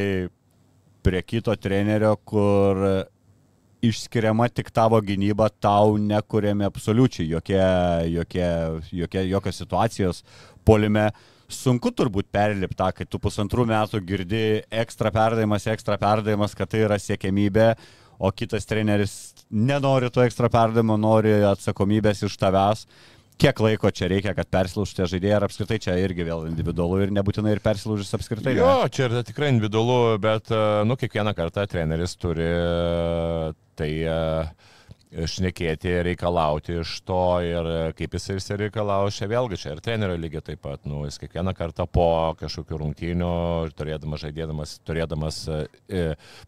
prie 1.06 1.20
kito 1.22 1.54
trenerio, 1.54 2.16
kur 2.26 2.82
išskiriama 3.82 4.48
tik 4.50 4.72
tavo 4.74 4.98
gynyba, 5.02 5.46
tau 5.62 5.94
nekuriami 6.02 6.66
absoliučiai 6.66 7.28
jokie, 7.30 7.62
jokie, 8.10 8.48
jokie, 8.90 9.22
jokios 9.30 9.62
situacijos 9.62 10.24
polime. 10.66 11.12
Sunku 11.52 11.92
turbūt 11.94 12.26
perlipti 12.32 12.78
tą, 12.78 12.90
kai 12.96 13.06
tu 13.06 13.20
pusantrų 13.22 13.68
metų 13.70 14.00
girdi 14.08 14.44
ekstra 14.82 15.12
perdavimas, 15.14 15.66
ekstra 15.70 15.98
perdavimas, 16.00 16.54
kad 16.58 16.70
tai 16.72 16.86
yra 16.86 16.98
siekėmybė, 16.98 17.74
o 18.18 18.32
kitas 18.32 18.68
treneris 18.68 19.16
nenori 19.50 20.10
to 20.12 20.24
ekstra 20.24 20.50
perdavimo, 20.52 20.98
nori 21.00 21.34
atsakomybės 21.52 22.24
iš 22.28 22.38
tavęs 22.40 22.86
kiek 23.42 23.60
laiko 23.64 23.90
čia 23.90 24.08
reikia, 24.12 24.34
kad 24.36 24.50
persilaužtų 24.52 25.06
žaidėjai, 25.10 25.36
ar 25.38 25.46
apskritai 25.48 25.78
čia 25.82 25.96
irgi 25.98 26.26
vėl 26.28 26.44
individualu 26.50 27.00
ir 27.06 27.14
nebūtinai 27.16 27.56
ir 27.56 27.62
persilaužys 27.64 28.14
apskritai. 28.18 28.54
Jo, 28.58 28.68
ne? 28.84 28.92
čia 28.92 29.08
yra 29.08 29.24
tikrai 29.26 29.50
individualu, 29.54 30.18
bet, 30.22 30.52
e, 30.52 30.60
nu, 30.86 30.98
kiekvieną 31.00 31.34
kartą 31.38 31.64
treneris 31.70 32.14
turi 32.20 32.46
e, 32.46 33.54
tai 33.78 33.90
uh, 34.06 34.70
šnekėti, 35.12 35.92
reikalauti 36.06 36.78
iš 36.80 36.94
to 37.04 37.24
ir 37.44 37.68
kaip 37.96 38.16
jis 38.16 38.48
ir 38.50 38.62
reikalauja, 38.64 39.12
čia 39.12 39.28
vėlgi 39.30 39.58
čia 39.60 39.74
ir 39.74 39.82
trenerio 39.84 40.16
lygiai 40.20 40.44
taip 40.46 40.62
pat, 40.64 40.86
nu, 40.88 41.02
jis 41.06 41.20
kiekvieną 41.20 41.52
kartą 41.56 41.86
po 41.86 42.32
kažkokių 42.40 42.80
rungtynių, 42.80 43.32
turėdamas 43.76 44.24
žaidėdamas, 44.24 44.76
turėdamas, 44.88 45.42
e, 45.92 46.04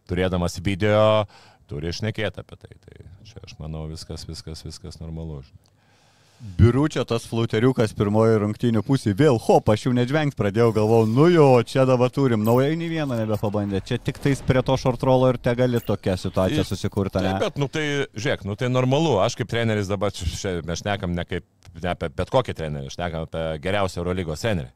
turėdamas 0.09 0.59
video, 0.65 1.27
turi 1.71 1.93
šnekėti 1.95 2.43
apie 2.43 2.59
tai. 2.61 2.75
Tai 2.87 3.07
čia 3.29 3.45
aš 3.45 3.57
manau 3.61 3.87
viskas, 3.91 4.27
viskas, 4.29 4.65
viskas 4.67 5.01
normalu. 5.03 5.43
Žinai. 5.47 5.75
Biručio 6.59 7.05
tas 7.09 7.25
flauteriukas 7.25 7.95
pirmoji 7.97 8.37
rungtynių 8.43 8.83
pusė, 8.85 9.15
vėl 9.17 9.39
hop, 9.47 9.71
aš 9.73 9.87
jau 9.87 9.93
nedžvengt 9.97 10.35
pradėjau, 10.37 10.75
galvojau, 10.77 11.07
nu 11.09 11.29
jo, 11.33 11.47
čia 11.65 11.87
dabar 11.89 12.11
turim, 12.13 12.43
naujai 12.45 12.75
nei 12.77 12.91
vieną 12.91 13.17
nebepabandė, 13.23 13.81
čia 13.87 13.97
tik 14.03 14.19
tais 14.21 14.43
prie 14.45 14.61
to 14.67 14.77
šortrolo 14.77 15.31
ir 15.33 15.39
te 15.41 15.55
gali 15.57 15.81
tokia 15.81 16.19
situacija 16.21 16.67
susikurta. 16.69 17.23
Ne? 17.25 17.33
Taip, 17.39 17.47
bet, 17.47 17.63
nu 17.63 17.71
tai, 17.73 17.87
žiūrėk, 18.13 18.45
nu 18.51 18.59
tai 18.61 18.69
normalu, 18.69 19.17
aš 19.25 19.39
kaip 19.41 19.49
treneris 19.55 19.89
dabar, 19.89 20.13
čia 20.13 20.59
mes 20.69 20.83
šnekam 20.83 21.17
ne, 21.17 21.25
kaip, 21.31 21.47
ne 21.79 21.93
apie 21.95 22.11
bet 22.13 22.35
kokį 22.35 22.59
trenerį, 22.61 22.93
šnekam 22.93 23.25
apie 23.31 23.47
geriausią 23.65 24.03
Eurolygos 24.03 24.45
trenerį. 24.45 24.75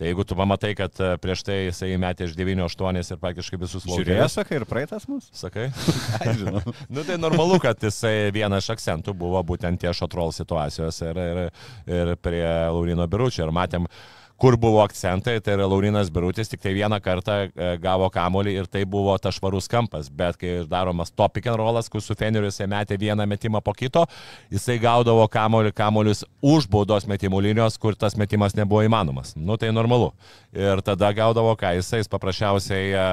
Tai 0.00 0.08
jeigu 0.08 0.24
tu 0.24 0.36
pamatai, 0.38 0.72
kad 0.78 0.96
e, 1.04 1.10
prieš 1.22 1.44
tai 1.46 1.58
jisai 1.66 1.90
metė 2.00 2.26
iš 2.28 2.36
9-8 2.38 3.00
ir 3.02 3.20
praktiškai 3.22 3.58
visus 3.60 3.84
laukus. 3.84 4.00
Žiūrėjai, 4.00 4.30
sakai, 4.32 4.56
ir 4.60 4.66
praeitas 4.68 5.04
mus? 5.10 5.28
Sakai? 5.36 5.68
Žinau. 6.40 6.62
nu 6.88 7.04
tai 7.08 7.18
normalu, 7.20 7.60
kad 7.62 7.82
jisai 7.82 8.32
vienas 8.34 8.64
iš 8.64 8.76
akcentų 8.76 9.14
buvo 9.18 9.42
būtent 9.52 9.82
tie 9.82 9.92
šotrol 9.94 10.32
situacijos 10.34 11.02
ir, 11.04 11.22
ir, 11.22 11.44
ir 11.92 12.16
prie 12.24 12.46
Laurino 12.72 13.06
Biručio. 13.10 13.44
Ir 13.44 13.54
matėm, 13.54 13.86
uh, 13.86 14.21
kur 14.42 14.56
buvo 14.58 14.80
akcentai, 14.82 15.36
tai 15.38 15.54
yra 15.54 15.68
Laurinas 15.70 16.08
Birutis, 16.10 16.48
tik 16.50 16.58
tai 16.64 16.72
vieną 16.74 16.98
kartą 17.02 17.36
e, 17.46 17.66
gavo 17.78 18.08
kamolį 18.10 18.56
ir 18.58 18.66
tai 18.66 18.82
buvo 18.90 19.14
tas 19.22 19.36
švarus 19.36 19.68
kampas, 19.70 20.08
bet 20.10 20.34
kai 20.40 20.56
daromas 20.66 21.14
topic 21.14 21.46
and 21.46 21.60
rollas, 21.60 21.86
kur 21.92 22.02
su 22.02 22.16
Feneriu 22.18 22.50
jisai 22.50 22.66
metė 22.72 22.98
vieną 22.98 23.26
metimą 23.30 23.60
po 23.62 23.74
kito, 23.78 24.02
jisai 24.50 24.80
gaudavo 24.82 25.28
kamolį, 25.30 25.70
kamolius 25.78 26.24
už 26.42 26.66
baudos 26.72 27.06
metimų 27.06 27.44
linijos, 27.46 27.78
kur 27.78 27.94
tas 27.94 28.18
metimas 28.18 28.58
nebuvo 28.58 28.82
įmanomas. 28.82 29.36
Nu 29.38 29.54
tai 29.62 29.70
normalu. 29.70 30.10
Ir 30.50 30.82
tada 30.82 31.14
gaudavo 31.14 31.54
ką, 31.54 31.76
jisai 31.78 32.02
paprasčiausiai, 32.10 32.92
e, 32.98 33.08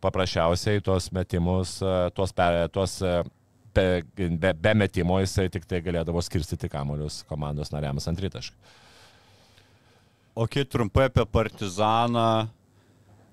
paprasčiausiai 0.00 0.80
tuos 0.80 1.12
metimus, 1.12 1.76
e, 1.84 1.96
tuos, 2.16 2.32
tuos 2.72 3.00
be, 3.76 4.04
be, 4.16 4.78
metimo 4.86 5.20
jisai 5.20 5.50
tik 5.52 5.68
tai 5.68 5.84
galėdavo 5.84 6.24
skirstyti 6.24 6.72
kamolius 6.72 7.20
komandos 7.28 7.76
nariams 7.76 8.08
ant 8.08 8.24
rytaškų. 8.24 8.79
O 10.34 10.46
kai 10.46 10.64
trumpai 10.64 11.04
apie 11.10 11.26
partizaną, 11.26 12.48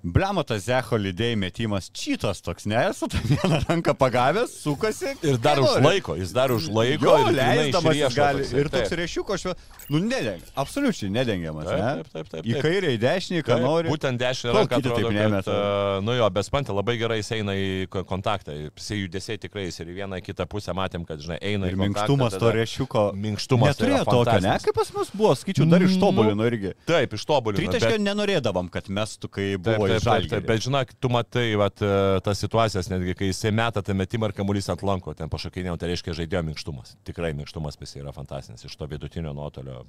Blemo 0.05 0.43
tas 0.45 0.61
Zecho 0.67 0.97
lydėjai 1.01 1.35
metimas, 1.41 1.87
čytas 1.89 2.43
toks, 2.45 2.67
ne, 2.69 2.79
su 2.93 3.07
tą 3.09 3.17
vieną 3.25 3.57
ranką 3.65 3.95
pagavęs, 3.97 4.51
sukasi. 4.61 5.15
Ir 5.25 5.39
dar 5.41 5.57
už 5.57 5.79
laiko, 5.81 6.13
jis 6.19 6.33
dar 6.35 6.53
už 6.53 6.67
laiko. 6.69 7.07
Jo, 7.09 7.31
leisdamas 7.33 7.97
jis 7.97 8.13
gali. 8.15 8.43
Toksai, 8.45 8.59
ir 8.61 8.69
toks 8.69 8.93
rešiuko, 8.99 9.33
aš, 9.33 9.47
nu, 9.89 10.01
nedengiamas, 10.05 10.51
absoliučiai 10.53 11.09
nedengiamas. 11.11 11.65
Taip, 11.65 11.81
ne? 11.81 11.89
taip, 11.89 12.11
taip, 12.13 12.29
taip, 12.29 12.43
taip. 12.45 12.49
Į 12.51 12.61
kairę, 12.61 12.91
į 12.93 12.99
dešinį, 13.01 13.41
ką 13.41 13.55
taip, 13.55 13.65
nori. 13.65 13.91
Būtent 13.91 14.21
dešinį 14.21 14.53
ranką 14.59 14.79
atrodo, 14.83 15.01
taip 15.01 15.17
nemeta. 15.17 15.57
Uh, 15.57 16.05
nu 16.05 16.15
jo, 16.19 16.29
bespantė 16.37 16.77
labai 16.77 16.97
gerai 17.01 17.17
jis 17.23 17.33
eina 17.39 17.57
į 17.57 17.67
kontaktą. 17.97 18.53
Jisai 18.53 19.01
judesiai 19.01 19.41
tikrai 19.41 19.65
jis 19.65 19.81
ir 19.81 19.91
į 19.95 19.97
vieną, 20.03 20.21
į 20.21 20.27
kitą 20.29 20.45
pusę 20.45 20.77
matėm, 20.77 21.09
kad, 21.09 21.25
žinai, 21.25 21.41
eina 21.41 21.71
ir 21.71 21.73
į 21.73 21.81
kontaktą. 21.81 22.05
Minkštumas 22.13 22.37
to 22.37 22.53
rešiuko. 22.53 23.07
Minkštumas. 23.17 23.73
Neturėjo 23.73 24.05
tokio, 24.11 24.37
ne? 24.45 24.55
Kaip 24.61 24.77
pas 24.77 24.93
mus 24.93 25.11
buvo, 25.17 25.33
skaičiu, 25.41 25.65
dar 25.73 25.83
ištobulino 25.89 26.37
nu, 26.37 26.47
irgi. 26.47 26.75
Taip, 26.85 27.17
ištobulino. 27.17 27.63
Tritaškio 27.63 27.97
nenorėdavom, 28.05 28.69
kad 28.73 28.91
mestų, 28.93 29.31
kai 29.33 29.49
buvo 29.57 29.86
žalgiai. 30.03 30.43
Bet 30.45 30.65
žinok, 30.65 30.93
tu 31.01 31.11
matai, 31.13 31.47
vat, 31.59 31.81
e, 31.81 32.19
tas 32.25 32.41
situacijas, 32.43 32.89
netgi 32.91 33.15
kai 33.17 33.31
jisai 33.31 33.53
meta 33.55 33.83
tą 33.85 33.95
metimą 33.97 34.31
ir 34.31 34.35
kamuolys 34.37 34.69
ant 34.73 34.83
lanko, 34.87 35.15
ten 35.17 35.31
pašakinėjau, 35.33 35.77
tai 35.79 35.93
reiškia 35.93 36.17
žaidėjo 36.21 36.43
minkštumas. 36.49 36.97
Tikrai 37.07 37.33
minkštumas 37.37 37.79
visi 37.81 38.03
yra 38.03 38.13
fantastinis 38.15 38.67
iš 38.67 38.75
to 38.77 38.89
vidutinio 38.91 39.33
nuotolio. 39.37 39.85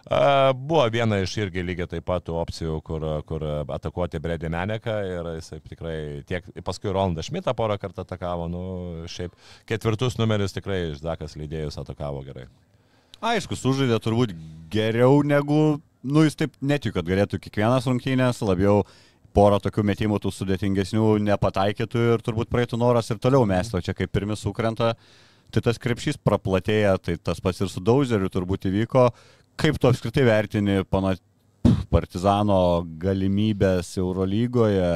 Uh, 0.00 0.54
buvo 0.56 0.86
viena 0.88 1.18
iš 1.20 1.34
irgi 1.42 1.60
lygiai 1.60 1.88
taip 1.90 2.06
pat 2.08 2.30
opcijų, 2.32 2.78
kur, 2.84 3.04
kur 3.28 3.42
atakuoti 3.68 4.20
Bredį 4.24 4.48
Meneką 4.48 4.94
ir 5.04 5.28
jisai 5.36 5.58
tikrai 5.60 5.96
tiek, 6.24 6.46
paskui 6.64 6.88
Rolandą 6.88 7.20
Šmitą 7.26 7.52
porą 7.56 7.76
kartą 7.80 8.06
atakavo, 8.06 8.48
nu, 8.48 8.62
šiaip 9.12 9.36
ketvirtus 9.68 10.16
numerius 10.16 10.56
tikrai 10.56 10.94
Ždakas 10.96 11.36
lydėjus 11.36 11.76
atakavo 11.82 12.24
gerai. 12.24 12.46
Aišku, 13.20 13.58
sužaidė 13.60 13.98
turbūt 14.00 14.32
geriau 14.72 15.20
negu, 15.20 15.60
nu, 16.00 16.24
jis 16.24 16.38
taip 16.40 16.56
netikiu, 16.64 16.94
kad 16.96 17.04
galėtų 17.04 17.36
kiekvienas 17.44 17.84
rungtynės, 17.90 18.40
labiau 18.40 18.86
porą 19.36 19.60
tokių 19.62 19.84
metimų 19.90 20.20
tų 20.22 20.32
sudėtingesnių 20.34 21.06
nepataikytų 21.26 22.06
ir 22.14 22.24
turbūt 22.26 22.50
praeitų 22.52 22.78
noras 22.80 23.10
ir 23.12 23.20
toliau 23.22 23.46
mesti, 23.48 23.76
o 23.78 23.82
čia 23.84 23.94
kaip 23.96 24.12
pirmi 24.12 24.36
sukrenta, 24.38 24.94
tai 25.50 25.62
tas 25.64 25.80
krepšys 25.82 26.20
praplatėja, 26.22 26.96
tai 27.02 27.16
tas 27.22 27.42
pats 27.42 27.62
ir 27.62 27.70
su 27.70 27.82
Dauzeriu 27.84 28.30
turbūt 28.32 28.68
įvyko. 28.70 29.08
Kaip 29.60 29.78
tu 29.78 29.90
apskritai 29.90 30.24
vertini 30.26 30.80
pana 30.88 31.16
Partizano 31.90 32.86
galimybės 33.02 33.96
Eurolygoje, 34.00 34.90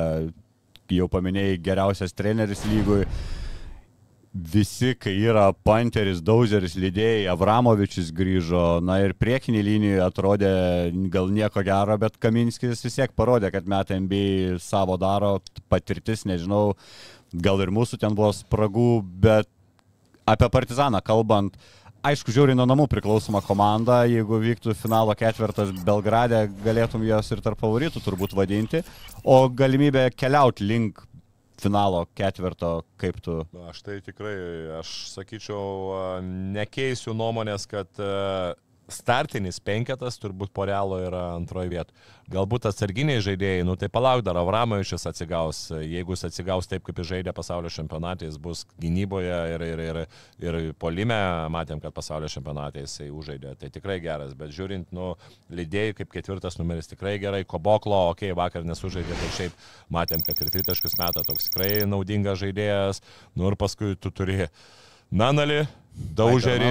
jau 0.94 1.08
paminėjai 1.10 1.58
geriausias 1.64 2.14
treneris 2.16 2.62
lygoje. 2.70 3.08
Visi, 4.34 4.96
kai 4.98 5.14
yra 5.22 5.52
Panteris, 5.54 6.18
Dauzeris, 6.24 6.74
Lydėjai, 6.74 7.28
Avramovičius 7.30 8.10
grįžo, 8.14 8.80
na 8.82 8.98
ir 9.04 9.14
priekinį 9.14 9.62
liniją 9.62 10.08
atrodė 10.08 10.50
gal 11.12 11.30
nieko 11.30 11.62
gero, 11.62 11.94
bet 12.02 12.18
Kaminskis 12.18 12.82
vis 12.82 12.98
tiek 12.98 13.14
parodė, 13.14 13.52
kad 13.54 13.70
metai 13.70 14.00
MB 14.02 14.58
savo 14.62 14.98
daro, 14.98 15.36
patirtis, 15.70 16.26
nežinau, 16.26 16.74
gal 17.30 17.62
ir 17.62 17.70
mūsų 17.74 18.00
ten 18.02 18.18
buvo 18.18 18.32
spragų, 18.34 18.90
bet 19.22 19.48
apie 20.26 20.50
Partizaną 20.50 20.98
kalbant, 21.04 21.54
aišku, 22.04 22.34
žiūri 22.34 22.58
nuo 22.58 22.66
namų 22.66 22.88
priklausoma 22.90 23.38
komanda, 23.46 24.02
jeigu 24.10 24.42
vyktų 24.42 24.74
finalo 24.74 25.14
ketvirtas 25.14 25.70
Belgrade, 25.86 26.48
galėtum 26.66 27.06
jos 27.06 27.30
ir 27.30 27.44
tarp 27.44 27.62
favoritų 27.62 28.02
turbūt 28.02 28.34
vadinti, 28.34 28.82
o 29.22 29.44
galimybė 29.46 30.08
keliauti 30.18 30.66
link 30.66 31.04
finalo 31.60 32.04
ketvirto, 32.16 32.82
kaip 33.00 33.20
tu? 33.24 33.40
Aš 33.68 33.82
tai 33.86 33.98
tikrai, 34.04 34.34
aš 34.80 34.92
sakyčiau, 35.14 36.20
nekeisiu 36.54 37.14
nuomonės, 37.16 37.68
kad 37.70 38.02
startinis 38.90 39.60
penketas 39.64 40.18
turbūt 40.20 40.52
po 40.54 40.66
realo 40.68 40.98
yra 41.00 41.22
antroje 41.34 41.70
vietoje. 41.72 41.96
Galbūt 42.32 42.66
atsarginiai 42.70 43.20
žaidėjai, 43.24 43.64
nu 43.68 43.74
tai 43.76 43.90
palauk 43.92 44.22
dar, 44.24 44.38
Avramovičius 44.40 45.04
atsigaus, 45.10 45.66
jeigu 45.76 46.14
jis 46.14 46.24
atsigaus 46.30 46.68
taip, 46.70 46.84
kaip 46.86 47.00
jis 47.00 47.10
žaidė 47.10 47.34
pasaulio 47.36 47.68
čempionatė, 47.72 48.30
jis 48.30 48.38
bus 48.40 48.62
gynyboje 48.80 49.40
ir, 49.54 49.64
ir, 49.66 49.82
ir, 49.84 50.00
ir 50.40 50.58
polime, 50.80 51.18
matėm, 51.52 51.82
kad 51.84 51.92
pasaulio 51.96 52.30
čempionatė 52.32 52.86
jisai 52.86 53.10
užžaidė, 53.12 53.52
tai 53.60 53.68
tikrai 53.74 53.98
geras, 54.04 54.32
bet 54.38 54.54
žiūrint, 54.56 54.88
nu, 54.96 55.12
lydėjai 55.52 55.98
kaip 56.00 56.16
ketvirtas 56.16 56.56
numeris 56.60 56.88
tikrai 56.88 57.18
gerai, 57.20 57.44
Koboklo, 57.44 58.06
okei, 58.14 58.32
okay, 58.32 58.38
vakar 58.40 58.64
nesužaidė, 58.64 59.20
bet 59.20 59.36
šiaip 59.36 59.68
matėm, 59.92 60.24
kad 60.24 60.40
ir 60.40 60.52
tritaškus 60.54 60.96
metą 61.00 61.26
toks 61.28 61.50
tikrai 61.50 61.70
naudingas 61.88 62.40
žaidėjas, 62.40 63.04
nu 63.36 63.52
ir 63.52 63.60
paskui 63.60 63.94
tu 64.00 64.12
turi 64.12 64.48
Nanalį, 65.14 65.66
Daužerį 65.94 66.70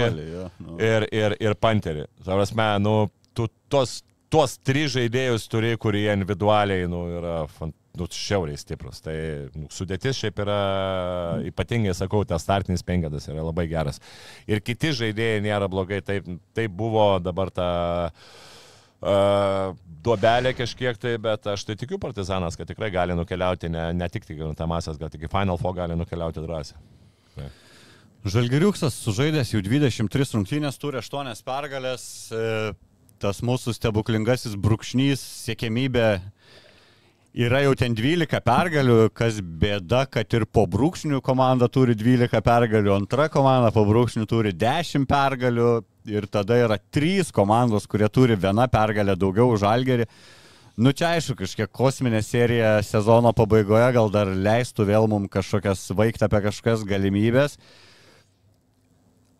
nu. 0.59 0.77
ir, 0.83 1.07
ir, 1.15 1.37
ir 1.39 1.55
Panterį. 1.59 2.07
Tavrasme, 2.25 2.65
nu, 2.83 2.95
tu 3.35 3.47
tos, 3.71 4.01
tuos 4.33 4.57
tris 4.65 4.91
žaidėjus 4.95 5.47
turi, 5.51 5.75
kurie 5.79 6.09
individualiai, 6.11 6.87
nu, 6.91 7.05
yra 7.19 7.37
fant 7.51 7.75
nu, 7.97 8.07
šiauriai 8.09 8.57
stiprus. 8.57 9.01
Tai 9.05 9.15
nu, 9.55 9.67
sudėtis 9.73 10.17
šiaip 10.19 10.41
yra 10.43 10.59
ypatingai, 11.49 11.93
sakau, 11.97 12.23
tas 12.27 12.45
startinis 12.45 12.85
penketas 12.85 13.29
yra 13.29 13.45
labai 13.45 13.67
geras. 13.71 14.01
Ir 14.49 14.63
kiti 14.65 14.93
žaidėjai 14.97 15.43
nėra 15.45 15.69
blogai, 15.71 16.01
taip, 16.05 16.27
taip 16.57 16.73
buvo 16.77 17.07
dabar 17.23 17.53
ta 17.53 17.69
uh, 18.09 19.73
duobelė 20.03 20.55
kažkiek 20.57 20.99
tai, 20.99 21.15
bet 21.21 21.47
aš 21.53 21.67
tai 21.69 21.77
tikiu 21.79 22.01
partizanas, 22.01 22.57
kad 22.59 22.69
tikrai 22.69 22.91
gali 22.93 23.17
nukeliauti, 23.17 23.71
ne, 23.71 23.91
ne 23.95 24.09
tik 24.11 24.27
tą 24.27 24.69
masės, 24.69 24.99
gal 24.99 25.13
tik 25.13 25.27
į 25.27 25.33
Final 25.33 25.61
Four 25.61 25.77
gali 25.77 25.97
nukeliauti 25.99 26.43
drąsiai. 26.43 26.81
Tai. 27.37 27.51
Žalgiriuksas 28.23 28.95
sužaidęs 29.03 29.49
jau 29.51 29.59
23 29.59 30.37
rungtynės, 30.37 30.77
turi 30.79 30.95
8 31.01 31.41
pergalės, 31.43 32.31
e, 32.31 32.71
tas 33.19 33.41
mūsų 33.43 33.73
stebuklingasis 33.75 34.55
brūkšnys, 34.55 35.19
siekėmybė 35.43 36.05
yra 37.43 37.59
jau 37.65 37.73
ten 37.75 37.91
12 37.91 38.39
pergalių, 38.47 39.09
kas 39.11 39.41
bėda, 39.43 40.05
kad 40.07 40.37
ir 40.39 40.47
po 40.47 40.63
brūkšnių 40.71 41.19
komanda 41.19 41.67
turi 41.67 41.97
12 41.99 42.39
pergalių, 42.47 42.95
antra 42.95 43.27
komanda 43.27 43.75
po 43.75 43.83
brūkšnių 43.91 44.23
turi 44.31 44.55
10 44.55 45.03
pergalių 45.03 45.69
ir 46.07 46.31
tada 46.31 46.63
yra 46.63 46.79
3 46.79 47.35
komandos, 47.35 47.91
kurie 47.91 48.07
turi 48.07 48.39
vieną 48.39 48.71
pergalę 48.71 49.19
daugiau 49.19 49.51
už 49.51 49.67
Žalgerį. 49.67 50.07
Nu 50.79 50.95
čia 50.95 51.17
aišku, 51.17 51.41
kažkiek 51.43 51.67
kosminė 51.67 52.23
serija 52.23 52.77
sezono 52.87 53.35
pabaigoje 53.35 53.91
gal 53.99 54.07
dar 54.09 54.31
leistų 54.31 54.87
vėl 54.87 55.11
mums 55.11 55.27
kažkokias 55.35 55.89
vaikti 55.91 56.23
apie 56.23 56.47
kažkokias 56.47 56.87
galimybės. 56.87 57.59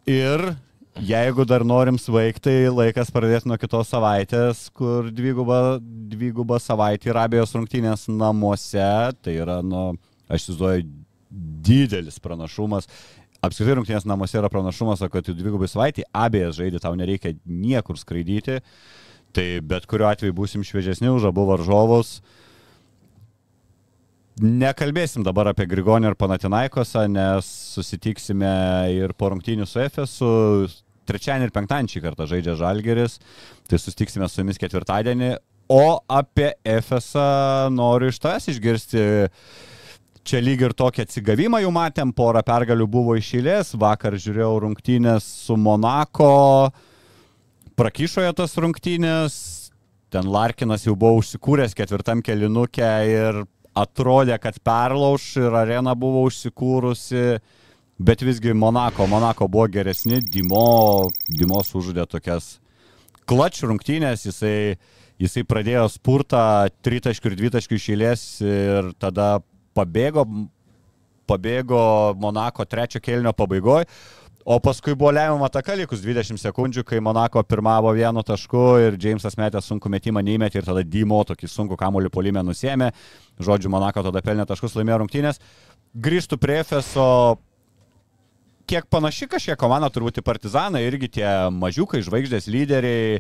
Ir 0.10 0.42
jeigu 1.00 1.46
dar 1.48 1.64
norim 1.64 1.96
svaigti, 2.00 2.44
tai 2.50 2.56
laikas 2.68 3.12
pradėti 3.14 3.48
nuo 3.48 3.58
kitos 3.60 3.88
savaitės, 3.94 4.66
kur 4.76 5.08
dviguba, 5.16 5.80
dviguba 6.12 6.60
savaitė 6.60 7.14
yra 7.14 7.24
abiejos 7.30 7.56
rungtynės 7.56 8.10
namuose. 8.12 8.84
Tai 9.24 9.36
yra, 9.36 9.62
nu, 9.64 9.94
aš 10.28 10.44
įsivaizduoju, 10.44 10.90
didelis 11.64 12.20
pranašumas. 12.24 12.90
Apskritai 13.44 13.80
rungtynės 13.80 14.08
namuose 14.08 14.38
yra 14.40 14.52
pranašumas, 14.52 15.02
o 15.04 15.10
kad 15.12 15.32
dvigubai 15.32 15.72
savaitė 15.72 16.06
abiejas 16.12 16.60
žaidži, 16.60 16.84
tau 16.84 16.94
nereikia 17.00 17.34
niekur 17.48 18.00
skraidyti. 18.00 18.60
Tai 19.34 19.48
bet 19.66 19.88
kuriuo 19.90 20.12
atveju 20.12 20.36
būsim 20.36 20.68
šviežesni 20.68 21.10
už 21.10 21.32
abu 21.32 21.48
varžovus. 21.48 22.20
Uh, 22.20 22.43
Nekalbėsim 24.42 25.22
dabar 25.22 25.52
apie 25.52 25.68
Grigonį 25.70 26.10
ir 26.10 26.16
Panatinaikosą, 26.18 27.04
nes 27.12 27.46
susitiksime 27.76 28.54
ir 28.96 29.14
po 29.14 29.30
rungtynių 29.30 29.68
su 29.70 29.84
Efesu. 29.84 30.30
Trečiadienį 31.06 31.50
ir 31.50 31.54
penktadienį 31.54 31.92
šį 31.94 32.02
kartą 32.02 32.26
žaidžia 32.32 32.56
Žalgeris, 32.58 33.20
tai 33.70 33.78
susitiksime 33.78 34.30
su 34.32 34.42
jumis 34.42 34.58
ketvirtadienį. 34.58 35.36
O 35.70 36.00
apie 36.10 36.50
Efesą 36.66 37.70
noriu 37.76 38.10
iš 38.10 38.18
tavęs 38.24 38.50
išgirsti. 38.56 39.06
Čia 40.24 40.40
lyg 40.40 40.64
ir 40.64 40.74
tokį 40.80 41.04
atsigavimą 41.04 41.60
jau 41.60 41.72
matėm, 41.76 42.16
porą 42.16 42.42
pergalių 42.48 42.88
buvo 42.90 43.18
išėlės, 43.20 43.74
vakar 43.76 44.16
žiūrėjau 44.16 44.54
rungtynės 44.64 45.28
su 45.44 45.58
Monako, 45.60 46.72
prakyšoje 47.76 48.32
tas 48.40 48.56
rungtynės, 48.56 49.36
ten 50.16 50.32
Larkinas 50.32 50.88
jau 50.88 50.96
buvo 50.96 51.20
užsikūręs 51.20 51.76
ketvirtam 51.76 52.24
kelinukė 52.24 52.94
ir 53.12 53.44
atrodė, 53.78 54.38
kad 54.42 54.58
perlauš 54.64 55.28
ir 55.42 55.56
arena 55.58 55.96
buvo 55.98 56.24
užsikūrusi, 56.28 57.40
bet 58.04 58.24
visgi 58.26 58.54
Monako, 58.54 59.08
Monako 59.10 59.48
buvo 59.52 59.68
geresni, 59.72 60.22
Dimo, 60.22 61.10
Dimo 61.30 61.62
sužudė 61.66 62.06
tokias 62.10 62.58
klač 63.30 63.62
rungtynės, 63.64 64.26
jisai, 64.28 64.76
jisai 65.22 65.46
pradėjo 65.48 65.88
spurtą 65.94 66.44
tritaškių 66.86 67.32
ir 67.32 67.38
dvitaškių 67.42 67.80
išėlės 67.80 68.26
ir 68.46 68.92
tada 69.02 69.38
pabėgo, 69.78 70.26
pabėgo 71.30 71.84
Monako 72.20 72.68
trečio 72.70 73.02
kelnio 73.04 73.34
pabaigoje. 73.38 73.88
O 74.46 74.60
paskui 74.60 74.92
buvo 74.96 75.12
lemiama 75.16 75.48
ataka 75.48 75.76
likus 75.80 76.02
20 76.04 76.36
sekundžių, 76.42 76.84
kai 76.84 77.00
Monako 77.00 77.46
pirmavo 77.48 77.94
vienu 77.96 78.20
tašku 78.28 78.64
ir 78.84 78.98
Džeimsas 79.00 79.38
metė 79.40 79.62
sunku 79.64 79.88
metimą, 79.92 80.20
neįmetė 80.20 80.60
ir 80.60 80.68
tada 80.68 80.84
Dymo 80.84 81.22
tokį 81.30 81.48
sunku 81.48 81.78
kamuolį 81.80 82.12
polime 82.12 82.44
nusėmė. 82.44 82.92
Žodžiu, 83.40 83.72
Monako 83.72 84.04
tada 84.10 84.20
pelnė 84.26 84.44
taškus, 84.50 84.76
laimėjo 84.76 85.00
rungtynės. 85.06 85.40
Grįžtų 85.96 86.42
prie 86.44 86.60
Efeso. 86.60 87.08
Kiek 88.68 88.88
panaši 88.92 89.30
kažkiek 89.32 89.60
komanda 89.60 89.88
turbūt 89.92 90.20
į 90.20 90.28
Partizaną, 90.28 90.84
irgi 90.84 91.14
tie 91.20 91.28
mažiukai, 91.52 92.04
žvaigždės 92.04 92.48
lyderiai, 92.52 93.18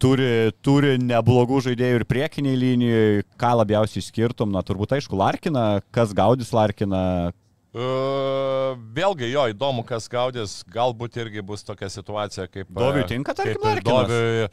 turi, 0.00 0.52
turi 0.64 0.96
neblogų 1.00 1.62
žaidėjų 1.68 2.00
ir 2.00 2.04
priekiniai 2.08 2.60
linijai, 2.60 3.24
ką 3.40 3.54
labiausiai 3.60 4.04
skirtum, 4.04 4.52
na 4.52 4.64
turbūt 4.64 4.96
aišku, 4.96 5.16
Larkina, 5.20 5.82
kas 5.96 6.12
gaudys 6.16 6.52
Larkina, 6.56 7.32
vėlgi 7.76 9.28
jo, 9.28 9.46
įdomu, 9.52 9.84
kas 9.86 10.08
gaudys, 10.08 10.58
galbūt 10.72 11.18
irgi 11.20 11.44
bus 11.44 11.64
tokia 11.66 11.90
situacija 11.92 12.46
kaip... 12.48 12.70
Doviui 12.72 13.04
tinka, 13.08 13.34
tarkim, 13.36 13.60
Doviui 13.84 14.48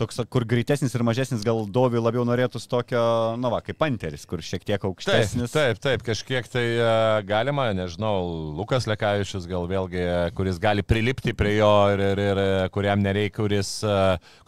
toks, 0.00 0.18
kur 0.32 0.44
greitesnis 0.48 0.94
ir 0.96 1.04
mažesnis, 1.06 1.44
gal 1.46 1.64
Dovi 1.70 2.00
labiau 2.00 2.24
norėtų 2.28 2.60
tokio, 2.70 3.02
nu 3.40 3.50
va, 3.52 3.60
kaip 3.64 3.78
Panteris, 3.80 4.26
kur 4.28 4.42
šiek 4.44 4.64
tiek 4.66 4.82
aukštesnis. 4.88 5.52
Taip, 5.52 5.78
taip, 5.78 5.82
taip 5.84 6.04
kažkiek 6.06 6.48
tai 6.50 6.64
uh, 6.78 7.20
galima, 7.26 7.68
nežinau, 7.76 8.16
Lukas 8.58 8.88
Lekavičius 8.90 9.48
gal 9.50 9.68
vėlgi, 9.70 10.04
kuris 10.36 10.60
gali 10.62 10.84
prilipti 10.86 11.34
prie 11.36 11.56
jo 11.58 11.70
ir, 11.94 12.04
ir, 12.06 12.22
ir 12.26 12.42
kuriam, 12.74 13.02
nereikia, 13.04 13.36
kuris, 13.36 13.72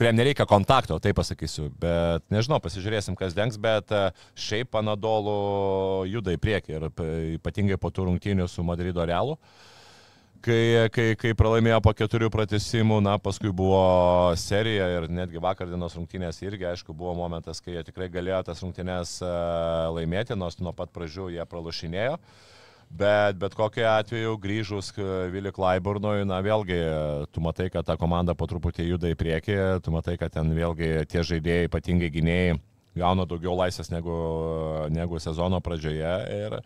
kuriam 0.01 0.18
nereikia 0.18 0.49
kontakto, 0.49 1.01
taip 1.03 1.18
pasakysiu, 1.18 1.68
bet 1.80 2.26
nežinau, 2.34 2.61
pasižiūrėsim, 2.64 3.18
kas 3.18 3.36
dengs, 3.36 3.61
bet 3.61 3.92
šiaip 4.38 4.78
Anadolu 4.78 6.05
juda 6.09 6.34
į 6.34 6.42
priekį 6.42 6.78
ir 6.78 6.92
ypatingai 7.38 7.80
po 7.80 7.92
tų 7.94 8.11
rungtynių 8.11 8.49
su 8.51 8.64
Madrido 8.66 9.05
Realu. 9.09 9.38
Uh, 9.38 9.74
kai, 10.45 10.89
kai, 10.95 11.07
kai 11.18 11.32
pralaimėjo 11.39 11.78
po 11.84 11.93
keturių 11.97 12.28
pratesimų, 12.34 13.01
na, 13.05 13.16
paskui 13.22 13.51
buvo 13.55 13.80
serija 14.41 14.86
ir 14.97 15.09
netgi 15.12 15.43
vakar 15.43 15.70
dienos 15.70 15.97
rungtynės 15.99 16.41
irgi, 16.45 16.68
aišku, 16.72 16.95
buvo 16.97 17.14
momentas, 17.18 17.62
kai 17.64 17.76
jie 17.76 17.82
tikrai 17.89 18.11
galėjo 18.12 18.45
tas 18.51 18.62
rungtynės 18.64 19.18
e, 19.22 19.32
laimėti, 19.97 20.36
nors 20.39 20.59
nuo 20.61 20.74
pat 20.76 20.93
pradžių 20.95 21.32
jie 21.36 21.49
pralašinėjo. 21.49 22.16
Bet, 22.89 23.36
bet 23.36 23.53
kokiu 23.53 23.84
atveju 23.84 24.39
grįžus 24.41 24.95
Vili 25.32 25.51
Klaiburnui, 25.53 26.24
na 26.24 26.39
vėlgi, 26.41 26.78
tu 27.34 27.43
matai, 27.45 27.68
kad 27.68 27.84
ta 27.84 27.99
komanda 28.01 28.32
po 28.32 28.49
truputį 28.49 28.86
juda 28.89 29.11
į 29.12 29.18
priekį, 29.20 29.59
tu 29.84 29.93
matai, 29.93 30.16
kad 30.16 30.32
ten 30.32 30.55
vėlgi 30.57 31.05
tie 31.12 31.20
žaidėjai, 31.20 31.68
ypatingai 31.68 32.09
gynėjai, 32.14 32.57
gauna 32.97 33.28
daugiau 33.28 33.59
laisvės 33.59 33.93
negu, 33.93 34.16
negu 34.95 35.20
sezono 35.20 35.61
pradžioje. 35.61 36.14
Ir, 36.39 36.59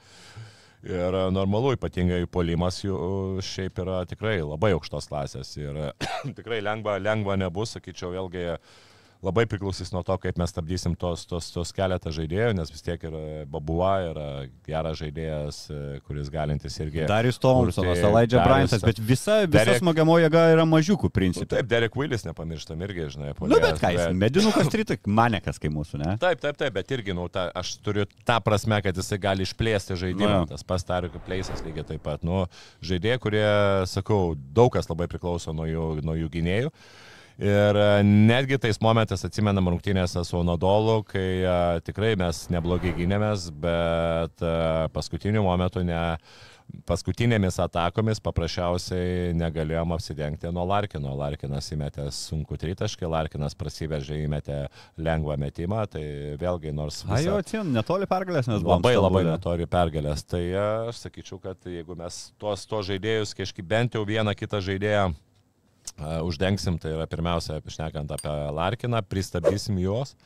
Ir 0.82 1.14
normalu, 1.30 1.76
ypatingai 1.76 2.24
polimas 2.26 2.80
jų 2.82 2.96
šiaip 3.46 3.76
yra 3.84 4.00
tikrai 4.10 4.40
labai 4.42 4.72
aukštos 4.74 5.06
klasės 5.06 5.52
ir 5.60 5.76
tikrai 6.38 6.58
lengva, 6.64 6.96
lengva 6.98 7.36
nebus, 7.38 7.76
sakyčiau, 7.76 8.10
vėlgi 8.16 8.48
labai 9.22 9.44
priklausys 9.46 9.92
nuo 9.94 10.02
to, 10.02 10.16
kaip 10.18 10.38
mes 10.40 10.50
stabdysim 10.50 10.96
tos, 10.98 11.22
tos, 11.30 11.46
tos 11.54 11.70
keletą 11.76 12.10
žaidėjų, 12.14 12.56
nes 12.58 12.70
vis 12.74 12.82
tiek 12.82 13.04
yra 13.06 13.44
Babuva, 13.46 13.92
yra 14.10 14.24
geras 14.66 14.98
žaidėjas, 14.98 15.58
e, 15.70 16.00
kuris 16.08 16.30
galintis 16.32 16.74
irgi. 16.82 17.04
Darius 17.06 17.38
kurti- 17.38 17.86
Elijah 18.02 18.42
Bryantas, 18.42 18.82
bet 18.82 18.98
visa, 18.98 19.44
visa 19.46 19.58
Derek- 19.64 19.78
smagiamo 19.78 20.16
jėga 20.24 20.42
yra 20.56 20.64
mažiukų 20.66 21.06
Nu, 21.06 21.14
principai. 21.20 21.48
Taip, 21.54 21.68
Derek 21.70 21.94
Willis 21.96 22.26
nepamirštam 22.26 22.82
irgi, 22.82 23.06
žinai, 23.14 23.28
Nu, 23.30 23.34
puolėjas, 23.38 23.60
bet 23.68 23.80
ką 23.84 23.92
jis, 23.94 24.18
medinukas 24.24 24.72
tritai, 24.74 24.98
manekas 25.06 25.58
kaip 25.62 25.72
mūsų, 25.72 26.02
ne? 26.04 26.16
Taip, 26.18 26.40
taip, 26.42 26.56
taip, 26.58 26.72
bet 26.74 26.88
irgi, 26.98 27.14
nu, 27.14 27.28
ta, 27.28 27.50
aš 27.54 27.76
turiu 27.78 28.06
tą 28.26 28.40
prasme, 28.42 28.82
kad 28.82 28.94
jisai 28.94 29.20
gali 29.22 29.46
išplėsti 29.46 29.94
žaidimą. 30.02 30.18
Nu, 30.32 30.42
jo. 30.42 30.50
Tas 30.50 30.62
pats 30.66 30.84
Tariko 30.84 31.22
Pleisas 31.22 31.62
lygiai 31.62 31.86
taip 31.86 32.02
pat. 32.02 32.24
Nu, 32.26 32.46
žaidėjai, 32.82 33.20
kurie, 33.22 33.46
sakau, 33.86 34.34
daug 34.34 34.72
kas 34.74 34.90
labai 34.90 35.06
priklauso 35.06 35.54
nuo 35.54 35.64
jų, 35.70 36.02
nuo 36.02 36.14
jų 36.18 36.28
gynėjų. 36.28 36.72
Ir 37.40 37.78
e, 37.80 37.88
netgi 38.04 38.58
tais 38.60 38.80
momentais 38.82 39.24
atsimenam 39.24 39.70
rungtynėse 39.72 40.20
su 40.28 40.42
Nadolu, 40.44 41.00
kai 41.08 41.28
a, 41.48 41.58
tikrai 41.84 42.12
mes 42.20 42.44
neblogai 42.52 42.92
gynėmės, 42.98 43.48
bet 43.62 44.44
a, 44.44 44.88
paskutiniu 44.92 45.44
momentu 45.46 45.80
ne, 45.86 46.00
paskutinėmis 46.88 47.58
atakomis 47.64 48.20
paprasčiausiai 48.24 49.32
negalėjom 49.36 49.94
apsidengti 49.96 50.52
nuo 50.54 50.64
Larkino. 50.68 51.14
Larkinas 51.18 51.68
įmetė 51.74 52.06
sunku 52.14 52.56
tritaškį, 52.60 53.08
Larkinas 53.12 53.56
prasiveržė, 53.58 54.20
įmetė 54.26 54.60
lengvą 55.00 55.36
metimą, 55.40 55.82
tai 55.92 56.04
vėlgi 56.40 56.72
nors... 56.76 57.02
Ai, 57.08 57.24
jo, 57.26 57.36
visa- 57.36 57.42
atsim, 57.42 57.74
netoli 57.74 58.08
pergalės, 58.10 58.48
nes 58.50 58.62
buvom 58.62 58.80
Labai 58.80 58.94
labai 58.98 59.26
neturi 59.28 59.68
pergalės. 59.70 60.24
Tai 60.28 60.44
e, 60.44 60.64
aš 60.92 61.04
sakyčiau, 61.08 61.40
kad 61.42 61.68
jeigu 61.68 61.96
mes 61.98 62.22
tuos, 62.40 62.64
tuos 62.68 62.88
žaidėjus, 62.92 63.36
kažkaip 63.40 63.68
bent 63.68 63.98
jau 63.98 64.04
vieną 64.08 64.36
kitą 64.38 64.62
žaidėją 64.64 65.10
uždengsim, 65.98 66.78
tai 66.82 66.94
yra 66.96 67.08
pirmiausia, 67.10 67.58
šnekant 67.66 68.12
apie 68.14 68.32
Larkiną, 68.56 69.02
pristabdysim 69.04 69.80
juos. 69.82 70.16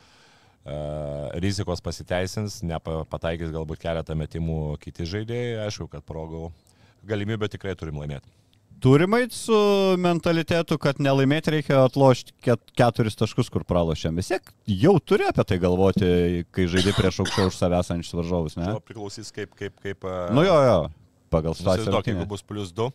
Rizikos 1.39 1.79
pasiteisins, 1.79 2.59
nepataikys 2.67 3.53
galbūt 3.53 3.79
keletą 3.79 4.17
metimų 4.19 4.75
kiti 4.83 5.07
žaidėjai, 5.07 5.61
aišku, 5.67 5.87
kad 5.91 6.03
progų 6.03 6.49
galimybę 7.07 7.47
tikrai 7.47 7.75
turim 7.79 8.01
laimėti. 8.01 8.27
Turimai 8.83 9.23
su 9.33 9.55
mentalitetu, 9.97 10.75
kad 10.77 10.99
nelaimėti 11.01 11.49
reikia 11.55 11.79
atlošti 11.87 12.35
ket, 12.45 12.61
keturis 12.77 13.15
taškus, 13.17 13.47
kur 13.49 13.63
pralošėm. 13.65 14.19
Vis 14.21 14.29
tiek 14.29 14.51
jau 14.69 14.93
turi 15.01 15.25
apie 15.25 15.45
tai 15.49 15.57
galvoti, 15.63 16.43
kai 16.53 16.67
žaidži 16.69 16.93
prieš 16.93 17.23
aukščiau 17.23 17.49
už 17.49 17.57
savęs 17.57 17.89
ančius 17.95 18.13
varžovus, 18.19 18.57
ne? 18.59 18.67
Čia 18.67 18.83
priklausys 18.85 19.33
kaip, 19.33 19.55
kaip, 19.57 19.73
kaip... 19.81 20.05
Nu 20.35 20.45
jo, 20.45 20.59
jo, 20.67 20.77
pagal 21.33 21.57
situaciją. 21.57 21.87
Įsivaizduok, 21.87 22.11
jeigu 22.11 22.27
bus 22.29 22.45
plus 22.45 22.75
2. 22.77 22.91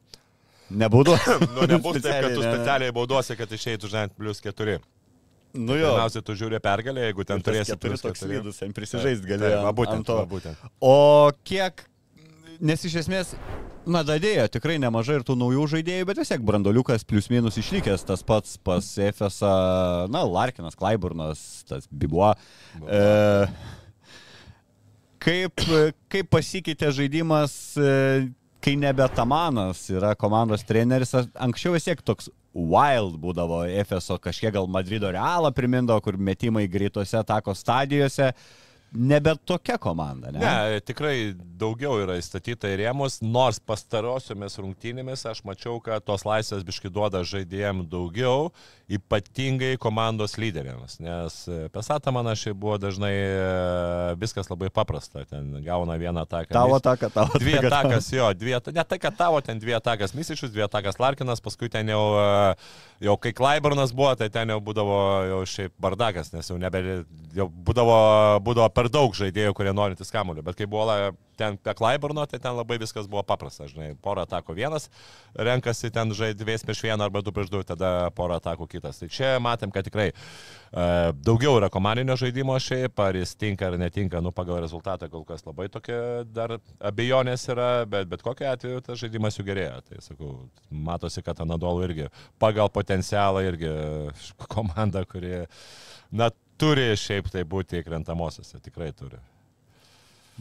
Nebūtų. 0.73 1.18
Nu, 1.57 1.66
nebus 1.68 2.01
taip, 2.01 2.25
kad 2.25 2.35
tu 2.35 2.43
specialiai 2.43 2.95
baudosi, 2.95 3.37
kad 3.39 3.51
išeitų 3.53 3.91
žinant 3.93 4.14
plus 4.16 4.41
4. 4.45 4.79
Nu 5.53 5.77
jo. 5.77 5.91
Pirmiausia, 5.93 6.23
tu 6.25 6.35
žiūri 6.39 6.61
pergalę, 6.64 7.09
jeigu 7.11 7.27
ten 7.29 7.43
turėsi 7.45 7.75
keturi 7.75 7.99
toks 8.01 8.23
4. 8.25 8.31
lydus, 8.31 8.61
ten 8.62 8.73
prisižaist 8.77 9.27
galėjo. 9.29 9.59
va, 9.66 9.73
būtent, 9.77 10.07
to. 10.09 10.16
būtent. 10.31 10.62
O 10.81 11.29
kiek, 11.45 11.85
nes 12.64 12.87
iš 12.89 13.03
esmės, 13.03 13.35
na, 13.85 14.01
dadėjo 14.07 14.47
tikrai 14.55 14.79
nemažai 14.81 15.18
ir 15.20 15.27
tų 15.29 15.37
naujų 15.43 15.66
žaidėjų, 15.75 16.09
bet 16.09 16.23
vis 16.23 16.33
tiek 16.33 16.47
brandoliukas 16.49 17.05
plius 17.05 17.29
minus 17.33 17.61
išlikęs, 17.61 18.07
tas 18.09 18.25
pats 18.25 18.57
pas 18.64 18.89
Efesą, 19.05 19.53
na, 20.12 20.25
Larkinas, 20.25 20.79
Klaiburnas, 20.79 21.45
tas 21.68 21.85
Bibuo. 21.93 22.33
E, 22.89 23.03
kaip, 25.23 25.66
kaip 26.12 26.33
pasikeitė 26.33 26.95
žaidimas, 26.97 27.59
e, 27.77 28.33
kai 28.62 28.76
nebe 28.78 29.06
Tamanas 29.16 29.82
yra 29.90 30.12
komandos 30.14 30.62
treneris, 30.66 31.14
anksčiau 31.34 31.74
vis 31.74 31.86
tiek 31.88 32.02
toks 32.06 32.28
wild 32.54 33.16
būdavo 33.18 33.64
Efeso, 33.80 34.18
kažkiek 34.22 34.52
gal 34.54 34.68
Madrido 34.70 35.10
realą 35.10 35.50
primindavo, 35.56 36.02
kur 36.04 36.18
metimai 36.18 36.68
greitose 36.70 37.18
atako 37.18 37.56
stadijose. 37.58 38.30
Nebe 38.93 39.32
tokia 39.49 39.78
komanda, 39.80 40.28
ne? 40.34 40.40
Ne, 40.43 40.80
tikrai 40.84 41.32
daugiau 41.32 41.97
yra 42.03 42.18
įstatyta 42.20 42.68
į 42.68 42.76
rėmus, 42.82 43.20
nors 43.24 43.57
pastarosiomis 43.64 44.59
rungtynėmis 44.61 45.22
aš 45.30 45.40
mačiau, 45.49 45.78
kad 45.80 46.05
tos 46.05 46.26
laisvės 46.28 46.64
biški 46.66 46.90
duoda 46.93 47.22
žaidėjim 47.24 47.86
daugiau, 47.88 48.51
ypatingai 48.93 49.78
komandos 49.80 50.34
lyderiams, 50.36 50.99
nes 51.01 51.36
pesata 51.72 52.12
man 52.12 52.28
aš 52.28 52.51
buvo 52.53 52.74
dažnai 52.82 53.12
e, 53.14 53.38
viskas 54.20 54.51
labai 54.53 54.68
paprasta, 54.74 55.24
ten 55.30 55.55
gauna 55.64 55.97
vieną 55.97 56.26
ataką. 56.26 56.53
Tavo 56.53 56.76
ataka, 56.76 57.09
tavo 57.14 57.40
Dvi 57.40 57.57
ataka. 57.57 57.70
atakas, 57.78 58.11
jo, 58.12 58.28
dvi 58.36 58.57
atakas, 58.59 58.76
ne 58.76 58.84
tai, 58.90 58.99
kad 59.01 59.16
tavo 59.16 59.40
ten 59.40 59.62
dvi 59.62 59.76
atakas 59.78 60.12
Misičius, 60.18 60.53
dvi 60.53 60.66
atakas 60.66 61.01
Larkinas, 61.01 61.40
paskui 61.40 61.70
ten 61.72 61.88
jau, 61.88 62.03
e, 62.20 63.09
jau 63.09 63.16
kai 63.22 63.32
Klaiburnas 63.38 63.95
buvo, 63.97 64.12
tai 64.20 64.28
ten 64.34 64.53
jau 64.53 64.61
būdavo 64.61 65.01
jau 65.30 65.40
šiaip 65.49 65.72
bardakas, 65.80 66.34
nes 66.36 66.53
jau, 66.53 66.59
nebe, 66.61 67.01
jau 67.38 67.49
būdavo, 67.49 67.97
būdavo 68.45 68.68
per 68.74 68.82
daug 68.93 69.14
žaidėjų, 69.14 69.53
kurie 69.55 69.74
norintys 69.76 70.11
kamuolį, 70.14 70.45
bet 70.47 70.59
kai 70.59 70.66
buvo 70.70 70.87
ten 71.37 71.57
apie 71.57 71.74
Klaiburno, 71.74 72.24
tai 72.26 72.39
ten 72.43 72.57
labai 72.57 72.78
viskas 72.80 73.09
buvo 73.11 73.22
paprasta, 73.26 73.66
žinai, 73.70 73.93
porą 74.03 74.24
atakų 74.26 74.55
vienas, 74.57 74.89
renkasi 75.35 75.91
ten 75.95 76.12
žaidėjas 76.16 76.64
prieš 76.66 76.83
vieną 76.87 77.07
arba 77.07 77.22
du 77.24 77.33
prieš 77.35 77.51
du, 77.53 77.62
tada 77.66 78.11
porą 78.16 78.39
atakų 78.41 78.68
kitas. 78.76 79.01
Tai 79.01 79.09
čia 79.12 79.33
matėm, 79.43 79.72
kad 79.74 79.87
tikrai 79.89 80.11
uh, 80.12 81.11
daugiau 81.16 81.57
yra 81.61 81.70
komandinio 81.72 82.16
žaidimo 82.20 82.57
šiaip, 82.62 83.01
ar 83.03 83.18
jis 83.18 83.35
tinka 83.39 83.70
ar 83.70 83.78
netinka, 83.80 84.22
nu 84.24 84.35
pagal 84.35 84.62
rezultatą 84.64 85.09
kol 85.12 85.24
kas 85.28 85.45
labai 85.49 85.68
tokia 85.72 86.22
dar 86.28 86.59
abejonės 86.80 87.49
yra, 87.53 87.70
bet 87.89 88.11
bet 88.12 88.24
kokiu 88.24 88.51
atveju 88.53 88.85
tas 88.87 89.01
žaidimas 89.01 89.39
jų 89.39 89.49
gerėja. 89.49 89.80
Tai 89.89 90.05
sakau, 90.05 90.37
matosi, 90.70 91.24
kad 91.24 91.41
Anadolu 91.43 91.87
irgi 91.89 92.09
pagal 92.43 92.70
potencialą 92.72 93.45
irgi 93.49 93.72
komanda, 94.53 95.05
kuri, 95.09 95.45
na, 96.12 96.30
turi 96.62 96.88
šiaip 96.98 97.30
tai 97.32 97.44
būti 97.48 97.82
krentamosiose, 97.84 98.60
tikrai 98.62 98.92
turi. 98.94 99.18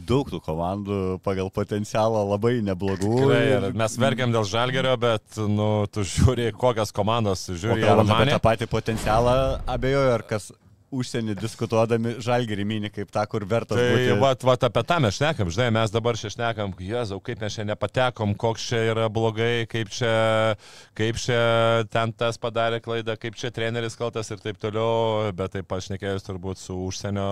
Daug 0.07 0.29
tų 0.31 0.39
komandų 0.41 0.97
pagal 1.25 1.49
potencialą 1.53 2.21
labai 2.29 2.53
neblogų. 2.63 3.11
Tikrai, 3.19 3.41
ir 3.57 3.65
mes 3.77 3.97
verkiam 3.99 4.31
dėl 4.33 4.45
žalgerio, 4.47 4.93
bet, 5.01 5.25
nu, 5.51 5.67
tu 5.91 6.05
žiūri, 6.07 6.47
kokias 6.57 6.93
komandos, 6.95 7.43
žiūri, 7.51 7.83
apie 7.83 7.91
Armanį. 7.91 8.37
tą 8.37 8.39
patį 8.45 8.69
potencialą, 8.71 9.35
abejoju, 9.69 10.13
ar 10.15 10.23
kas 10.29 10.47
užsienį 10.91 11.35
diskutuodami 11.39 12.15
žalgerį 12.23 12.65
mini 12.67 12.89
kaip 12.93 13.11
tą, 13.13 13.23
kur 13.31 13.45
vertas 13.47 13.79
Tai 13.79 13.85
būti. 13.93 14.17
vat, 14.21 14.43
vat 14.47 14.65
apie 14.67 14.83
tą 14.87 14.97
mes 15.03 15.17
šnekam, 15.17 15.49
žinai, 15.53 15.69
mes 15.75 15.93
dabar 15.93 16.19
čia 16.19 16.31
šnekam, 16.33 16.73
jezau, 16.83 17.19
kaip 17.23 17.41
mes 17.41 17.55
čia 17.55 17.65
nepatekom, 17.69 18.35
koks 18.39 18.67
čia 18.71 18.81
yra 18.91 19.07
blogai, 19.13 19.65
kaip 19.71 19.91
čia, 19.93 20.11
kaip 20.97 21.19
čia 21.21 21.39
ten 21.93 22.13
tas 22.13 22.39
padarė 22.41 22.81
klaidą, 22.83 23.15
kaip 23.19 23.37
čia 23.39 23.53
treneris 23.55 23.95
kaltas 23.99 24.31
ir 24.35 24.43
taip 24.43 24.59
toliau, 24.61 25.31
bet 25.37 25.55
taip 25.55 25.69
pašnekėjus 25.71 26.27
turbūt 26.27 26.59
su 26.61 26.75
užsienio 26.89 27.27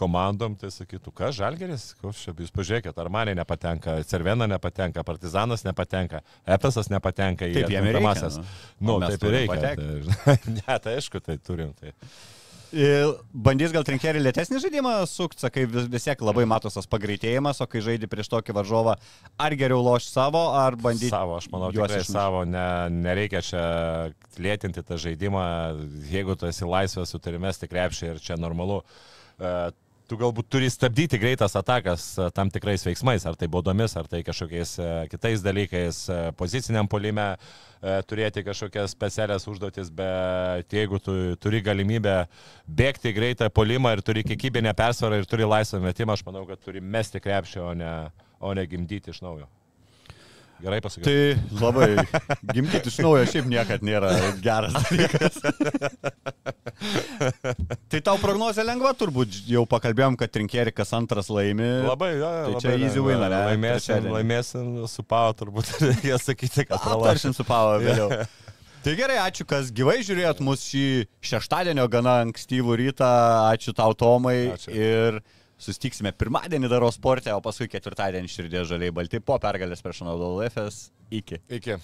komandom, 0.00 0.56
tai 0.60 0.72
sakytų, 0.74 1.12
kas 1.14 1.36
žalgeris, 1.38 1.90
koks 2.00 2.24
čia, 2.24 2.36
jūs 2.40 2.54
pažiūrėkit, 2.56 2.96
ar 2.96 3.12
mane 3.12 3.36
nepatenka, 3.36 4.00
Cervena 4.08 4.48
nepatenka, 4.50 5.04
Partizanas 5.06 5.66
nepatenka, 5.66 6.24
Epesas 6.56 6.88
nepatenka 6.92 7.48
į 7.50 7.64
atkrintamąsias. 7.66 8.40
nu. 8.80 8.94
Nu, 8.94 9.00
taip 9.02 9.24
ir 9.28 9.36
reikia. 9.38 9.74
Tai, 9.74 10.36
ne, 10.58 10.78
tai 10.84 10.96
aišku, 10.98 11.20
tai 11.24 11.36
turim. 11.42 11.72
Tai. 11.78 11.92
E, 12.74 12.86
Bandys 13.46 13.72
gal 13.74 13.84
trinkerį 13.86 14.22
lėtesnį 14.24 14.58
žaidimą 14.64 14.94
sukti, 15.06 15.46
kai 15.54 15.64
vis, 15.70 15.86
vis 15.90 16.06
tiek 16.08 16.22
labai 16.26 16.42
matos 16.48 16.74
tas 16.74 16.88
pagreitėjimas, 16.90 17.60
o 17.62 17.68
kai 17.70 17.82
žaidži 17.84 18.08
prieš 18.10 18.32
tokį 18.32 18.56
varžovą, 18.56 18.96
ar 19.38 19.56
geriau 19.58 19.82
loš 19.84 20.08
savo, 20.10 20.42
ar 20.58 20.74
bandyti... 20.80 21.12
Savo, 21.12 21.36
aš 21.38 21.46
manau, 21.52 21.70
juos 21.74 21.92
išmušt? 21.94 22.10
savo, 22.10 22.42
ne, 22.48 22.66
nereikia 22.94 23.44
čia 23.46 23.64
lėtinti 24.42 24.82
tą 24.86 24.98
žaidimą, 25.00 25.44
jeigu 26.10 26.34
tu 26.40 26.50
esi 26.50 26.66
laisvas, 26.66 27.14
tu 27.14 27.22
turi 27.22 27.42
mesti 27.42 27.70
krepšį 27.70 28.10
ir 28.10 28.22
čia 28.24 28.38
normalu. 28.40 28.82
E, 29.38 29.54
Tu 30.04 30.18
galbūt 30.20 30.50
turi 30.52 30.66
stabdyti 30.68 31.16
greitas 31.16 31.54
atakas 31.56 32.02
e, 32.20 32.26
tam 32.36 32.50
tikrais 32.52 32.82
veiksmais, 32.84 33.24
ar 33.24 33.38
tai 33.40 33.48
baudomis, 33.48 33.94
ar 33.96 34.04
tai 34.10 34.20
kažkokiais 34.26 34.74
e, 34.76 34.88
kitais 35.08 35.40
dalykais, 35.44 36.00
e, 36.12 36.18
poziciniam 36.36 36.90
polime 36.90 37.34
turėti 38.08 38.40
kažkokias 38.40 38.94
specialias 38.94 39.44
užduotis, 39.48 39.90
bet 39.92 40.72
jeigu 40.72 40.96
tu 41.04 41.16
turi 41.36 41.60
galimybę 41.64 42.14
bėgti 42.64 43.12
greitą 43.12 43.50
polimą 43.52 43.92
ir 43.92 44.00
turi 44.04 44.22
kiekybinę 44.24 44.72
persvarą 44.76 45.18
ir 45.20 45.28
turi 45.28 45.44
laisvą 45.44 45.82
metimą, 45.84 46.16
aš 46.16 46.24
manau, 46.24 46.46
kad 46.48 46.64
turi 46.64 46.80
mesti 46.80 47.20
krepšį, 47.20 47.60
o 47.60 47.74
ne, 47.76 47.92
o 48.40 48.56
ne 48.56 48.64
gimdyti 48.68 49.12
iš 49.12 49.20
naujo. 49.24 49.50
Gerai 50.64 50.80
pasakiau. 50.80 51.04
Tai 51.04 51.58
labai 51.60 51.88
gimdyti 52.56 52.88
iš 52.88 52.96
naujo 53.04 53.26
šiaip 53.28 53.48
niekad 53.52 53.82
nėra 53.84 54.12
geras 54.44 54.72
dalykas. 54.78 55.36
tai 57.92 58.00
tau 58.04 58.16
prognozija 58.22 58.64
lengva 58.66 58.94
turbūt, 58.96 59.42
jau 59.50 59.64
pakalbėjom, 59.68 60.16
kad 60.20 60.32
trinkeri 60.32 60.72
kas 60.74 60.94
antras 60.96 61.28
laimi. 61.32 61.68
Labai, 61.84 62.14
jo, 62.16 62.30
jo, 62.30 62.46
Tai 62.46 62.54
labai 62.54 62.62
čia 62.64 62.78
easy 62.80 63.04
win, 63.04 63.20
ne? 63.20 63.42
Laimėsim, 63.50 64.08
laimėsim 64.14 64.72
su 64.90 65.04
Pau, 65.04 65.34
turbūt 65.36 65.74
reikia 65.84 66.18
sakyti, 66.22 66.64
kad 66.64 66.80
pralaimėsim. 66.80 67.04
Aptaršim 67.04 67.36
su 67.36 67.46
Pavo 67.48 67.76
vėliau. 67.84 68.24
Tai 68.84 68.92
gerai, 68.98 69.20
ačiū, 69.24 69.46
kas 69.48 69.70
gyvai 69.72 70.00
žiūrėjot 70.04 70.40
mus 70.44 70.64
šį 70.68 70.86
šeštadienio 71.24 71.86
gana 71.92 72.18
ankstyvų 72.24 72.76
rytą. 72.82 73.12
Ačiū 73.52 73.72
tau, 73.76 73.94
Tomai. 73.96 74.38
Ačiū. 74.56 74.74
Ir 74.76 75.20
Sustiksime 75.58 76.12
pirmadienį 76.12 76.68
daro 76.68 76.90
sportę, 76.92 77.32
o 77.34 77.42
paskui 77.44 77.68
ketvirtadienį 77.70 78.30
širdė 78.30 78.64
žaliai 78.68 78.94
balti 78.94 79.20
po 79.20 79.38
pergalės 79.42 79.84
prieš 79.84 80.02
Naudolefes. 80.06 80.88
Iki. 81.14 81.40
Iki. 81.60 81.78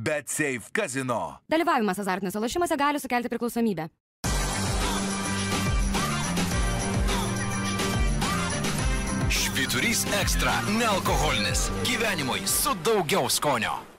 Bet 0.00 0.30
Safe 0.32 0.70
Casino. 0.72 1.40
Dalyvavimas 1.50 1.98
azartiniuose 2.00 2.40
lašymuose 2.40 2.78
gali 2.80 3.02
sukelti 3.02 3.28
priklausomybę. 3.32 3.90
Šviturys 9.30 10.06
ekstra- 10.22 10.56
nealkoholinis. 10.80 11.68
Gyvenimui 11.84 12.46
su 12.46 12.74
daugiau 12.84 13.28
skonio. 13.30 13.89